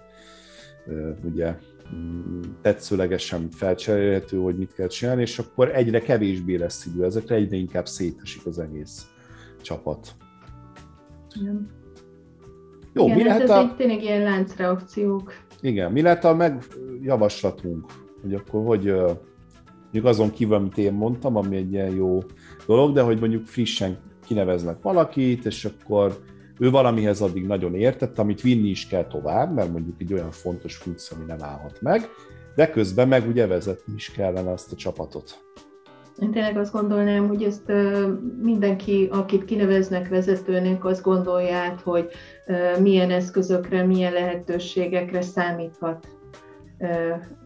ugye 1.24 1.56
mm, 1.96 2.42
tetszőlegesen 2.62 3.50
felcserélhető, 3.52 4.38
hogy 4.38 4.58
mit 4.58 4.74
kell 4.74 4.88
csinálni, 4.88 5.22
és 5.22 5.40
akkor 5.40 5.76
egyre 5.76 6.02
kevésbé 6.02 6.56
lesz 6.56 6.86
idő 6.86 7.04
ezekre, 7.04 7.36
egyre 7.36 7.56
inkább 7.56 7.88
szétesik 7.88 8.46
az 8.46 8.60
egész 8.60 9.08
csapat. 9.62 10.16
Igen. 11.42 11.70
Jó, 12.94 13.06
Igen, 13.06 13.18
mi 13.18 13.24
hát 13.24 13.48
lehet 13.48 13.72
a... 13.72 13.76
tényleg 13.78 14.04
ilyen 14.04 14.22
láncreakciók. 14.22 15.34
Igen, 15.62 15.92
mi 15.92 16.02
lehet 16.02 16.26
a 16.26 16.36
megjavaslatunk, 16.36 17.86
hogy 18.22 18.34
akkor 18.34 18.66
hogy 18.66 18.94
mondjuk 19.84 20.06
azon 20.06 20.32
kívül, 20.32 20.56
amit 20.56 20.78
én 20.78 20.94
mondtam, 20.94 21.36
ami 21.36 21.56
egy 21.56 21.72
ilyen 21.72 21.96
jó 21.96 22.20
dolog, 22.66 22.94
de 22.94 23.02
hogy 23.02 23.20
mondjuk 23.20 23.46
frissen 23.46 23.98
kineveznek 24.26 24.82
valakit, 24.82 25.46
és 25.46 25.66
akkor 25.66 26.20
ő 26.60 26.70
valamihez 26.70 27.22
addig 27.22 27.46
nagyon 27.46 27.76
értett, 27.76 28.20
amit 28.20 28.42
vinni 28.42 28.70
is 28.70 28.88
kell 28.88 29.08
tovább, 29.08 29.54
mert 29.54 29.72
mondjuk 29.72 29.96
egy 30.00 30.14
olyan 30.14 30.32
fontos 30.32 30.76
funkció, 30.76 31.18
ami 31.18 31.26
nem 31.26 31.44
állhat 31.44 31.82
meg, 31.82 32.10
de 32.56 32.70
közben 32.70 33.08
meg 33.08 33.28
ugye 33.28 33.48
vezetni 33.48 33.94
is 33.94 34.12
kellene 34.12 34.52
azt 34.52 34.72
a 34.72 34.76
csapatot. 34.76 35.44
Én 36.20 36.32
tényleg 36.32 36.58
azt 36.58 36.72
gondolnám, 36.72 37.28
hogy 37.28 37.44
ezt 37.44 37.72
mindenki, 38.42 39.08
akit 39.12 39.46
kineveznek 39.46 40.08
vezetőnek, 40.08 40.86
azt 40.86 41.02
gondolja 41.02 41.76
hogy 41.84 42.10
milyen 42.80 43.12
eszközökre, 43.12 43.84
milyen 43.84 44.14
lehetőségekre 44.14 45.22
számíthat 45.22 46.15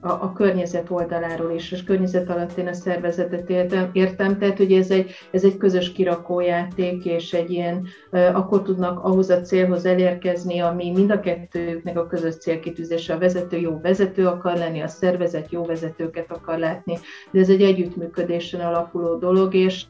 a, 0.01 0.09
a 0.09 0.33
környezet 0.33 0.89
oldaláról 0.89 1.51
is, 1.51 1.71
és 1.71 1.83
környezet 1.83 2.29
alatt 2.29 2.57
én 2.57 2.67
a 2.67 2.73
szervezetet 2.73 3.49
értem, 3.49 3.89
értem 3.93 4.37
tehát 4.37 4.57
hogy 4.57 4.71
ez 4.71 4.91
egy, 4.91 5.11
ez 5.31 5.43
egy 5.43 5.57
közös 5.57 5.91
kirakójáték, 5.91 7.05
és 7.05 7.33
egy 7.33 7.51
ilyen, 7.51 7.87
akkor 8.11 8.61
tudnak 8.61 9.03
ahhoz 9.03 9.29
a 9.29 9.41
célhoz 9.41 9.85
elérkezni, 9.85 10.59
ami 10.59 10.91
mind 10.91 11.11
a 11.11 11.19
kettőknek 11.19 11.97
a 11.97 12.07
közös 12.07 12.37
célkitűzése. 12.37 13.13
A 13.13 13.17
vezető 13.17 13.57
jó 13.57 13.79
vezető 13.81 14.27
akar 14.27 14.57
lenni, 14.57 14.79
a 14.79 14.87
szervezet 14.87 15.51
jó 15.51 15.63
vezetőket 15.63 16.31
akar 16.31 16.57
látni, 16.57 16.97
de 17.31 17.39
ez 17.39 17.49
egy 17.49 17.61
együttműködésen 17.61 18.59
alapuló 18.59 19.15
dolog, 19.15 19.53
és, 19.53 19.85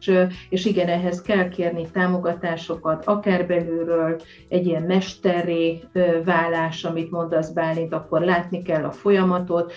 és 0.49 0.65
igen, 0.65 0.87
ehhez 0.87 1.21
kell 1.21 1.49
kérni 1.49 1.87
támogatásokat, 1.91 3.05
akár 3.05 3.47
belülről, 3.47 4.21
egy 4.49 4.65
ilyen 4.65 4.83
mesterré 4.83 5.83
válás, 6.25 6.83
amit 6.83 7.11
mondasz 7.11 7.49
Bálint, 7.49 7.93
akkor 7.93 8.21
látni 8.21 8.61
kell 8.61 8.83
a 8.83 8.91
folyamatot, 9.29 9.73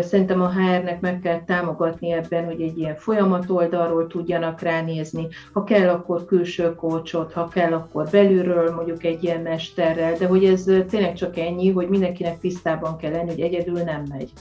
Szerintem 0.00 0.40
a 0.40 0.50
HR-nek 0.50 1.00
meg 1.00 1.20
kell 1.20 1.44
támogatni 1.44 2.12
ebben, 2.12 2.44
hogy 2.44 2.60
egy 2.60 2.78
ilyen 2.78 2.96
folyamat 2.96 3.50
oldalról 3.50 4.06
tudjanak 4.06 4.60
ránézni. 4.60 5.28
Ha 5.52 5.64
kell, 5.64 5.88
akkor 5.88 6.24
külső 6.24 6.74
kócsot, 6.74 7.32
ha 7.32 7.48
kell, 7.48 7.72
akkor 7.72 8.08
belülről 8.10 8.74
mondjuk 8.74 9.04
egy 9.04 9.24
ilyen 9.24 9.40
mesterrel, 9.40 10.16
de 10.16 10.26
hogy 10.26 10.44
ez 10.44 10.62
tényleg 10.62 11.14
csak 11.14 11.38
ennyi, 11.38 11.70
hogy 11.70 11.88
mindenkinek 11.88 12.38
tisztában 12.38 12.96
kell 12.96 13.10
lenni, 13.10 13.30
hogy 13.30 13.40
egyedül 13.40 13.82
nem 13.82 14.02
megy. 14.08 14.32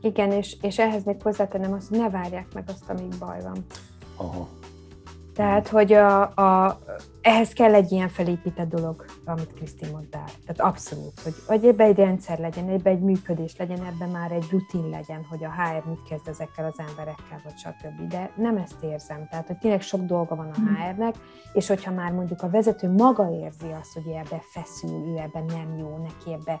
Igen, 0.00 0.32
és, 0.32 0.56
és 0.60 0.78
ehhez 0.78 1.04
még 1.04 1.22
hozzátenem 1.22 1.72
azt, 1.72 1.88
hogy 1.88 1.98
ne 1.98 2.10
várják 2.10 2.46
meg 2.54 2.64
azt, 2.66 2.90
amíg 2.90 3.18
baj 3.18 3.38
van. 3.42 3.64
Aha. 4.16 4.48
Tehát, 5.34 5.68
hogy 5.68 5.92
a, 5.92 6.20
a, 6.22 6.78
ehhez 7.26 7.52
kell 7.52 7.74
egy 7.74 7.92
ilyen 7.92 8.08
felépített 8.08 8.68
dolog, 8.68 9.04
amit 9.24 9.52
Kriszti 9.52 9.86
mondtál. 9.92 10.24
Tehát 10.46 10.72
abszolút, 10.72 11.20
hogy, 11.20 11.34
hogy 11.46 11.64
ebbe 11.64 11.84
egy 11.84 11.96
rendszer 11.96 12.38
legyen, 12.38 12.68
ebbe 12.68 12.90
egy 12.90 13.00
működés 13.00 13.56
legyen, 13.56 13.84
ebbe 13.84 14.06
már 14.06 14.32
egy 14.32 14.46
rutin 14.50 14.88
legyen, 14.88 15.26
hogy 15.28 15.44
a 15.44 15.52
HR 15.52 15.88
mit 15.88 16.02
kezd 16.08 16.28
ezekkel 16.28 16.64
az 16.64 16.78
emberekkel, 16.88 17.40
vagy 17.44 17.56
stb. 17.56 18.08
De 18.08 18.32
nem 18.36 18.56
ezt 18.56 18.82
érzem. 18.82 19.26
Tehát, 19.30 19.46
hogy 19.46 19.58
tényleg 19.58 19.80
sok 19.80 20.00
dolga 20.00 20.36
van 20.36 20.50
a 20.50 20.58
HR-nek, 20.58 21.14
és 21.52 21.66
hogyha 21.66 21.92
már 21.92 22.12
mondjuk 22.12 22.42
a 22.42 22.50
vezető 22.50 22.90
maga 22.90 23.30
érzi 23.30 23.72
azt, 23.80 23.92
hogy 23.92 24.12
ebbe 24.12 24.42
feszül, 24.50 25.06
ő 25.06 25.16
ebben 25.16 25.44
nem 25.44 25.76
jó, 25.78 25.96
neki 25.96 26.32
ebbe 26.32 26.58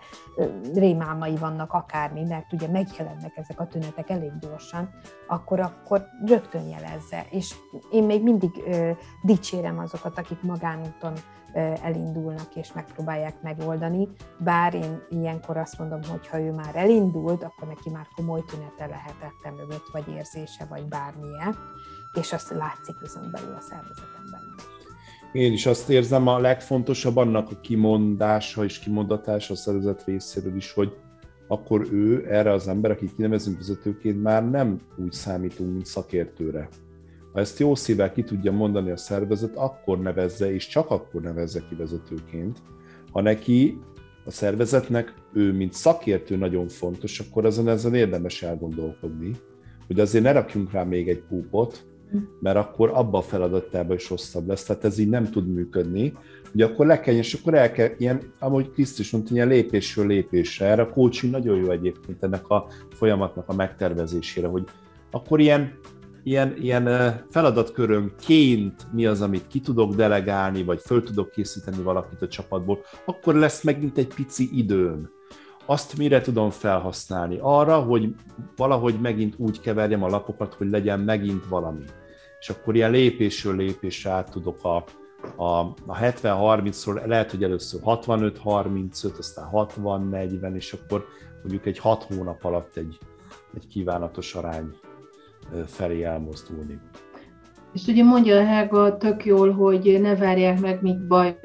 rémálmai 0.74 1.36
vannak 1.36 1.72
akármi, 1.72 2.24
mert 2.24 2.52
ugye 2.52 2.68
megjelennek 2.68 3.36
ezek 3.36 3.60
a 3.60 3.66
tünetek 3.66 4.10
elég 4.10 4.38
gyorsan, 4.40 4.90
akkor, 5.26 5.60
akkor 5.60 6.06
rögtön 6.24 6.68
jelezze. 6.68 7.26
És 7.30 7.54
én 7.90 8.04
még 8.04 8.22
mindig 8.22 8.50
ö, 8.66 8.90
dicsérem 9.22 9.78
azokat, 9.78 10.18
akik 10.18 10.42
magánúton 10.60 11.12
elindulnak 11.82 12.54
és 12.54 12.72
megpróbálják 12.72 13.42
megoldani, 13.42 14.08
bár 14.38 14.74
én 14.74 15.02
ilyenkor 15.10 15.56
azt 15.56 15.78
mondom, 15.78 16.00
hogy 16.08 16.26
ha 16.26 16.40
ő 16.40 16.52
már 16.52 16.76
elindult, 16.76 17.42
akkor 17.42 17.68
neki 17.68 17.90
már 17.90 18.06
komoly 18.16 18.42
tünete 18.46 18.86
lehetett 18.86 19.56
mögött, 19.56 19.88
vagy 19.92 20.04
érzése, 20.08 20.66
vagy 20.68 20.84
bármilyen, 20.84 21.56
és 22.20 22.32
azt 22.32 22.50
látszik 22.50 23.00
viszont 23.00 23.30
belül 23.30 23.54
a 23.54 23.60
szervezetemben. 23.60 24.40
Én 25.32 25.52
is 25.52 25.66
azt 25.66 25.88
érzem, 25.88 26.26
a 26.26 26.38
legfontosabb 26.38 27.16
annak 27.16 27.50
a 27.50 27.60
kimondása 27.60 28.64
és 28.64 28.78
kimondatása 28.78 29.52
a 29.52 29.56
szervezet 29.56 30.04
részéről 30.04 30.56
is, 30.56 30.72
hogy 30.72 30.96
akkor 31.48 31.86
ő 31.92 32.26
erre 32.32 32.52
az 32.52 32.68
ember, 32.68 32.90
akit 32.90 33.14
kinevezünk 33.14 33.56
vezetőként, 33.56 34.22
már 34.22 34.50
nem 34.50 34.80
úgy 34.96 35.12
számítunk, 35.12 35.72
mint 35.72 35.86
szakértőre, 35.86 36.68
ha 37.36 37.42
ezt 37.42 37.58
jó 37.58 37.74
szívvel 37.74 38.12
ki 38.12 38.22
tudja 38.22 38.52
mondani 38.52 38.90
a 38.90 38.96
szervezet, 38.96 39.56
akkor 39.56 40.00
nevezze, 40.00 40.54
és 40.54 40.66
csak 40.66 40.90
akkor 40.90 41.20
nevezze 41.20 41.62
ki 41.68 41.74
vezetőként. 41.74 42.58
Ha 43.12 43.20
neki, 43.20 43.78
a 44.24 44.30
szervezetnek 44.30 45.14
ő, 45.32 45.52
mint 45.52 45.72
szakértő 45.72 46.36
nagyon 46.36 46.68
fontos, 46.68 47.20
akkor 47.20 47.44
azon 47.44 47.68
ezen 47.68 47.94
érdemes 47.94 48.42
elgondolkodni, 48.42 49.30
hogy 49.86 50.00
azért 50.00 50.24
ne 50.24 50.32
rakjunk 50.32 50.72
rá 50.72 50.82
még 50.82 51.08
egy 51.08 51.22
púpot, 51.28 51.86
mert 52.40 52.56
akkor 52.56 52.90
abba 52.94 53.18
a 53.18 53.22
feladatában 53.22 53.96
is 53.96 54.10
rosszabb 54.10 54.48
lesz. 54.48 54.64
Tehát 54.64 54.84
ez 54.84 54.98
így 54.98 55.08
nem 55.08 55.30
tud 55.30 55.48
működni. 55.48 56.12
Ugye 56.54 56.64
akkor 56.64 56.86
le 56.86 57.00
kell, 57.00 57.14
és 57.14 57.34
akkor 57.34 57.54
el 57.54 57.72
kell, 57.72 57.90
ilyen, 57.98 58.32
amúgy 58.38 58.70
Krisztus 58.70 59.10
mondta, 59.10 59.34
ilyen 59.34 59.48
lépésről 59.48 60.06
lépésre. 60.06 60.66
Erre 60.66 60.82
a 60.82 60.90
coaching 60.90 61.32
nagyon 61.32 61.56
jó 61.56 61.70
egyébként 61.70 62.22
ennek 62.22 62.48
a 62.48 62.66
folyamatnak 62.90 63.48
a 63.48 63.54
megtervezésére, 63.54 64.46
hogy 64.46 64.64
akkor 65.10 65.40
ilyen, 65.40 65.78
ilyen, 66.26 66.56
ilyen 66.60 66.86
feladatkörönként 67.30 68.86
mi 68.92 69.06
az, 69.06 69.20
amit 69.20 69.46
ki 69.46 69.60
tudok 69.60 69.94
delegálni, 69.94 70.62
vagy 70.62 70.80
föl 70.80 71.02
tudok 71.02 71.30
készíteni 71.30 71.82
valakit 71.82 72.22
a 72.22 72.28
csapatból, 72.28 72.84
akkor 73.04 73.34
lesz 73.34 73.62
megint 73.62 73.98
egy 73.98 74.14
pici 74.14 74.48
időm 74.52 75.10
azt 75.66 75.96
mire 75.96 76.20
tudom 76.20 76.50
felhasználni? 76.50 77.38
Arra, 77.40 77.80
hogy 77.80 78.14
valahogy 78.56 79.00
megint 79.00 79.34
úgy 79.38 79.60
keverjem 79.60 80.02
a 80.02 80.08
lapokat, 80.08 80.54
hogy 80.54 80.70
legyen 80.70 81.00
megint 81.00 81.46
valami. 81.46 81.84
És 82.40 82.48
akkor 82.48 82.74
ilyen 82.74 82.90
lépésről 82.90 83.56
lépésre 83.56 84.10
át 84.10 84.30
tudok 84.30 84.64
a, 84.64 84.84
a, 85.42 85.60
a 85.86 85.96
70-30-szor, 86.00 87.06
lehet, 87.06 87.30
hogy 87.30 87.42
először 87.42 87.80
65-35, 87.84 89.18
aztán 89.18 89.48
60-40, 89.52 90.54
és 90.54 90.72
akkor 90.72 91.04
mondjuk 91.42 91.66
egy 91.66 91.78
6 91.78 92.02
hónap 92.02 92.44
alatt 92.44 92.76
egy, 92.76 92.98
egy 93.54 93.66
kívánatos 93.66 94.34
arány 94.34 94.74
felé 95.66 96.02
elmozdulni. 96.02 96.80
És 97.72 97.86
ugye 97.86 98.04
mondja 98.04 98.36
a 98.36 98.44
Helga 98.44 98.96
tök 98.96 99.24
jól, 99.24 99.52
hogy 99.52 99.98
ne 100.00 100.16
várják 100.16 100.60
meg, 100.60 100.82
míg 100.82 101.06
baj 101.06 101.38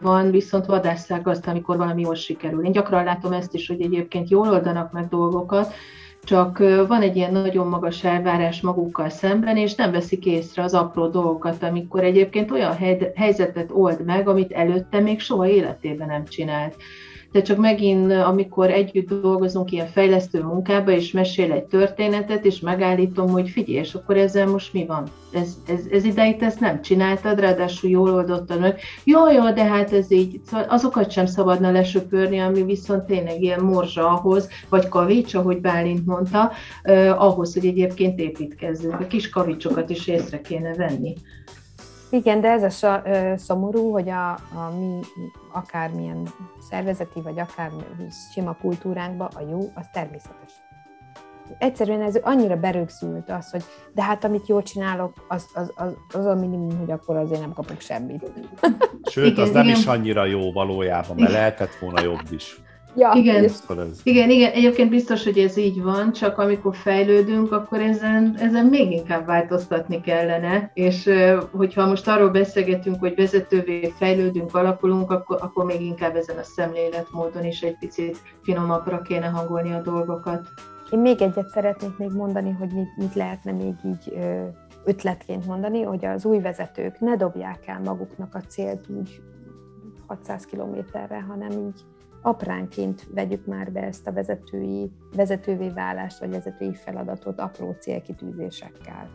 van, 0.00 0.30
viszont 0.30 0.66
vadásszák 0.66 1.26
azt, 1.26 1.46
amikor 1.46 1.76
valami 1.76 2.00
jól 2.00 2.14
sikerül. 2.14 2.64
Én 2.64 2.72
gyakran 2.72 3.04
látom 3.04 3.32
ezt 3.32 3.54
is, 3.54 3.66
hogy 3.66 3.80
egyébként 3.80 4.28
jól 4.28 4.48
oldanak 4.48 4.92
meg 4.92 5.08
dolgokat, 5.08 5.72
csak 6.22 6.58
van 6.88 7.02
egy 7.02 7.16
ilyen 7.16 7.32
nagyon 7.32 7.66
magas 7.66 8.04
elvárás 8.04 8.60
magukkal 8.60 9.08
szemben, 9.08 9.56
és 9.56 9.74
nem 9.74 9.90
veszik 9.90 10.26
észre 10.26 10.62
az 10.62 10.74
apró 10.74 11.08
dolgokat, 11.08 11.62
amikor 11.62 12.04
egyébként 12.04 12.50
olyan 12.50 12.76
helyzetet 13.14 13.70
old 13.72 14.04
meg, 14.04 14.28
amit 14.28 14.52
előtte 14.52 15.00
még 15.00 15.20
soha 15.20 15.46
életében 15.48 16.06
nem 16.06 16.24
csinált 16.24 16.76
de 17.34 17.42
csak 17.42 17.58
megint, 17.58 18.12
amikor 18.12 18.70
együtt 18.70 19.08
dolgozunk 19.08 19.72
ilyen 19.72 19.86
fejlesztő 19.86 20.42
munkába, 20.42 20.90
és 20.90 21.12
mesél 21.12 21.52
egy 21.52 21.64
történetet, 21.64 22.44
és 22.44 22.60
megállítom, 22.60 23.28
hogy 23.28 23.48
figyelj, 23.48 23.78
és 23.78 23.94
akkor 23.94 24.16
ezzel 24.16 24.46
most 24.46 24.72
mi 24.72 24.86
van? 24.86 25.04
Ez, 25.32 25.56
ez, 25.66 25.80
ez 25.90 26.04
ideig 26.04 26.42
ezt 26.42 26.60
nem 26.60 26.82
csináltad, 26.82 27.40
ráadásul 27.40 27.90
jól 27.90 28.10
oldottad 28.10 28.60
meg. 28.60 28.80
Jó, 29.04 29.30
jó, 29.30 29.52
de 29.52 29.64
hát 29.64 29.92
ez 29.92 30.10
így, 30.10 30.40
szóval 30.46 30.66
azokat 30.68 31.10
sem 31.10 31.26
szabadna 31.26 31.70
lesöpörni, 31.70 32.38
ami 32.38 32.62
viszont 32.62 33.04
tényleg 33.04 33.42
ilyen 33.42 33.60
morzsa 33.60 34.08
ahhoz, 34.08 34.48
vagy 34.68 34.88
kavics, 34.88 35.34
ahogy 35.34 35.60
Bálint 35.60 36.06
mondta, 36.06 36.52
eh, 36.82 37.22
ahhoz, 37.22 37.52
hogy 37.54 37.66
egyébként 37.66 38.18
építkezzünk. 38.18 39.00
A 39.00 39.06
kis 39.06 39.28
kavicsokat 39.28 39.90
is 39.90 40.06
észre 40.06 40.40
kéne 40.40 40.74
venni. 40.74 41.14
Igen, 42.14 42.40
de 42.40 42.48
ez 42.48 42.82
a 42.82 43.02
szomorú, 43.36 43.90
hogy 43.90 44.08
a, 44.08 44.30
a 44.32 44.70
mi 44.78 45.00
akármilyen 45.52 46.28
szervezeti, 46.70 47.20
vagy 47.20 47.38
akár 47.38 47.70
sima 48.32 48.56
kultúránkban 48.60 49.28
a 49.34 49.40
jó, 49.50 49.58
az 49.74 49.86
természetes. 49.92 50.52
Egyszerűen 51.58 52.02
ez 52.02 52.16
annyira 52.22 52.56
berögzült 52.56 53.30
az, 53.30 53.50
hogy 53.50 53.64
de 53.94 54.02
hát 54.02 54.24
amit 54.24 54.46
jól 54.46 54.62
csinálok, 54.62 55.12
az, 55.28 55.46
az, 55.54 55.72
az, 55.74 55.92
az 56.12 56.26
a 56.26 56.34
minimum, 56.34 56.78
hogy 56.78 56.90
akkor 56.90 57.16
azért 57.16 57.40
nem 57.40 57.52
kapok 57.52 57.80
semmit. 57.80 58.32
Sőt, 59.10 59.32
igen, 59.32 59.44
az 59.44 59.50
nem 59.50 59.64
igen. 59.64 59.76
is 59.76 59.86
annyira 59.86 60.24
jó 60.24 60.52
valójában, 60.52 61.16
mert 61.16 61.32
lehetett 61.32 61.74
volna 61.74 62.02
jobb 62.02 62.26
is. 62.30 62.62
Ja, 62.96 63.12
igen, 63.14 63.50
igen, 64.02 64.30
igen, 64.30 64.52
egyébként 64.52 64.90
biztos, 64.90 65.24
hogy 65.24 65.38
ez 65.38 65.56
így 65.56 65.82
van, 65.82 66.12
csak 66.12 66.38
amikor 66.38 66.74
fejlődünk, 66.74 67.52
akkor 67.52 67.80
ezen, 67.80 68.34
ezen 68.38 68.66
még 68.66 68.90
inkább 68.90 69.26
változtatni 69.26 70.00
kellene, 70.00 70.70
és 70.74 71.10
hogyha 71.52 71.86
most 71.86 72.08
arról 72.08 72.30
beszélgetünk, 72.30 73.00
hogy 73.00 73.14
vezetővé 73.14 73.92
fejlődünk, 73.98 74.54
alakulunk, 74.54 75.10
akkor, 75.10 75.38
akkor 75.40 75.64
még 75.64 75.80
inkább 75.80 76.16
ezen 76.16 76.38
a 76.38 76.42
szemléletmódon 76.42 77.44
is 77.44 77.62
egy 77.62 77.78
picit 77.78 78.18
finomabbra 78.42 79.02
kéne 79.02 79.26
hangolni 79.26 79.72
a 79.72 79.82
dolgokat. 79.82 80.48
Én 80.90 80.98
még 80.98 81.22
egyet 81.22 81.48
szeretnék 81.48 81.96
még 81.96 82.10
mondani, 82.10 82.50
hogy 82.50 82.72
mit, 82.72 82.96
mit 82.96 83.14
lehetne 83.14 83.52
még 83.52 83.74
így 83.84 84.12
ötletként 84.84 85.46
mondani, 85.46 85.82
hogy 85.82 86.04
az 86.04 86.24
új 86.24 86.40
vezetők 86.40 87.00
ne 87.00 87.16
dobják 87.16 87.66
el 87.66 87.80
maguknak 87.84 88.34
a 88.34 88.40
célt 88.48 88.84
úgy 88.88 89.20
600 90.06 90.44
kilométerre, 90.44 91.24
hanem 91.28 91.50
így 91.50 91.84
apránként 92.26 93.06
vegyük 93.14 93.46
már 93.46 93.72
be 93.72 93.80
ezt 93.82 94.06
a 94.06 94.12
vezetői, 94.12 94.90
vezetővé 95.16 95.68
válást, 95.68 96.18
vagy 96.18 96.30
vezetői 96.30 96.74
feladatot 96.74 97.40
apró 97.40 97.76
célkitűzésekkel. 97.80 99.08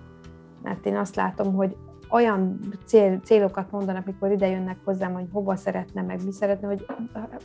Mert 0.62 0.86
én 0.86 0.96
azt 0.96 1.16
látom, 1.16 1.54
hogy 1.54 1.76
olyan 2.10 2.60
cél, 2.86 3.20
célokat 3.24 3.72
mondanak, 3.72 4.06
mikor 4.06 4.32
ide 4.32 4.48
jönnek 4.48 4.78
hozzám, 4.84 5.14
hogy 5.14 5.28
hova 5.32 5.56
szeretne, 5.56 6.02
meg 6.02 6.24
mi 6.26 6.32
szeretne, 6.32 6.68
hogy 6.68 6.86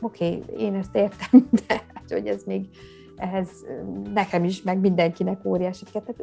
oké, 0.01 0.27
okay, 0.27 0.65
én 0.65 0.75
ezt 0.75 0.95
értem, 0.95 1.49
de 1.67 1.75
hát, 1.95 2.11
hogy 2.11 2.27
ez 2.27 2.43
még 2.45 2.69
ehhez 3.17 3.49
nekem 4.15 4.45
is, 4.45 4.62
meg 4.62 4.81
mindenkinek 4.81 5.45
óriási 5.45 5.85
tehát 5.93 6.15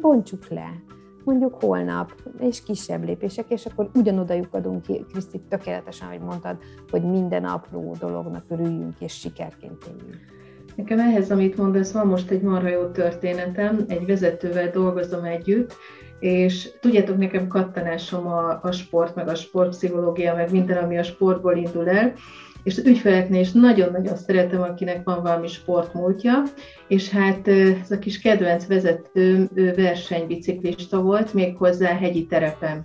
bontsuk 0.00 0.48
le 0.48 0.82
mondjuk 1.30 1.62
holnap, 1.62 2.12
és 2.40 2.62
kisebb 2.62 3.04
lépések, 3.04 3.44
és 3.48 3.66
akkor 3.66 3.90
ugyanoda 3.94 4.34
lyukadunk 4.34 4.82
ki, 4.82 5.04
Kriszti, 5.12 5.40
tökéletesen, 5.48 6.08
ahogy 6.08 6.20
mondtad, 6.20 6.56
hogy 6.90 7.02
minden 7.02 7.44
apró 7.44 7.96
dolognak 8.00 8.44
örüljünk, 8.48 8.94
és 8.98 9.12
sikerként 9.12 9.84
éljünk. 9.86 10.18
Nekem 10.76 10.98
ehhez, 10.98 11.30
amit 11.30 11.56
mondasz, 11.56 11.92
van 11.92 12.06
most 12.06 12.30
egy 12.30 12.42
marha 12.42 12.68
jó 12.68 12.86
történetem, 12.86 13.84
egy 13.88 14.06
vezetővel 14.06 14.70
dolgozom 14.70 15.24
együtt, 15.24 15.76
és 16.18 16.70
tudjátok, 16.80 17.18
nekem 17.18 17.46
kattanásom 17.46 18.26
a, 18.26 18.58
a 18.62 18.70
sport, 18.70 19.14
meg 19.14 19.28
a 19.28 19.34
sportpszichológia, 19.34 20.34
meg 20.34 20.50
minden, 20.50 20.84
ami 20.84 20.98
a 20.98 21.02
sportból 21.02 21.56
indul 21.56 21.88
el, 21.88 22.12
és 22.62 22.78
az 22.78 22.86
ügyfeleknél 22.86 23.40
is 23.40 23.52
nagyon-nagyon 23.52 24.16
szeretem, 24.16 24.62
akinek 24.62 25.04
van 25.04 25.22
valami 25.22 25.48
sportmúltja, 25.48 26.42
és 26.88 27.10
hát 27.10 27.48
ez 27.82 27.90
a 27.90 27.98
kis 27.98 28.20
kedvenc 28.20 28.66
vezető 28.66 29.48
versenybiciklista 29.76 31.00
volt, 31.00 31.34
méghozzá 31.34 31.96
hegyi 31.96 32.26
terepen. 32.26 32.84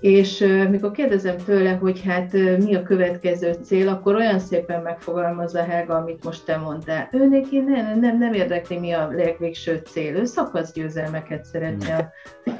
És 0.00 0.38
mikor 0.70 0.90
kérdezem 0.90 1.36
tőle, 1.36 1.70
hogy 1.70 2.02
hát 2.02 2.32
mi 2.58 2.74
a 2.74 2.82
következő 2.82 3.52
cél, 3.62 3.88
akkor 3.88 4.14
olyan 4.14 4.38
szépen 4.38 4.82
megfogalmazza 4.82 5.62
Helga, 5.64 5.94
amit 5.94 6.24
most 6.24 6.44
te 6.44 6.56
mondtál. 6.56 7.08
Ő 7.12 7.28
neki 7.28 7.58
nem, 7.58 7.98
nem, 7.98 8.18
nem 8.18 8.32
érdekli, 8.32 8.78
mi 8.78 8.92
a 8.92 9.08
legvégső 9.16 9.82
cél. 9.84 10.16
Ő 10.16 10.24
szakaszgyőzelmeket 10.24 11.44
szeretne. 11.44 12.12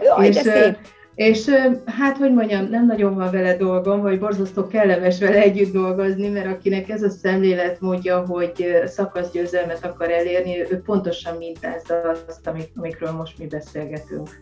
Jaj, 0.03 0.27
és, 0.27 0.35
de 0.35 0.43
szép 0.43 0.77
és 1.15 1.51
hát, 1.85 2.17
hogy 2.17 2.33
mondjam, 2.33 2.69
nem 2.69 2.87
nagyon 2.87 3.15
van 3.15 3.31
vele 3.31 3.57
dolgom, 3.57 4.01
vagy 4.01 4.19
borzasztó 4.19 4.67
kellemes 4.67 5.19
vele 5.19 5.43
együtt 5.43 5.73
dolgozni, 5.73 6.29
mert 6.29 6.47
akinek 6.47 6.89
ez 6.89 7.03
a 7.03 7.11
szemlélet 7.11 7.81
mondja, 7.81 8.27
hogy 8.27 8.67
szakaszgyőzelmet 8.87 9.85
akar 9.85 10.11
elérni, 10.11 10.61
ő 10.71 10.83
pontosan 10.85 11.37
mintázza 11.37 11.95
azt, 12.29 12.47
amik, 12.47 12.71
amikről 12.77 13.13
most 13.13 13.39
mi 13.39 13.47
beszélgetünk. 13.47 14.41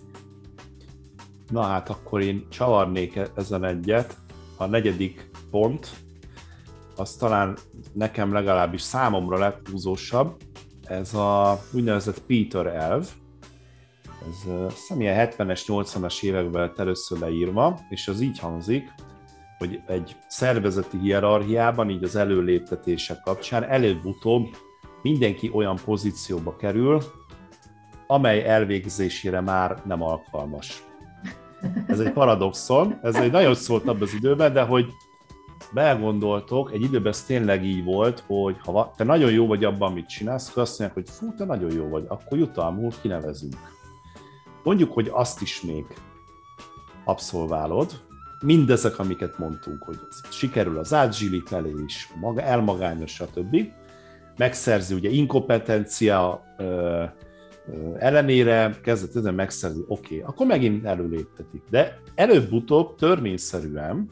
Na 1.51 1.63
hát 1.63 1.89
akkor 1.89 2.21
én 2.21 2.47
csavarnék 2.51 3.17
e- 3.17 3.29
ezen 3.37 3.65
egyet. 3.65 4.15
A 4.57 4.67
negyedik 4.67 5.31
pont, 5.51 5.89
az 6.97 7.15
talán 7.15 7.57
nekem 7.93 8.33
legalábbis 8.33 8.83
számomra 8.83 9.39
lett 9.39 9.69
húzósabb, 9.71 10.37
ez 10.85 11.15
a 11.15 11.61
úgynevezett 11.73 12.23
Peter 12.27 12.67
elv, 12.67 13.09
ez 14.29 14.73
személye 14.75 15.33
70-es, 15.37 15.63
80-as 15.67 16.23
években 16.23 16.61
lett 16.61 16.79
először 16.79 17.19
leírva, 17.19 17.81
és 17.89 18.09
az 18.09 18.21
így 18.21 18.39
hangzik, 18.39 18.93
hogy 19.59 19.81
egy 19.87 20.17
szervezeti 20.29 20.99
hierarchiában, 20.99 21.91
így 21.91 22.05
az 22.05 22.17
előléptetések 22.17 23.21
kapcsán 23.21 23.65
előbb-utóbb 23.65 24.47
mindenki 25.03 25.51
olyan 25.53 25.79
pozícióba 25.85 26.57
kerül, 26.57 27.03
amely 28.07 28.49
elvégzésére 28.49 29.41
már 29.41 29.83
nem 29.85 30.03
alkalmas. 30.03 30.85
Ez 31.87 32.01
egy 32.01 32.13
paradoxon, 32.13 32.99
ez 33.03 33.15
egy 33.15 33.31
nagyon 33.31 33.55
szólt 33.55 33.89
abban 33.89 34.03
az 34.03 34.15
időben, 34.15 34.53
de 34.53 34.63
hogy 34.63 34.87
belgondoltok, 35.73 36.73
egy 36.73 36.83
időben 36.83 37.13
ez 37.13 37.25
tényleg 37.25 37.65
így 37.65 37.85
volt, 37.85 38.25
hogy 38.27 38.57
ha 38.65 38.95
te 38.97 39.05
nagyon 39.05 39.31
jó 39.31 39.47
vagy 39.47 39.65
abban, 39.65 39.91
amit 39.91 40.09
csinálsz, 40.09 40.49
akkor 40.49 40.63
azt 40.63 40.79
mondják, 40.79 41.05
hogy 41.05 41.15
fú, 41.15 41.35
te 41.35 41.45
nagyon 41.45 41.73
jó 41.73 41.89
vagy, 41.89 42.05
akkor 42.09 42.39
jutalmul 42.39 42.91
kinevezünk 43.01 43.80
mondjuk, 44.63 44.93
hogy 44.93 45.09
azt 45.13 45.41
is 45.41 45.63
még 45.63 45.85
abszolválod, 47.05 48.01
mindezek, 48.45 48.99
amiket 48.99 49.39
mondtunk, 49.39 49.83
hogy 49.83 49.99
sikerül 50.31 50.79
az 50.79 50.97
is, 51.87 52.13
maga, 52.21 52.43
elmagányos, 52.43 53.11
stb. 53.11 53.57
Megszerzi 54.37 54.95
ugye 54.95 55.09
inkompetencia 55.09 56.43
ö, 56.59 56.65
ö, 56.65 57.97
ellenére, 57.99 58.79
kezdett 58.83 59.17
ezen 59.17 59.35
megszerzi, 59.35 59.85
oké, 59.87 60.15
okay, 60.15 60.29
akkor 60.29 60.47
megint 60.47 60.85
előléptetik. 60.85 61.63
De 61.71 62.01
előbb-utóbb 62.15 62.95
törvényszerűen 62.95 64.11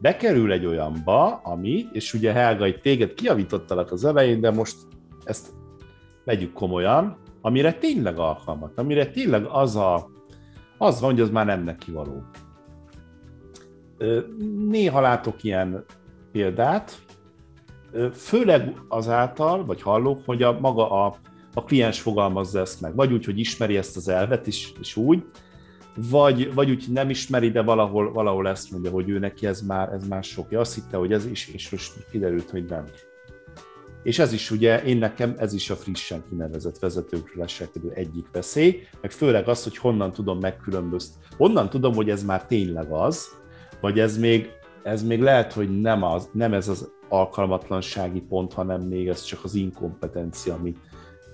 bekerül 0.00 0.52
egy 0.52 0.66
olyanba, 0.66 1.40
ami, 1.44 1.86
és 1.92 2.14
ugye 2.14 2.32
Helga, 2.32 2.66
téged 2.80 3.14
kiavítottalak 3.14 3.92
az 3.92 4.04
elején, 4.04 4.40
de 4.40 4.50
most 4.50 4.76
ezt 5.24 5.48
vegyük 6.24 6.52
komolyan, 6.52 7.18
amire 7.46 7.72
tényleg 7.72 8.18
alkalmat, 8.18 8.78
amire 8.78 9.06
tényleg 9.06 9.44
az 9.44 9.76
a, 9.76 10.10
az 10.78 11.00
van, 11.00 11.10
hogy 11.10 11.20
az 11.20 11.30
már 11.30 11.46
nem 11.46 11.64
neki 11.64 11.90
való. 11.90 12.22
Néha 14.68 15.00
látok 15.00 15.42
ilyen 15.42 15.84
példát, 16.32 16.98
főleg 18.12 18.80
azáltal, 18.88 19.64
vagy 19.64 19.82
hallok, 19.82 20.22
hogy 20.24 20.42
a 20.42 20.60
maga 20.60 20.90
a, 21.06 21.16
a 21.54 21.64
kliens 21.64 22.00
fogalmazza 22.00 22.60
ezt 22.60 22.80
meg. 22.80 22.94
Vagy 22.94 23.12
úgy, 23.12 23.24
hogy 23.24 23.38
ismeri 23.38 23.76
ezt 23.76 23.96
az 23.96 24.08
elvet, 24.08 24.46
és, 24.46 24.72
és 24.80 24.96
úgy, 24.96 25.24
vagy, 26.10 26.54
vagy 26.54 26.70
úgy 26.70 26.84
nem 26.92 27.10
ismeri, 27.10 27.50
de 27.50 27.62
valahol, 27.62 28.12
valahol 28.12 28.48
ezt 28.48 28.70
mondja, 28.70 28.90
hogy 28.90 29.08
ő 29.08 29.18
neki 29.18 29.46
ez 29.46 29.60
már, 29.60 29.92
ez 29.92 30.06
már 30.08 30.24
sok. 30.24 30.52
Azt 30.52 30.74
hitte, 30.74 30.96
hogy 30.96 31.12
ez 31.12 31.26
is, 31.26 31.48
és 31.48 31.70
most 31.70 31.92
kiderült, 32.10 32.50
hogy 32.50 32.64
nem. 32.64 32.84
És 34.06 34.18
ez 34.18 34.32
is 34.32 34.50
ugye, 34.50 34.82
én 34.82 34.96
nekem 34.96 35.34
ez 35.38 35.52
is 35.52 35.70
a 35.70 35.76
frissen 35.76 36.24
kinevezett 36.28 36.78
vezetőkről 36.78 37.42
leselkedő 37.42 37.90
egyik 37.94 38.26
veszély, 38.32 38.82
meg 39.00 39.10
főleg 39.10 39.48
az, 39.48 39.62
hogy 39.62 39.76
honnan 39.76 40.12
tudom 40.12 40.38
megkülönböztetni. 40.38 41.36
Honnan 41.36 41.70
tudom, 41.70 41.94
hogy 41.94 42.10
ez 42.10 42.24
már 42.24 42.44
tényleg 42.44 42.90
az, 42.90 43.28
vagy 43.80 43.98
ez 43.98 44.18
még, 44.18 44.50
ez 44.82 45.02
még 45.02 45.20
lehet, 45.20 45.52
hogy 45.52 45.80
nem, 45.80 46.02
az, 46.02 46.28
nem 46.32 46.52
ez 46.52 46.68
az 46.68 46.90
alkalmatlansági 47.08 48.20
pont, 48.20 48.52
hanem 48.52 48.80
még 48.80 49.08
ez 49.08 49.22
csak 49.22 49.44
az 49.44 49.54
inkompetencia, 49.54 50.54
ami 50.54 50.74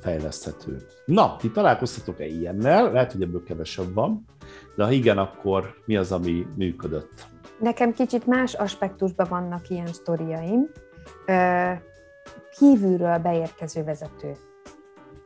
fejleszthető. 0.01 0.77
Na, 1.05 1.37
ti 1.37 1.51
találkoztatok-e 1.51 2.27
ilyennel? 2.27 2.93
Lehet, 2.93 3.13
hogy 3.13 3.23
ebből 3.23 3.43
kevesebb 3.43 3.95
van, 3.95 4.25
de 4.77 4.85
ha 4.85 4.91
igen, 4.91 5.19
akkor 5.19 5.75
mi 5.85 5.97
az, 5.97 6.13
ami 6.13 6.47
működött? 6.57 7.27
Nekem 7.59 7.93
kicsit 7.93 8.27
más 8.27 8.55
aspektusban 8.55 9.27
vannak 9.29 9.69
ilyen 9.69 9.87
sztoriaim. 9.87 10.71
Kívülről 12.59 13.19
beérkező 13.19 13.85
vezető. 13.85 14.33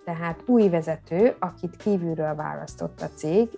Tehát 0.04 0.42
új 0.46 0.68
vezető, 0.68 1.36
akit 1.38 1.76
kívülről 1.76 2.34
választott 2.34 3.00
a 3.00 3.08
cég, 3.14 3.48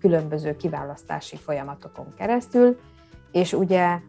különböző 0.00 0.56
kiválasztási 0.56 1.36
folyamatokon 1.36 2.14
keresztül, 2.16 2.78
és 3.32 3.52
ugye 3.52 4.00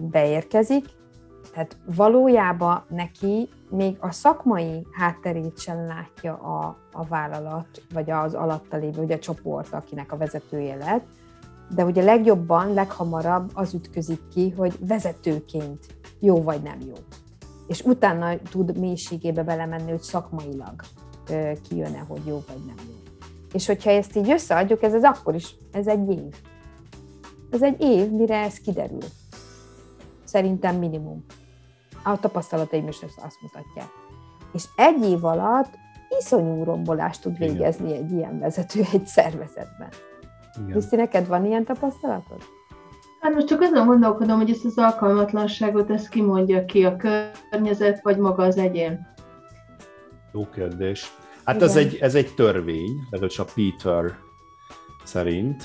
beérkezik, 0.00 0.84
tehát 1.52 1.76
valójában 1.96 2.84
neki 2.88 3.48
még 3.70 3.96
a 4.00 4.10
szakmai 4.10 4.86
hátterét 4.92 5.58
sem 5.58 5.86
látja 5.86 6.34
a, 6.34 6.76
a 6.92 7.04
vállalat, 7.06 7.82
vagy 7.92 8.10
az 8.10 8.34
alatta 8.34 8.76
lévő, 8.76 9.02
ugye 9.02 9.14
a 9.14 9.18
csoport, 9.18 9.72
akinek 9.72 10.12
a 10.12 10.16
vezetője 10.16 10.76
lett, 10.76 11.06
de 11.74 11.84
ugye 11.84 12.02
legjobban, 12.02 12.72
leghamarabb 12.72 13.50
az 13.54 13.74
ütközik 13.74 14.28
ki, 14.28 14.50
hogy 14.50 14.74
vezetőként 14.86 15.86
jó 16.20 16.42
vagy 16.42 16.62
nem 16.62 16.78
jó. 16.80 16.94
És 17.66 17.82
utána 17.82 18.36
tud 18.50 18.78
mélységébe 18.78 19.42
belemenni, 19.42 19.90
hogy 19.90 20.02
szakmailag 20.02 20.74
kijön-e, 21.68 21.98
hogy 22.08 22.26
jó 22.26 22.42
vagy 22.48 22.64
nem 22.66 22.76
jó. 22.88 22.94
És 23.52 23.66
hogyha 23.66 23.90
ezt 23.90 24.16
így 24.16 24.30
összeadjuk, 24.30 24.82
ez, 24.82 24.94
ez 24.94 25.04
akkor 25.04 25.34
is, 25.34 25.54
ez 25.72 25.86
egy 25.86 26.10
év. 26.10 26.34
Ez 27.50 27.62
egy 27.62 27.80
év, 27.80 28.10
mire 28.10 28.36
ez 28.36 28.54
kiderül. 28.54 29.04
Szerintem 30.24 30.76
minimum. 30.76 31.24
A 32.04 32.20
tapasztalataim 32.20 32.88
is 32.88 33.02
azt 33.02 33.40
mutatják. 33.42 33.88
És 34.52 34.64
egy 34.76 35.04
év 35.04 35.24
alatt 35.24 35.78
iszonyú 36.18 36.64
rombolást 36.64 37.22
tud 37.22 37.38
végezni 37.38 37.88
Igen. 37.88 38.02
egy 38.02 38.12
ilyen 38.12 38.38
vezető 38.38 38.80
egy 38.92 39.06
szervezetben. 39.06 39.88
Kriszti, 40.68 40.96
neked 40.96 41.26
van 41.26 41.44
ilyen 41.44 41.64
tapasztalatod? 41.64 42.42
Hát 43.24 43.34
most 43.34 43.46
csak 43.46 43.60
azon 43.60 43.86
gondolkodom, 43.86 44.36
hogy 44.38 44.50
ezt 44.50 44.64
az 44.64 44.78
alkalmatlanságot, 44.78 45.90
ezt 45.90 46.08
kimondja 46.08 46.64
ki 46.64 46.84
a 46.84 46.96
környezet, 46.96 48.02
vagy 48.02 48.18
maga 48.18 48.42
az 48.42 48.56
egyén. 48.56 49.06
Jó 50.32 50.48
kérdés. 50.48 51.12
Hát 51.44 51.62
ez 51.62 51.76
egy, 51.76 51.98
ez 52.00 52.14
egy 52.14 52.34
törvény, 52.34 52.90
legalábbis 53.10 53.38
a 53.38 53.44
Peter 53.54 54.18
szerint, 55.04 55.64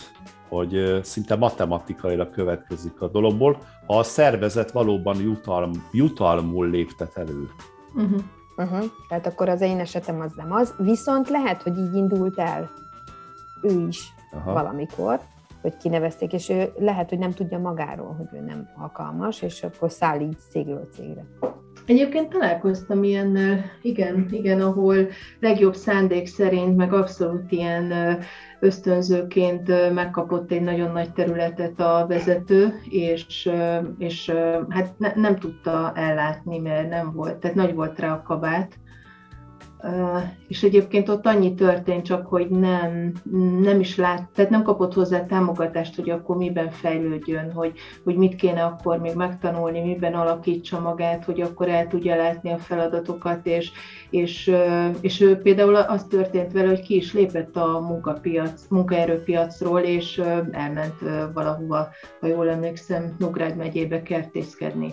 hogy 0.49 0.99
szinte 1.03 1.35
matematikailag 1.35 2.31
következik 2.31 3.01
a 3.01 3.07
dologból, 3.07 3.57
ha 3.85 3.97
a 3.97 4.03
szervezet 4.03 4.71
valóban 4.71 5.21
jutalm, 5.21 5.71
jutalmul 5.91 6.69
léptet 6.69 7.17
elő. 7.17 7.49
Uh-huh. 7.95 8.21
Uh-huh. 8.57 8.85
Tehát 9.07 9.27
akkor 9.27 9.49
az 9.49 9.61
én 9.61 9.79
esetem 9.79 10.19
az 10.21 10.31
nem 10.35 10.51
az, 10.51 10.73
viszont 10.77 11.29
lehet, 11.29 11.61
hogy 11.61 11.77
így 11.77 11.95
indult 11.95 12.39
el 12.39 12.69
ő 13.61 13.87
is 13.87 14.13
Aha. 14.31 14.53
valamikor, 14.53 15.19
hogy 15.61 15.77
kinevezték, 15.77 16.33
és 16.33 16.49
ő 16.49 16.71
lehet, 16.77 17.09
hogy 17.09 17.19
nem 17.19 17.31
tudja 17.31 17.59
magáról, 17.59 18.15
hogy 18.17 18.39
ő 18.39 18.43
nem 18.43 18.69
alkalmas, 18.77 19.41
és 19.41 19.63
akkor 19.63 19.91
száll 19.91 20.19
így 20.19 20.37
cégről 20.49 20.87
cégre. 20.91 21.25
Egyébként 21.85 22.29
találkoztam 22.29 23.03
ilyen, 23.03 23.37
igen, 23.81 24.27
igen, 24.31 24.61
ahol 24.61 24.95
legjobb 25.39 25.75
szándék 25.75 26.27
szerint, 26.27 26.75
meg 26.75 26.93
abszolút 26.93 27.51
ilyen 27.51 27.93
ösztönzőként 28.59 29.93
megkapott 29.93 30.51
egy 30.51 30.61
nagyon 30.61 30.91
nagy 30.91 31.13
területet 31.13 31.79
a 31.79 32.05
vezető, 32.07 32.79
és, 32.89 33.49
és 33.97 34.33
hát 34.69 34.93
ne, 34.97 35.11
nem 35.15 35.35
tudta 35.35 35.91
ellátni, 35.95 36.57
mert 36.57 36.89
nem 36.89 37.11
volt, 37.13 37.37
tehát 37.37 37.55
nagy 37.55 37.73
volt 37.73 37.99
rá 37.99 38.13
a 38.13 38.21
kabát, 38.21 38.79
és 40.47 40.63
egyébként 40.63 41.09
ott 41.09 41.25
annyi 41.25 41.53
történt 41.53 42.05
csak, 42.05 42.25
hogy 42.25 42.49
nem, 42.49 43.11
nem 43.61 43.79
is 43.79 43.95
lát, 43.95 44.29
tehát 44.35 44.51
nem 44.51 44.63
kapott 44.63 44.93
hozzá 44.93 45.25
támogatást, 45.25 45.95
hogy 45.95 46.09
akkor 46.09 46.37
miben 46.37 46.69
fejlődjön, 46.69 47.51
hogy, 47.51 47.73
hogy 48.03 48.15
mit 48.15 48.35
kéne 48.35 48.63
akkor 48.63 48.97
még 48.97 49.15
megtanulni, 49.15 49.81
miben 49.81 50.13
alakítsa 50.13 50.79
magát, 50.79 51.25
hogy 51.25 51.41
akkor 51.41 51.69
el 51.69 51.87
tudja 51.87 52.15
látni 52.15 52.51
a 52.51 52.57
feladatokat, 52.57 53.45
és, 53.47 53.71
és, 54.09 54.51
és 55.01 55.21
ő 55.21 55.35
például 55.35 55.75
az 55.75 56.03
történt 56.03 56.51
vele, 56.51 56.67
hogy 56.67 56.81
ki 56.81 56.95
is 56.95 57.13
lépett 57.13 57.55
a 57.55 57.79
munkapiac, 57.79 58.65
munkaerőpiacról, 58.69 59.79
és 59.79 60.21
elment 60.51 60.95
valahova, 61.33 61.87
ha 62.19 62.27
jól 62.27 62.49
emlékszem, 62.49 63.15
Nógrád 63.19 63.55
megyébe 63.55 64.01
kertészkedni. 64.01 64.89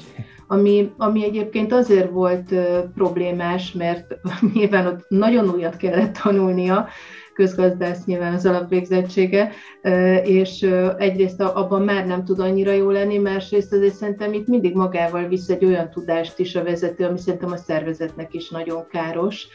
Ami, 0.46 0.92
ami 0.96 1.24
egyébként 1.24 1.72
azért 1.72 2.10
volt 2.10 2.54
problémás, 2.94 3.72
mert 3.72 4.18
nyilván 4.54 4.75
ott 4.84 5.04
nagyon 5.08 5.50
újat 5.50 5.76
kellett 5.76 6.18
tanulnia, 6.22 6.88
közgazdász 7.34 8.04
nyilván 8.04 8.34
az 8.34 8.46
alapvégzettsége, 8.46 9.52
és 10.22 10.62
egyrészt 10.98 11.40
abban 11.40 11.82
már 11.82 12.06
nem 12.06 12.24
tud 12.24 12.38
annyira 12.38 12.72
jó 12.72 12.90
lenni, 12.90 13.18
másrészt 13.18 13.72
azért 13.72 13.94
szerintem 13.94 14.32
itt 14.32 14.46
mindig 14.46 14.74
magával 14.74 15.28
visz 15.28 15.48
egy 15.48 15.64
olyan 15.64 15.90
tudást 15.90 16.38
is 16.38 16.54
a 16.54 16.62
vezető, 16.62 17.04
ami 17.04 17.18
szerintem 17.18 17.52
a 17.52 17.56
szervezetnek 17.56 18.34
is 18.34 18.50
nagyon 18.50 18.86
káros, 18.86 19.46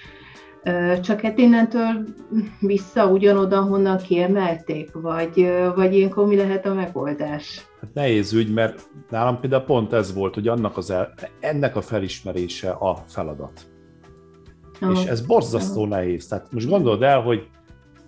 csak 1.01 1.22
hát 1.22 1.38
innentől 1.38 2.05
vissza 2.59 3.05
ugyanoda, 3.05 3.61
honnan 3.61 3.97
kiemelték, 3.97 4.91
vagy, 4.93 5.51
vagy 5.76 5.93
ilyenkor 5.93 6.28
mi 6.28 6.36
lehet 6.36 6.65
a 6.65 6.74
megoldás? 6.74 7.65
Hát 7.82 7.93
nehéz 7.93 8.34
ügy, 8.34 8.53
mert 8.53 8.89
nálam 9.09 9.39
például 9.39 9.63
pont 9.63 9.93
ez 9.93 10.13
volt, 10.13 10.34
hogy 10.34 10.47
annak 10.47 10.78
az 10.78 10.91
el, 10.91 11.13
ennek 11.39 11.76
a 11.76 11.82
felismerése 11.82 12.69
a 12.69 13.03
feladat. 13.07 13.70
Oh. 14.82 14.91
És 14.91 15.03
ez 15.03 15.21
borzasztó 15.21 15.82
oh. 15.82 15.88
nehéz. 15.88 16.27
Tehát 16.27 16.51
most 16.51 16.69
gondold 16.69 17.01
el, 17.01 17.21
hogy, 17.21 17.47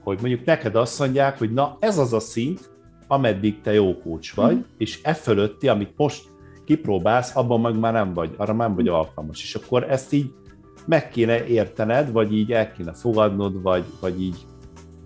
hogy 0.04 0.18
mondjuk 0.22 0.46
neked 0.46 0.76
azt 0.76 1.00
mondják, 1.00 1.38
hogy 1.38 1.54
na 1.54 1.78
ez 1.80 1.98
az 1.98 2.14
a 2.14 2.20
szint, 2.20 2.72
ameddig 3.08 3.62
te 3.62 3.74
jó 3.74 3.98
kócs 3.98 4.34
vagy, 4.34 4.56
mm. 4.56 4.62
és 4.78 5.00
e 5.04 5.14
fölötti, 5.14 5.68
amit 5.68 5.94
most 5.96 6.24
kipróbálsz, 6.66 7.36
abban 7.36 7.62
meg 7.62 7.80
már 7.80 7.94
nem 7.94 8.14
vagy, 8.14 8.34
arra 8.38 8.54
nem 8.54 8.76
vagy 8.76 8.88
alkalmas. 8.88 9.44
És 9.44 9.56
akkor 9.56 9.92
ezt 9.92 10.14
így 10.14 10.34
meg 10.86 11.10
kéne 11.10 11.46
értened, 11.46 12.12
vagy 12.12 12.34
így 12.34 12.52
el 12.52 12.72
kéne 12.72 12.94
fogadnod, 12.94 13.62
vagy, 13.62 13.84
vagy 14.00 14.22
így, 14.22 14.38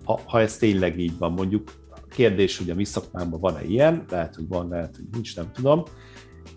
ha, 0.04 0.20
ha 0.26 0.40
ez 0.40 0.56
tényleg 0.56 0.98
így 0.98 1.18
van, 1.18 1.32
mondjuk 1.32 1.70
kérdés, 2.08 2.58
hogy 2.58 2.70
a 2.70 2.74
mi 2.74 2.84
szakmámban 2.84 3.40
van-e 3.40 3.64
ilyen, 3.64 4.04
lehet, 4.08 4.34
hogy 4.34 4.48
van, 4.48 4.68
lehet, 4.68 4.96
hogy 4.96 5.04
nincs, 5.12 5.36
nem 5.36 5.50
tudom. 5.52 5.82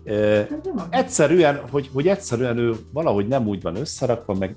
E, 0.04 0.48
egyszerűen, 0.90 1.60
hogy, 1.70 1.90
hogy 1.92 2.08
egyszerűen 2.08 2.58
ő 2.58 2.74
valahogy 2.92 3.28
nem 3.28 3.46
úgy 3.46 3.62
van 3.62 3.76
összerakva, 3.76 4.34
meg 4.34 4.56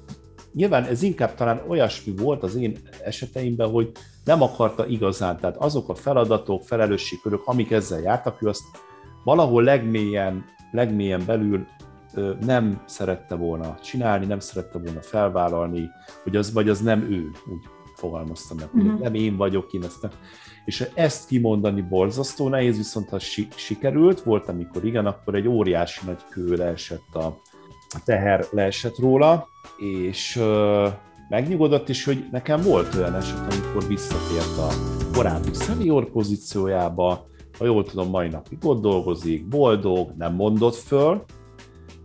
nyilván 0.55 0.83
ez 0.83 1.01
inkább 1.01 1.35
talán 1.35 1.61
olyasmi 1.67 2.13
volt 2.15 2.43
az 2.43 2.55
én 2.55 2.77
eseteimben, 3.03 3.69
hogy 3.69 3.91
nem 4.23 4.41
akarta 4.41 4.87
igazán, 4.87 5.37
tehát 5.37 5.57
azok 5.57 5.89
a 5.89 5.95
feladatok, 5.95 6.63
felelősségkörök, 6.63 7.41
amik 7.45 7.71
ezzel 7.71 8.01
jártak, 8.01 8.41
ő 8.41 8.47
azt 8.47 8.63
valahol 9.23 9.63
legmélyen, 9.63 10.45
legmélyen 10.71 11.23
belül 11.25 11.65
nem 12.45 12.81
szerette 12.85 13.35
volna 13.35 13.77
csinálni, 13.83 14.25
nem 14.25 14.39
szerette 14.39 14.77
volna 14.77 15.01
felvállalni, 15.01 15.89
hogy 16.23 16.35
az, 16.35 16.53
vagy 16.53 16.69
az 16.69 16.81
nem 16.81 17.01
ő, 17.01 17.29
úgy 17.51 17.63
fogalmaztam 17.95 18.57
meg, 18.57 18.69
uh-huh. 18.73 18.99
nem 18.99 19.13
én 19.13 19.35
vagyok, 19.35 19.73
én 19.73 19.83
ezt 19.83 20.01
nem. 20.01 20.11
És 20.65 20.89
ezt 20.93 21.27
kimondani 21.27 21.81
borzasztó 21.81 22.49
nehéz, 22.49 22.77
viszont 22.77 23.09
ha 23.09 23.19
si- 23.19 23.47
sikerült, 23.55 24.21
volt, 24.21 24.49
amikor 24.49 24.85
igen, 24.85 25.05
akkor 25.05 25.35
egy 25.35 25.47
óriási 25.47 26.05
nagy 26.05 26.21
kő 26.29 26.55
leesett 26.55 27.15
a, 27.15 27.41
a 27.89 28.01
teher 28.05 28.45
leesett 28.51 28.99
róla, 28.99 29.47
és 29.77 30.41
megnyugodott 31.29 31.89
is, 31.89 32.05
hogy 32.05 32.25
nekem 32.31 32.61
volt 32.61 32.95
olyan 32.95 33.15
eset, 33.15 33.53
amikor 33.53 33.88
visszatért 33.88 34.57
a 34.57 34.67
korábbi 35.13 35.53
senior 35.53 36.11
pozíciójába, 36.11 37.27
ha 37.57 37.65
jól 37.65 37.86
tudom, 37.86 38.09
mai 38.09 38.27
napig 38.27 38.57
ott 38.65 38.81
dolgozik, 38.81 39.47
boldog, 39.47 40.11
nem 40.17 40.33
mondott 40.33 40.75
föl, 40.75 41.23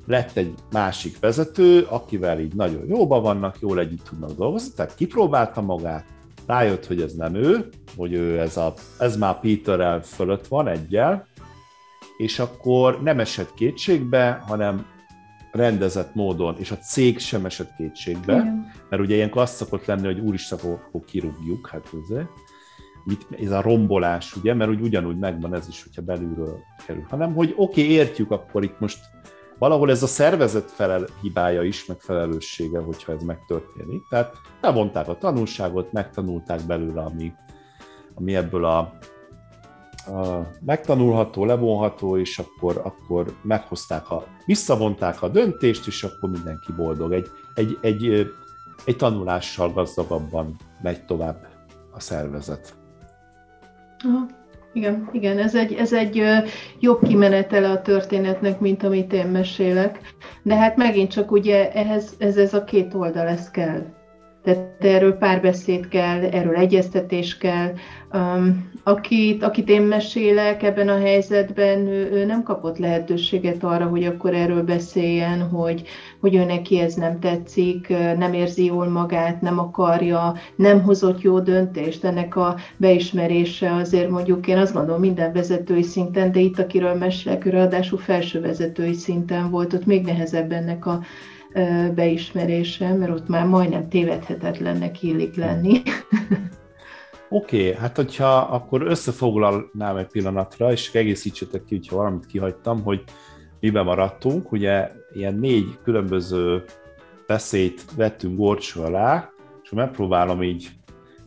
lett 0.07 0.37
egy 0.37 0.55
másik 0.71 1.19
vezető, 1.19 1.87
akivel 1.89 2.41
így 2.41 2.55
nagyon 2.55 2.87
jóban 2.87 3.23
vannak, 3.23 3.57
jól 3.61 3.79
együtt 3.79 4.05
tudnak 4.05 4.31
dolgozni, 4.31 4.73
tehát 4.77 4.95
kipróbálta 4.95 5.61
magát, 5.61 6.05
rájött, 6.47 6.87
hogy 6.87 7.03
ez 7.03 7.15
nem 7.15 7.35
ő, 7.35 7.69
hogy 7.97 8.13
ő 8.13 8.41
ez, 8.41 8.57
a, 8.57 8.75
ez 8.99 9.17
már 9.17 9.41
Peterrel 9.41 10.03
fölött 10.03 10.47
van 10.47 10.69
egyel, 10.69 11.27
és 12.17 12.39
akkor 12.39 13.03
nem 13.03 13.21
esett 13.21 13.55
kétségbe, 13.55 14.43
hanem 14.47 14.87
rendezett 15.53 16.15
módon, 16.15 16.57
és 16.59 16.71
a 16.71 16.79
cég 16.79 17.19
sem 17.19 17.45
esett 17.45 17.75
kétségbe, 17.77 18.33
Igen. 18.33 18.73
mert 18.89 19.03
ugye 19.03 19.15
ilyenkor 19.15 19.43
azt 19.43 19.55
szokott 19.55 19.85
lenni, 19.85 20.07
hogy 20.07 20.19
úristen, 20.19 20.59
akkor 20.59 21.05
kirúgjuk, 21.05 21.69
hát 21.69 21.89
ez, 21.93 22.17
mit, 23.05 23.27
ez 23.45 23.51
a 23.51 23.61
rombolás, 23.61 24.37
ugye, 24.37 24.55
mert 24.55 24.71
úgy 24.71 24.81
ugyanúgy 24.81 25.19
megvan 25.19 25.55
ez 25.55 25.69
is, 25.69 25.83
hogyha 25.83 26.03
belülről 26.03 26.59
kerül, 26.87 27.07
hanem 27.09 27.35
hogy 27.35 27.55
oké, 27.57 27.83
okay, 27.83 27.93
értjük, 27.93 28.31
akkor 28.31 28.65
itt 28.65 28.81
most 28.81 28.99
valahol 29.59 29.91
ez 29.91 30.03
a 30.03 30.07
szervezet 30.07 30.71
felel, 30.71 31.05
hibája 31.23 31.63
is, 31.63 31.87
meg 31.87 31.97
felelőssége, 32.01 32.79
hogyha 32.79 33.13
ez 33.13 33.23
megtörténik. 33.23 34.03
Tehát 34.09 34.35
levonták 34.61 35.09
a 35.09 35.19
tanulságot, 35.19 35.93
megtanulták 35.93 36.61
belőle, 36.67 37.03
ami, 37.03 37.33
ami 38.15 38.35
ebből 38.37 38.65
a 38.65 38.99
megtanulható, 40.61 41.45
levonható, 41.45 42.19
és 42.19 42.39
akkor, 42.39 42.81
akkor 42.85 43.37
meghozták 43.43 44.11
a, 44.11 44.25
visszavonták 44.47 45.23
a 45.23 45.29
döntést, 45.29 45.87
és 45.87 46.03
akkor 46.03 46.31
mindenki 46.31 46.73
boldog. 46.73 47.13
Egy, 47.13 47.27
egy, 47.55 47.79
egy, 47.81 48.27
egy 48.85 48.97
tanulással 48.97 49.73
gazdagabban 49.73 50.57
megy 50.83 51.05
tovább 51.05 51.47
a 51.93 52.01
szervezet. 52.01 52.75
Aha. 54.05 54.27
Igen, 54.73 55.09
igen, 55.13 55.39
ez 55.39 55.55
egy, 55.55 55.73
ez 55.73 55.93
egy 55.93 56.23
jobb 56.81 57.03
kimenetele 57.03 57.71
a 57.71 57.83
történetnek, 57.83 58.61
mint 58.61 58.83
amit 58.83 59.13
én 59.13 59.27
mesélek. 59.27 60.01
De 60.43 60.57
hát 60.57 60.77
megint 60.77 61.11
csak 61.11 61.31
ugye 61.31 61.73
ehhez 61.73 62.15
ez, 62.19 62.37
ez 62.37 62.55
a 62.55 62.65
két 62.65 62.95
oldal, 62.95 63.27
ez 63.27 63.51
kell. 63.51 63.83
Tehát 64.43 64.85
erről 64.85 65.13
párbeszéd 65.13 65.89
kell, 65.89 66.23
erről 66.23 66.55
egyeztetés 66.55 67.39
kell. 67.39 67.73
Akit, 68.83 69.43
akit 69.43 69.69
én 69.69 69.83
mesélek 69.83 70.63
ebben 70.63 70.89
a 70.89 70.99
helyzetben, 70.99 71.87
ő, 71.87 72.11
ő 72.13 72.25
nem 72.25 72.43
kapott 72.43 72.79
lehetőséget 72.79 73.65
arra, 73.65 73.87
hogy 73.87 74.05
akkor 74.05 74.35
erről 74.35 74.63
beszéljen, 74.63 75.49
hogy, 75.49 75.83
hogy 76.21 76.35
ő 76.35 76.45
neki 76.45 76.79
ez 76.79 76.95
nem 76.95 77.19
tetszik, 77.19 77.89
nem 78.19 78.33
érzi 78.33 78.65
jól 78.65 78.89
magát, 78.89 79.41
nem 79.41 79.59
akarja, 79.59 80.35
nem 80.57 80.83
hozott 80.83 81.21
jó 81.21 81.41
döntést. 81.41 82.05
Ennek 82.05 82.37
a 82.37 82.57
beismerése 82.77 83.75
azért 83.75 84.11
mondjuk 84.11 84.47
én 84.47 84.59
azt 84.59 84.75
gondolom 84.75 85.01
minden 85.01 85.33
vezetői 85.33 85.83
szinten, 85.83 86.33
de 86.33 86.41
itt 86.41 86.59
akiről 86.59 86.95
mesélek, 86.95 87.45
ő 87.45 87.51
ráadásul 87.51 87.99
felső 87.99 88.41
vezetői 88.41 88.95
szinten 88.95 89.51
volt, 89.51 89.73
ott 89.73 89.87
még 89.87 90.05
nehezebb 90.05 90.53
ennek 90.53 90.87
a 90.87 91.01
beismerése, 91.95 92.95
mert 92.95 93.11
ott 93.11 93.29
már 93.29 93.47
majdnem 93.47 93.89
tévedhetetlennek 93.89 95.03
illik 95.03 95.37
lenni. 95.37 95.83
Oké, 97.33 97.69
okay, 97.69 97.81
hát 97.81 97.97
hogyha 97.97 98.37
akkor 98.37 98.83
összefoglalnám 98.83 99.97
egy 99.97 100.07
pillanatra, 100.07 100.73
és 100.73 100.95
egészítsetek 100.95 101.65
ki, 101.65 101.77
hogyha 101.77 101.97
valamit 101.97 102.27
kihagytam, 102.27 102.83
hogy 102.83 103.05
miben 103.61 103.85
maradtunk. 103.85 104.53
Ugye 104.53 104.91
ilyen 105.13 105.35
négy 105.35 105.79
különböző 105.85 106.65
beszédt 107.27 107.95
vettünk 107.97 108.37
gorcsó 108.37 108.83
alá, 108.83 109.31
és 109.63 109.71
megpróbálom 109.71 110.43
így 110.43 110.71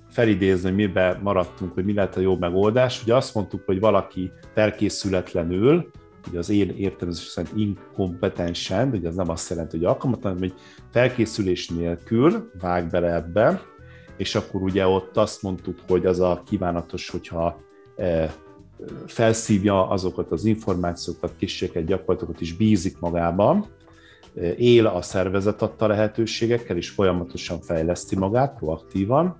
felidézni, 0.09 0.67
hogy 0.67 0.77
miben 0.77 1.19
maradtunk, 1.21 1.73
hogy 1.73 1.85
mi 1.85 1.93
lehet 1.93 2.15
a 2.15 2.19
jó 2.19 2.37
megoldás. 2.37 3.01
Ugye 3.01 3.15
azt 3.15 3.35
mondtuk, 3.35 3.61
hogy 3.65 3.79
valaki 3.79 4.31
felkészületlenül 4.53 5.91
ugye 6.29 6.39
az 6.39 6.49
én 6.49 6.69
értelmezés 6.69 7.25
szerint 7.25 7.57
inkompetensen, 7.57 8.89
ugye 8.89 9.07
az 9.07 9.15
nem 9.15 9.29
azt 9.29 9.49
jelenti, 9.49 9.77
hogy 9.77 9.85
alkalmatlan, 9.85 10.33
hanem 10.33 10.49
hogy 10.49 10.59
felkészülés 10.91 11.69
nélkül 11.69 12.51
vág 12.59 12.89
bele 12.89 13.13
ebbe, 13.13 13.61
és 14.17 14.35
akkor 14.35 14.61
ugye 14.61 14.87
ott 14.87 15.17
azt 15.17 15.41
mondtuk, 15.41 15.79
hogy 15.87 16.05
az 16.05 16.19
a 16.19 16.41
kívánatos, 16.45 17.09
hogyha 17.09 17.61
e, 17.95 18.35
felszívja 19.05 19.87
azokat 19.87 20.31
az 20.31 20.45
információkat, 20.45 21.33
készségeket, 21.37 21.85
gyakorlatokat 21.85 22.41
is 22.41 22.53
bízik 22.55 22.99
magában, 22.99 23.65
e, 24.35 24.51
él 24.51 24.85
a 24.85 25.01
szervezet 25.01 25.61
adta 25.61 25.87
lehetőségekkel, 25.87 26.77
és 26.77 26.89
folyamatosan 26.89 27.61
fejleszti 27.61 28.15
magát 28.15 28.57
proaktívan, 28.57 29.37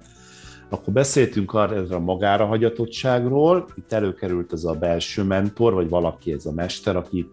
akkor 0.74 0.94
beszéltünk 0.94 1.54
arra 1.54 1.96
a 1.96 2.00
magára 2.00 2.46
hagyatottságról, 2.46 3.68
itt 3.76 3.92
előkerült 3.92 4.54
ez 4.54 4.64
a 4.64 4.74
belső 4.74 5.24
mentor, 5.24 5.74
vagy 5.74 5.90
valaki, 5.90 6.32
ez 6.32 6.46
a 6.46 6.52
mester, 6.52 6.96
aki 6.96 7.30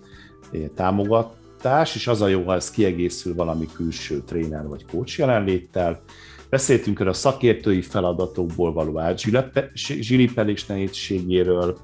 eh, 0.52 0.60
támogatás, 0.74 1.94
és 1.94 2.06
az 2.06 2.20
a 2.20 2.26
jó, 2.26 2.42
ha 2.42 2.54
ez 2.54 2.70
kiegészül 2.70 3.34
valami 3.34 3.66
külső 3.74 4.22
tréner 4.26 4.68
vagy 4.68 4.84
coach 4.90 5.18
jelenléttel. 5.18 6.02
Beszéltünk 6.48 7.00
erről 7.00 7.12
a 7.12 7.16
szakértői 7.16 7.82
feladatokból 7.82 8.72
való 8.72 8.98
átzsilipelés 8.98 10.66
nehézségéről, 10.66 11.78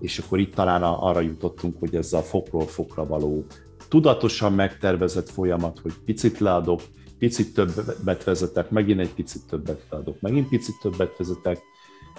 és 0.00 0.18
akkor 0.18 0.38
itt 0.38 0.54
talán 0.54 0.82
arra 0.82 1.20
jutottunk, 1.20 1.76
hogy 1.78 1.94
ez 1.94 2.12
a 2.12 2.22
fokról 2.22 2.66
fokra 2.66 3.06
való 3.06 3.44
tudatosan 3.88 4.52
megtervezett 4.52 5.30
folyamat, 5.30 5.78
hogy 5.78 5.92
picit 6.04 6.38
leadok, 6.38 6.80
picit 7.18 7.54
többet 7.54 8.24
vezetek, 8.24 8.70
megint 8.70 9.00
egy 9.00 9.14
picit 9.14 9.42
többet 9.46 9.82
adok, 9.88 10.20
megint 10.20 10.48
picit 10.48 10.74
többet 10.80 11.16
vezetek, 11.16 11.62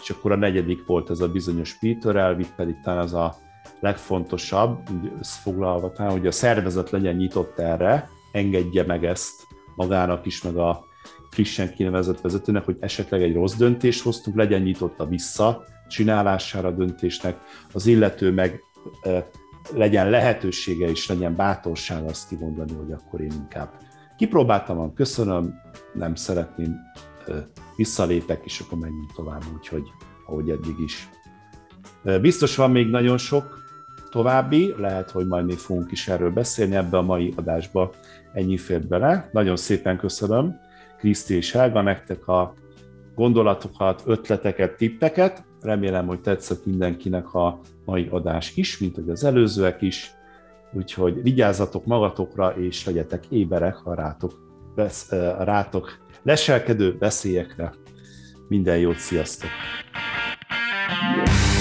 és 0.02 0.10
akkor 0.10 0.32
a 0.32 0.36
negyedik 0.36 0.86
volt 0.86 1.10
ez 1.10 1.20
a 1.20 1.28
bizonyos 1.28 1.78
Peter 1.80 2.16
elv, 2.16 2.40
itt 2.40 2.56
pedig 2.56 2.76
talán 2.84 3.04
az 3.04 3.14
a 3.14 3.36
legfontosabb, 3.80 4.90
összefoglalva 5.20 5.92
talán, 5.92 6.12
hogy 6.12 6.28
a 6.28 6.32
szervezet 6.32 6.90
legyen 6.90 7.16
nyitott 7.16 7.60
erre, 7.60 8.10
engedje 8.32 8.86
meg 8.86 9.06
ezt 9.06 9.48
magának 9.76 10.26
is, 10.26 10.42
meg 10.42 10.58
a 10.58 10.86
frissen 11.30 11.74
kinevezett 11.74 12.22
vezetőnek, 12.22 12.66
hogy 12.66 12.78
esetleg 12.80 13.22
egy 13.22 13.34
rossz 13.34 13.56
döntést 13.56 14.04
hoztunk, 14.04 14.38
legyen 14.38 14.62
nyitott 14.62 15.00
a 15.00 15.06
vissza 15.06 15.64
csinálására 15.88 16.68
a 16.68 16.72
döntésnek, 16.72 17.38
az 17.74 17.86
illető 17.86 18.32
meg 18.32 18.64
legyen 19.74 20.10
lehetősége 20.10 20.90
és 20.90 21.08
legyen 21.08 21.36
bátorság 21.36 22.04
azt 22.04 22.28
kimondani, 22.28 22.74
hogy 22.74 22.92
akkor 22.92 23.22
én 23.22 23.32
inkább 23.32 23.72
Kipróbáltam, 24.20 24.94
köszönöm, 24.94 25.62
nem 25.94 26.16
szeretném, 26.16 26.76
visszalépek, 27.76 28.42
és 28.46 28.60
akkor 28.60 28.78
menjünk 28.78 29.14
tovább, 29.14 29.44
úgyhogy 29.56 29.84
ahogy 30.26 30.50
eddig 30.50 30.80
is. 30.80 31.10
Biztos 32.22 32.56
van 32.56 32.72
még 32.72 32.90
nagyon 32.90 33.18
sok 33.18 33.58
további, 34.10 34.74
lehet, 34.78 35.12
hogy 35.12 35.28
majd 35.28 35.46
még 35.46 35.58
fogunk 35.58 35.92
is 35.92 36.08
erről 36.08 36.32
beszélni 36.32 36.76
ebbe 36.76 36.98
a 36.98 37.02
mai 37.02 37.34
adásba, 37.36 37.92
ennyi 38.34 38.58
fért 38.58 38.88
bele. 38.88 39.30
Nagyon 39.32 39.56
szépen 39.56 39.98
köszönöm 39.98 40.60
Kriszti 40.98 41.36
és 41.36 41.52
Helga 41.52 41.82
nektek 41.82 42.28
a 42.28 42.54
gondolatokat, 43.16 44.02
ötleteket, 44.06 44.78
tippeket. 44.78 45.44
Remélem, 45.62 46.08
hogy 46.08 46.22
tetszett 46.22 46.66
mindenkinek 46.66 47.34
a 47.34 47.60
mai 47.86 48.08
adás 48.12 48.56
is, 48.56 48.78
mint 48.78 48.96
hogy 48.96 49.10
az 49.10 49.24
előzőek 49.24 49.82
is. 49.82 50.14
Úgyhogy 50.74 51.22
vigyázzatok 51.22 51.86
magatokra, 51.86 52.50
és 52.50 52.86
legyetek 52.86 53.26
éberek 53.30 53.86
a 53.86 53.94
rátok, 53.94 54.34
besz, 54.76 55.12
a 55.12 55.44
rátok 55.44 55.98
leselkedő 56.24 56.98
veszélyekre. 57.00 57.74
Minden 58.48 58.78
jót, 58.78 58.98
sziasztok! 58.98 59.50
Yeah. 60.90 61.59